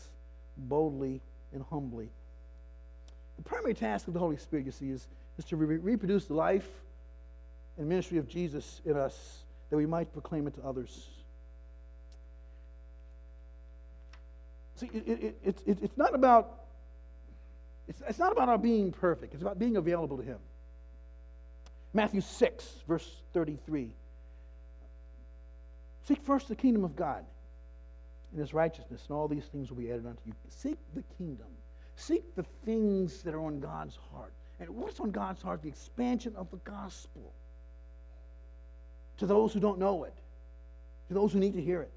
boldly 0.58 1.22
and 1.54 1.64
humbly. 1.70 2.10
The 3.38 3.44
primary 3.44 3.74
task 3.74 4.08
of 4.08 4.14
the 4.14 4.20
Holy 4.20 4.38
Spirit, 4.38 4.66
you 4.66 4.72
see, 4.72 4.90
is, 4.90 5.08
is 5.38 5.46
to 5.46 5.56
re- 5.56 5.78
reproduce 5.78 6.26
the 6.26 6.34
life 6.34 6.68
and 7.78 7.88
ministry 7.88 8.18
of 8.18 8.28
Jesus 8.28 8.82
in 8.86 8.98
us 8.98 9.44
that 9.70 9.78
we 9.78 9.86
might 9.86 10.12
proclaim 10.12 10.48
it 10.48 10.56
to 10.56 10.62
others. 10.66 11.08
See, 14.76 14.90
it, 14.94 15.08
it, 15.08 15.36
it, 15.44 15.58
it, 15.66 15.78
it's 15.82 15.98
not 15.98 16.16
about 16.16 16.56
it's, 17.88 18.02
it's 18.08 18.20
not 18.20 18.32
about 18.32 18.50
our 18.50 18.58
being 18.58 18.92
perfect. 18.92 19.34
It's 19.34 19.42
about 19.42 19.58
being 19.58 19.78
available 19.78 20.18
to 20.18 20.24
Him. 20.24 20.38
Matthew 21.94 22.22
6, 22.22 22.84
verse 22.88 23.22
33. 23.34 23.92
Seek 26.10 26.24
first 26.24 26.48
the 26.48 26.56
kingdom 26.56 26.84
of 26.84 26.96
God 26.96 27.24
and 28.32 28.40
His 28.40 28.52
righteousness, 28.52 29.04
and 29.08 29.16
all 29.16 29.28
these 29.28 29.46
things 29.46 29.70
will 29.70 29.78
be 29.78 29.92
added 29.92 30.08
unto 30.08 30.20
you. 30.26 30.34
Seek 30.48 30.80
the 30.96 31.04
kingdom. 31.20 31.46
Seek 31.98 32.36
the 32.36 32.46
things 32.66 33.22
that 33.22 33.36
are 33.36 33.42
on 33.42 33.60
God's 33.60 33.96
heart. 34.12 34.34
And 34.60 34.70
what's 34.72 35.00
on 35.00 35.12
God's 35.12 35.44
heart? 35.44 35.62
The 35.62 35.68
expansion 35.68 36.34
of 36.36 36.50
the 36.50 36.58
gospel 36.58 37.32
to 39.18 39.28
those 39.28 39.54
who 39.54 39.60
don't 39.60 39.78
know 39.78 40.04
it, 40.04 40.16
to 41.10 41.14
those 41.14 41.32
who 41.32 41.38
need 41.38 41.54
to 41.54 41.62
hear 41.62 41.84
it, 41.84 41.94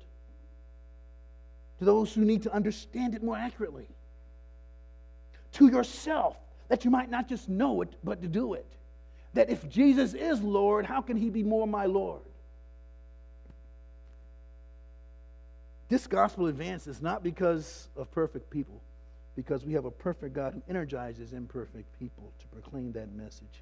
to 1.78 1.86
those 1.86 2.12
who 2.12 2.22
need 2.22 2.42
to 2.42 2.52
understand 2.52 3.14
it 3.14 3.22
more 3.22 3.38
accurately, 3.38 3.86
to 5.52 5.68
yourself, 5.68 6.36
that 6.68 6.84
you 6.84 6.90
might 6.90 7.10
not 7.10 7.30
just 7.30 7.48
know 7.48 7.80
it, 7.80 7.88
but 8.04 8.20
to 8.20 8.28
do 8.28 8.52
it. 8.52 8.66
That 9.32 9.48
if 9.48 9.66
Jesus 9.70 10.12
is 10.12 10.42
Lord, 10.42 10.84
how 10.84 11.00
can 11.00 11.16
he 11.16 11.30
be 11.30 11.42
more 11.42 11.66
my 11.66 11.86
Lord? 11.86 12.20
This 15.92 16.06
gospel 16.06 16.46
advances 16.46 17.02
not 17.02 17.22
because 17.22 17.88
of 17.98 18.10
perfect 18.12 18.48
people 18.48 18.80
because 19.36 19.62
we 19.62 19.74
have 19.74 19.84
a 19.84 19.90
perfect 19.90 20.32
God 20.32 20.54
who 20.54 20.62
energizes 20.66 21.34
imperfect 21.34 21.84
people 21.98 22.32
to 22.38 22.46
proclaim 22.46 22.92
that 22.92 23.12
message. 23.12 23.60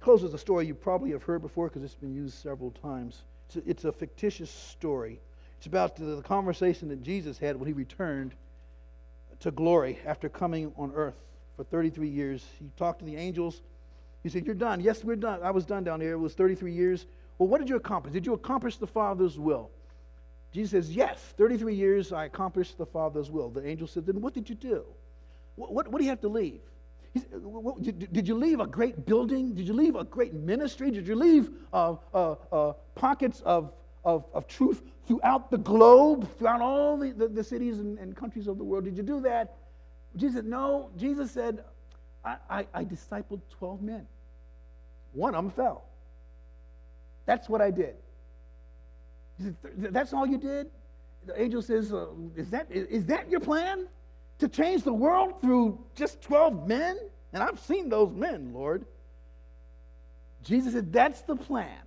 Close 0.00 0.22
with 0.22 0.34
a 0.34 0.38
story 0.38 0.66
you 0.66 0.74
probably 0.74 1.12
have 1.12 1.22
heard 1.22 1.40
before 1.40 1.68
because 1.68 1.84
it's 1.84 1.94
been 1.94 2.14
used 2.14 2.34
several 2.34 2.70
times. 2.70 3.22
It's 3.46 3.56
a, 3.56 3.70
it's 3.70 3.84
a 3.86 3.92
fictitious 3.92 4.50
story. 4.50 5.20
It's 5.56 5.64
about 5.64 5.96
the, 5.96 6.04
the 6.04 6.22
conversation 6.22 6.90
that 6.90 7.02
Jesus 7.02 7.38
had 7.38 7.56
when 7.56 7.66
he 7.66 7.72
returned 7.72 8.34
to 9.40 9.50
glory 9.52 9.98
after 10.04 10.28
coming 10.28 10.70
on 10.76 10.92
earth 10.94 11.16
for 11.56 11.64
33 11.64 12.08
years. 12.08 12.44
He 12.58 12.66
talked 12.76 12.98
to 12.98 13.06
the 13.06 13.16
angels. 13.16 13.62
He 14.22 14.28
said, 14.28 14.44
You're 14.44 14.54
done. 14.54 14.80
Yes, 14.80 15.02
we're 15.02 15.16
done. 15.16 15.40
I 15.42 15.50
was 15.50 15.64
done 15.64 15.82
down 15.82 16.02
here. 16.02 16.12
It 16.12 16.18
was 16.18 16.34
33 16.34 16.74
years. 16.74 17.06
Well, 17.38 17.48
what 17.48 17.60
did 17.60 17.70
you 17.70 17.76
accomplish? 17.76 18.12
Did 18.12 18.26
you 18.26 18.34
accomplish 18.34 18.76
the 18.76 18.86
Father's 18.86 19.38
will? 19.38 19.70
Jesus 20.54 20.70
says, 20.70 20.96
Yes, 20.96 21.18
33 21.36 21.74
years 21.74 22.12
I 22.12 22.26
accomplished 22.26 22.78
the 22.78 22.86
Father's 22.86 23.28
will. 23.28 23.50
The 23.50 23.66
angel 23.66 23.88
said, 23.88 24.06
Then 24.06 24.20
what 24.20 24.34
did 24.34 24.48
you 24.48 24.54
do? 24.54 24.84
What, 25.56 25.72
what, 25.72 25.88
what 25.88 25.98
do 25.98 26.04
you 26.04 26.10
have 26.10 26.20
to 26.20 26.28
leave? 26.28 26.60
Said, 27.16 27.42
what, 27.42 27.82
did 27.82 28.26
you 28.26 28.36
leave 28.36 28.60
a 28.60 28.66
great 28.66 29.04
building? 29.04 29.54
Did 29.54 29.66
you 29.66 29.74
leave 29.74 29.96
a 29.96 30.04
great 30.04 30.32
ministry? 30.32 30.92
Did 30.92 31.08
you 31.08 31.16
leave 31.16 31.50
uh, 31.72 31.96
uh, 32.12 32.34
uh, 32.52 32.72
pockets 32.94 33.40
of, 33.44 33.72
of, 34.04 34.24
of, 34.32 34.48
truth 34.48 34.82
throughout 35.06 35.50
the 35.50 35.58
globe, 35.58 36.28
throughout 36.38 36.60
all 36.60 36.96
the, 36.96 37.12
the, 37.12 37.28
the 37.28 37.44
cities 37.44 37.78
and, 37.78 37.98
and, 37.98 38.16
countries 38.16 38.48
of 38.48 38.58
the 38.58 38.64
world? 38.64 38.84
Did 38.84 38.96
you 38.96 39.02
do 39.02 39.20
that? 39.20 39.56
Jesus 40.16 40.36
said, 40.36 40.46
No. 40.46 40.90
Jesus 40.96 41.30
said, 41.32 41.64
I, 42.24 42.36
I, 42.48 42.66
I 42.74 42.84
discipled 42.84 43.40
12 43.58 43.82
men. 43.82 44.06
One 45.12 45.34
of 45.34 45.44
them 45.44 45.52
fell. 45.52 45.84
That's 47.26 47.48
what 47.48 47.60
I 47.60 47.70
did. 47.70 47.94
That's 49.38 50.12
all 50.12 50.26
you 50.26 50.38
did? 50.38 50.70
The 51.26 51.40
angel 51.40 51.62
says, 51.62 51.92
uh, 51.92 52.06
is, 52.36 52.50
that, 52.50 52.70
is 52.70 53.06
that 53.06 53.30
your 53.30 53.40
plan? 53.40 53.86
To 54.40 54.48
change 54.48 54.82
the 54.82 54.92
world 54.92 55.40
through 55.40 55.78
just 55.94 56.20
12 56.22 56.66
men? 56.68 56.98
And 57.32 57.42
I've 57.42 57.58
seen 57.60 57.88
those 57.88 58.12
men, 58.12 58.52
Lord. 58.52 58.84
Jesus 60.44 60.74
said, 60.74 60.92
That's 60.92 61.22
the 61.22 61.36
plan. 61.36 61.78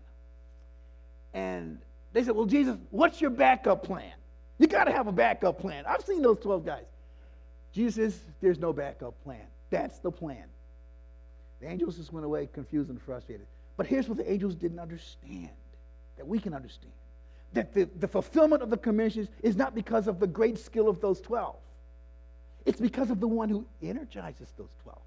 And 1.33 1.79
they 2.13 2.23
said, 2.23 2.35
Well, 2.35 2.45
Jesus, 2.45 2.77
what's 2.89 3.21
your 3.21 3.29
backup 3.29 3.83
plan? 3.83 4.11
You 4.57 4.67
got 4.67 4.85
to 4.85 4.91
have 4.91 5.07
a 5.07 5.11
backup 5.11 5.59
plan. 5.59 5.85
I've 5.87 6.03
seen 6.03 6.21
those 6.21 6.39
12 6.39 6.65
guys. 6.65 6.85
Jesus 7.71 7.95
says, 7.95 8.21
There's 8.41 8.59
no 8.59 8.73
backup 8.73 9.21
plan. 9.23 9.45
That's 9.69 9.99
the 9.99 10.11
plan. 10.11 10.45
The 11.61 11.69
angels 11.69 11.97
just 11.97 12.11
went 12.11 12.25
away 12.25 12.49
confused 12.51 12.89
and 12.89 13.01
frustrated. 13.01 13.45
But 13.77 13.87
here's 13.87 14.07
what 14.07 14.17
the 14.17 14.29
angels 14.29 14.55
didn't 14.55 14.79
understand 14.79 15.49
that 16.17 16.27
we 16.27 16.39
can 16.39 16.53
understand 16.53 16.93
that 17.53 17.73
the, 17.73 17.85
the 17.99 18.07
fulfillment 18.07 18.61
of 18.61 18.69
the 18.69 18.77
commissions 18.77 19.29
is 19.41 19.55
not 19.55 19.73
because 19.73 20.07
of 20.07 20.19
the 20.19 20.27
great 20.27 20.57
skill 20.57 20.89
of 20.89 21.01
those 21.01 21.21
12. 21.21 21.55
It's 22.65 22.79
because 22.79 23.09
of 23.09 23.19
the 23.19 23.27
one 23.27 23.49
who 23.49 23.65
energizes 23.81 24.51
those 24.57 24.75
12. 24.83 24.99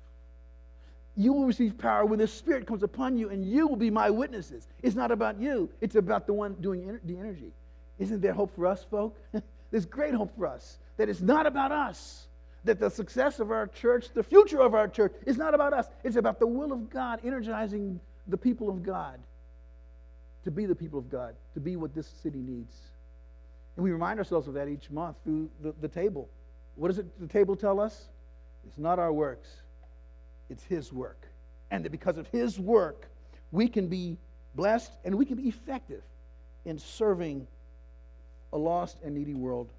You 1.16 1.32
will 1.32 1.44
receive 1.44 1.76
power 1.76 2.06
when 2.06 2.18
the 2.18 2.26
Spirit 2.26 2.66
comes 2.66 2.82
upon 2.82 3.18
you, 3.18 3.28
and 3.28 3.44
you 3.44 3.66
will 3.66 3.76
be 3.76 3.90
my 3.90 4.08
witnesses. 4.08 4.66
It's 4.82 4.96
not 4.96 5.10
about 5.10 5.38
you, 5.38 5.70
it's 5.80 5.96
about 5.96 6.26
the 6.26 6.32
one 6.32 6.54
doing 6.60 6.98
the 7.04 7.18
energy. 7.18 7.52
Isn't 7.98 8.22
there 8.22 8.32
hope 8.32 8.54
for 8.54 8.66
us, 8.66 8.84
folk? 8.90 9.16
There's 9.70 9.86
great 9.86 10.14
hope 10.14 10.34
for 10.36 10.46
us 10.46 10.78
that 10.96 11.08
it's 11.08 11.20
not 11.20 11.46
about 11.46 11.72
us. 11.72 12.26
That 12.64 12.78
the 12.78 12.90
success 12.90 13.40
of 13.40 13.50
our 13.50 13.68
church, 13.68 14.08
the 14.12 14.22
future 14.22 14.60
of 14.60 14.74
our 14.74 14.86
church, 14.86 15.14
is 15.24 15.38
not 15.38 15.54
about 15.54 15.72
us. 15.72 15.86
It's 16.04 16.16
about 16.16 16.38
the 16.38 16.46
will 16.46 16.72
of 16.72 16.90
God 16.90 17.20
energizing 17.24 18.00
the 18.26 18.36
people 18.36 18.68
of 18.68 18.82
God 18.82 19.18
to 20.44 20.50
be 20.50 20.66
the 20.66 20.74
people 20.74 20.98
of 20.98 21.10
God, 21.10 21.34
to 21.54 21.60
be 21.60 21.76
what 21.76 21.94
this 21.94 22.06
city 22.22 22.40
needs. 22.40 22.74
And 23.76 23.84
we 23.84 23.92
remind 23.92 24.18
ourselves 24.18 24.48
of 24.48 24.54
that 24.54 24.68
each 24.68 24.90
month 24.90 25.16
through 25.24 25.50
the, 25.62 25.74
the 25.80 25.88
table. 25.88 26.28
What 26.76 26.88
does 26.88 26.98
it, 26.98 27.20
the 27.20 27.26
table 27.26 27.56
tell 27.56 27.80
us? 27.80 28.08
It's 28.66 28.78
not 28.78 28.98
our 28.98 29.12
works, 29.12 29.48
it's 30.48 30.64
His 30.64 30.92
work. 30.92 31.26
And 31.70 31.84
that 31.84 31.90
because 31.90 32.18
of 32.18 32.26
His 32.28 32.58
work, 32.58 33.08
we 33.52 33.68
can 33.68 33.88
be 33.88 34.18
blessed 34.54 34.92
and 35.04 35.14
we 35.14 35.24
can 35.24 35.36
be 35.36 35.48
effective 35.48 36.02
in 36.64 36.78
serving 36.78 37.46
a 38.52 38.58
lost 38.58 38.98
and 39.04 39.14
needy 39.14 39.34
world. 39.34 39.70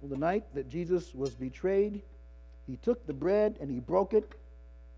Well, 0.00 0.08
the 0.08 0.16
night 0.16 0.44
that 0.54 0.68
Jesus 0.68 1.14
was 1.14 1.34
betrayed, 1.34 2.00
he 2.66 2.76
took 2.76 3.06
the 3.06 3.12
bread 3.12 3.56
and 3.60 3.70
he 3.70 3.80
broke 3.80 4.14
it 4.14 4.32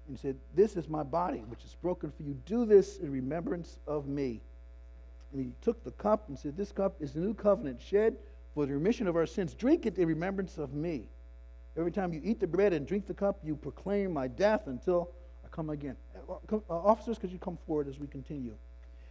and 0.08 0.18
said, 0.18 0.36
This 0.54 0.76
is 0.76 0.88
my 0.88 1.02
body, 1.02 1.42
which 1.48 1.64
is 1.64 1.74
broken 1.82 2.12
for 2.12 2.22
you. 2.22 2.36
Do 2.46 2.64
this 2.64 2.98
in 2.98 3.10
remembrance 3.10 3.78
of 3.86 4.06
me. 4.06 4.40
And 5.32 5.44
he 5.44 5.52
took 5.60 5.82
the 5.82 5.90
cup 5.92 6.28
and 6.28 6.38
said, 6.38 6.56
This 6.56 6.72
cup 6.72 6.96
is 7.00 7.12
the 7.12 7.20
new 7.20 7.34
covenant 7.34 7.80
shed 7.80 8.16
for 8.54 8.66
the 8.66 8.72
remission 8.72 9.06
of 9.06 9.16
our 9.16 9.26
sins. 9.26 9.54
Drink 9.54 9.86
it 9.86 9.98
in 9.98 10.06
remembrance 10.08 10.58
of 10.58 10.74
me. 10.74 11.08
Every 11.76 11.92
time 11.92 12.12
you 12.12 12.20
eat 12.22 12.38
the 12.38 12.46
bread 12.46 12.72
and 12.72 12.86
drink 12.86 13.06
the 13.06 13.14
cup, 13.14 13.38
you 13.42 13.56
proclaim 13.56 14.12
my 14.12 14.28
death 14.28 14.66
until 14.66 15.10
I 15.44 15.48
come 15.48 15.70
again. 15.70 15.96
Uh, 16.28 16.34
uh, 16.52 16.60
officers, 16.68 17.18
could 17.18 17.32
you 17.32 17.38
come 17.38 17.58
forward 17.66 17.88
as 17.88 17.98
we 17.98 18.06
continue? 18.06 18.54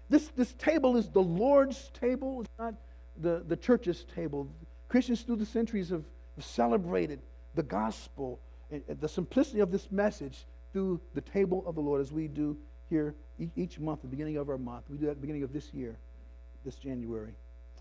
This, 0.09 0.27
this 0.35 0.53
table 0.53 0.95
is 0.97 1.09
the 1.09 1.21
Lord's 1.21 1.89
table, 1.99 2.41
it's 2.41 2.49
not 2.59 2.75
the, 3.17 3.43
the 3.47 3.55
church's 3.55 4.05
table. 4.13 4.47
Christians 4.89 5.21
through 5.21 5.37
the 5.37 5.45
centuries 5.45 5.89
have, 5.89 6.03
celebrated 6.39 7.19
the 7.53 7.61
gospel, 7.61 8.39
and 8.71 8.81
the 8.99 9.07
simplicity 9.07 9.59
of 9.59 9.69
this 9.69 9.91
message 9.91 10.45
through 10.73 10.99
the 11.13 11.21
table 11.21 11.63
of 11.67 11.75
the 11.75 11.81
Lord 11.81 12.01
as 12.01 12.11
we 12.11 12.27
do 12.27 12.57
here 12.89 13.13
each 13.55 13.79
month, 13.79 14.01
the 14.01 14.07
beginning 14.07 14.37
of 14.37 14.49
our 14.49 14.57
month. 14.57 14.85
We 14.89 14.97
do 14.97 15.05
that 15.05 15.11
at 15.11 15.17
the 15.17 15.21
beginning 15.21 15.43
of 15.43 15.53
this 15.53 15.71
year, 15.73 15.97
this 16.63 16.75
January. 16.75 17.33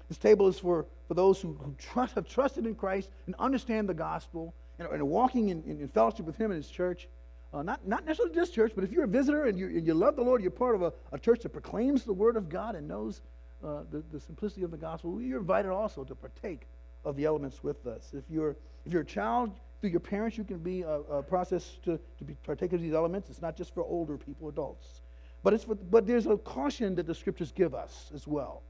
This 0.09 0.19
table 0.19 0.49
is 0.49 0.59
for, 0.59 0.87
for 1.07 1.15
those 1.15 1.41
who, 1.41 1.55
who 1.55 1.75
trust, 1.79 2.15
have 2.15 2.29
trusted 2.29 2.67
in 2.67 2.75
Christ 2.75 3.11
and 3.27 3.35
understand 3.39 3.89
the 3.89 3.95
gospel 3.95 4.55
and, 4.79 4.89
and 4.89 5.01
are 5.01 5.05
walking 5.05 5.51
in, 5.51 5.63
in, 5.65 5.81
in, 5.81 5.89
fellowship 5.89 6.27
with 6.27 6.37
Him 6.37 6.51
and 6.51 6.63
His 6.63 6.69
church. 6.69 7.09
Uh, 7.53 7.63
not, 7.63 7.87
not 7.87 8.05
necessarily 8.05 8.35
this 8.35 8.51
church, 8.51 8.73
but 8.75 8.85
if 8.85 8.93
you're 8.93 9.05
a 9.05 9.09
visitor 9.09 9.45
and 9.47 9.59
you, 9.59 9.67
and 9.67 9.87
you 9.87 9.95
love 9.95 10.17
the 10.17 10.23
Lord, 10.23 10.43
you're 10.43 10.51
part 10.51 10.75
of 10.75 10.83
a, 10.83 10.93
a 11.13 11.19
church 11.19 11.43
that 11.43 11.51
proclaims 11.51 12.05
the 12.05 12.13
Word 12.13 12.37
of 12.37 12.49
God 12.49 12.75
and 12.75 12.89
knows 12.89 13.23
uh, 13.65 13.83
the, 13.91 14.03
the 14.13 14.21
simplicity 14.21 14.63
of 14.63 14.71
the 14.71 14.77
gospel, 14.77 15.21
you're 15.21 15.41
invited 15.41 15.71
also 15.71 16.03
to 16.05 16.15
partake 16.15 16.67
of 17.05 17.17
the 17.17 17.25
elements 17.25 17.63
with 17.63 17.87
us. 17.87 18.13
If 18.15 18.25
you're, 18.29 18.57
if 18.87 18.93
you're 18.93 19.03
a 19.03 19.07
child, 19.07 19.53
through 19.81 19.91
your 19.91 20.01
parents, 20.01 20.37
you 20.37 20.45
can 20.45 20.59
be 20.59 20.83
a, 20.83 20.89
a 20.89 21.23
process 21.23 21.79
to, 21.85 21.99
to 22.19 22.25
be 22.25 22.35
partake 22.45 22.73
of 22.73 22.81
these 22.81 22.93
elements. 22.93 23.31
It's 23.31 23.43
not 23.43 23.57
just 23.57 23.75
for 23.75 23.83
older 23.83 24.17
people, 24.17 24.49
adults. 24.49 25.01
But, 25.43 25.55
it's 25.55 25.65
for, 25.65 25.75
but 25.75 26.07
there's 26.07 26.27
a 26.27 26.37
caution 26.37 26.95
that 26.97 27.07
the 27.07 27.15
scriptures 27.15 27.53
give 27.53 27.75
us 27.75 28.11
as 28.15 28.27
well. 28.27 28.63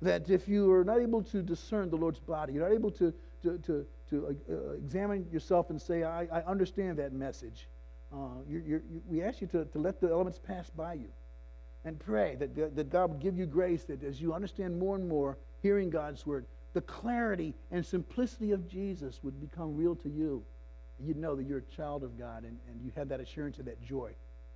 That 0.00 0.30
if 0.30 0.48
you 0.48 0.72
are 0.72 0.84
not 0.84 1.00
able 1.00 1.22
to 1.24 1.42
discern 1.42 1.90
the 1.90 1.96
Lord's 1.96 2.20
body, 2.20 2.52
you're 2.52 2.68
not 2.68 2.74
able 2.74 2.90
to, 2.92 3.12
to, 3.42 3.58
to, 3.58 3.86
to 4.10 4.36
uh, 4.50 4.72
examine 4.74 5.26
yourself 5.32 5.70
and 5.70 5.80
say, 5.80 6.04
I, 6.04 6.28
I 6.32 6.42
understand 6.42 6.98
that 6.98 7.12
message, 7.12 7.68
uh, 8.12 8.16
you're, 8.48 8.62
you're, 8.62 8.82
you, 8.90 9.02
we 9.08 9.22
ask 9.22 9.40
you 9.40 9.48
to, 9.48 9.64
to 9.64 9.78
let 9.78 10.00
the 10.00 10.08
elements 10.08 10.38
pass 10.38 10.70
by 10.70 10.94
you 10.94 11.08
and 11.84 11.98
pray 11.98 12.36
that, 12.36 12.76
that 12.76 12.90
God 12.90 13.10
would 13.10 13.20
give 13.20 13.36
you 13.36 13.46
grace 13.46 13.84
that 13.84 14.02
as 14.04 14.20
you 14.20 14.32
understand 14.32 14.78
more 14.78 14.96
and 14.96 15.08
more 15.08 15.36
hearing 15.62 15.90
God's 15.90 16.26
word, 16.26 16.44
the 16.74 16.80
clarity 16.82 17.54
and 17.70 17.84
simplicity 17.84 18.52
of 18.52 18.68
Jesus 18.68 19.20
would 19.22 19.40
become 19.40 19.76
real 19.76 19.96
to 19.96 20.08
you. 20.08 20.44
You'd 21.00 21.16
know 21.16 21.34
that 21.34 21.44
you're 21.44 21.58
a 21.58 21.76
child 21.76 22.02
of 22.02 22.18
God 22.18 22.44
and, 22.44 22.56
and 22.68 22.80
you 22.84 22.92
have 22.96 23.08
that 23.08 23.20
assurance 23.20 23.58
and 23.58 23.66
that 23.66 23.80
joy 23.82 24.12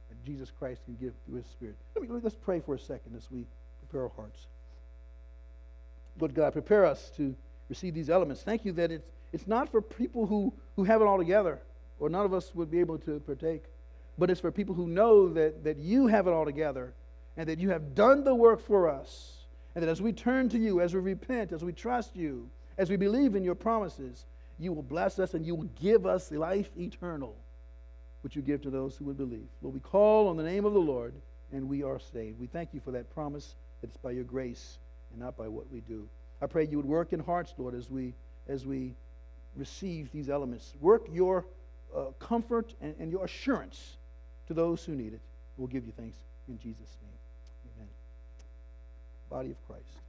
that 0.09 0.25
Jesus 0.25 0.53
Christ 0.57 0.85
can 0.85 0.97
give 1.01 1.15
through 1.25 1.37
his 1.37 1.47
Spirit. 1.47 1.77
Let 1.95 2.09
me, 2.09 2.21
let's 2.23 2.37
pray 2.37 2.61
for 2.61 2.75
a 2.75 2.79
second 2.79 3.17
as 3.17 3.31
we 3.31 3.47
prepare 3.81 4.03
our 4.03 4.13
hearts. 4.15 4.47
Lord 6.19 6.35
God, 6.35 6.53
prepare 6.53 6.85
us 6.85 7.11
to 7.17 7.35
receive 7.69 7.95
these 7.95 8.11
elements. 8.11 8.43
Thank 8.43 8.65
you 8.65 8.73
that 8.73 8.91
it's, 8.91 9.07
it's 9.33 9.47
not 9.47 9.71
for 9.71 9.81
people 9.81 10.27
who, 10.27 10.53
who 10.77 10.85
have 10.85 11.01
it 11.01 11.07
all 11.07 11.19
together, 11.19 11.61
or 11.99 12.09
none 12.09 12.25
of 12.25 12.35
us 12.35 12.55
would 12.55 12.71
be 12.71 12.81
able 12.81 12.99
to 12.99 13.21
partake, 13.21 13.65
but 14.19 14.31
it's 14.31 14.41
for 14.41 14.51
people 14.51 14.75
who 14.75 14.87
know 14.87 15.29
that, 15.31 15.65
that 15.65 15.79
you 15.79 16.07
have 16.07 16.27
it 16.27 16.33
all 16.33 16.45
together 16.45 16.93
and 17.37 17.49
that 17.49 17.59
you 17.59 17.71
have 17.71 17.95
done 17.95 18.25
the 18.25 18.35
work 18.35 18.61
for 18.61 18.89
us. 18.89 19.47
And 19.75 19.83
that 19.83 19.89
as 19.89 20.03
we 20.03 20.13
turn 20.13 20.51
to 20.51 20.59
you, 20.59 20.83
as 20.83 20.93
we 20.93 21.01
repent, 21.01 21.53
as 21.53 21.65
we 21.65 21.73
trust 21.73 22.15
you, 22.15 22.51
as 22.77 22.91
we 22.91 22.97
believe 22.97 23.35
in 23.35 23.43
your 23.43 23.55
promises, 23.55 24.27
you 24.59 24.73
will 24.73 24.83
bless 24.83 25.19
us 25.19 25.33
and 25.33 25.47
you 25.47 25.55
will 25.55 25.69
give 25.81 26.05
us 26.05 26.31
life 26.31 26.71
eternal, 26.77 27.35
which 28.21 28.37
you 28.37 28.43
give 28.43 28.61
to 28.63 28.71
those 28.71 28.97
who 28.97 29.07
would 29.07 29.17
believe. 29.17 29.49
Lord, 29.63 29.75
we 29.75 29.81
call 29.81 30.29
on 30.29 30.37
the 30.37 30.43
name 30.43 30.67
of 30.67 30.75
the 30.75 30.79
Lord 30.79 31.15
and 31.53 31.69
we 31.69 31.83
are 31.83 31.99
saved. 31.99 32.39
We 32.39 32.47
thank 32.47 32.75
you 32.75 32.81
for 32.81 32.91
that 32.91 33.09
promise 33.15 33.55
that 33.81 33.89
it's 33.89 33.97
by 33.97 34.11
your 34.11 34.25
grace 34.25 34.79
and 35.13 35.21
not 35.21 35.37
by 35.37 35.49
what 35.49 35.71
we 35.71 35.81
do. 35.81 36.09
I 36.41 36.47
pray 36.47 36.67
you 36.67 36.77
would 36.77 36.87
work 36.87 37.13
in 37.13 37.21
hearts, 37.21 37.55
Lord, 37.57 37.75
as 37.75 37.91
we 37.91 38.15
as 38.49 38.67
we 38.67 38.95
receive 39.57 40.11
these 40.13 40.29
elements. 40.29 40.75
Work 40.81 41.07
your 41.11 41.45
uh, 41.97 42.07
comfort 42.19 42.75
and, 42.81 42.95
and 42.99 43.13
your 43.13 43.25
assurance 43.25 43.97
to 44.49 44.55
those 44.55 44.85
who 44.85 44.95
need 44.95 45.13
it. 45.13 45.21
We'll 45.57 45.69
give 45.69 45.87
you 45.87 45.93
thanks 45.97 46.17
in 46.49 46.59
Jesus' 46.59 46.97
name 47.03 47.77
Amen. 47.77 47.89
body 49.31 49.51
of 49.51 49.67
Christ. 49.67 50.02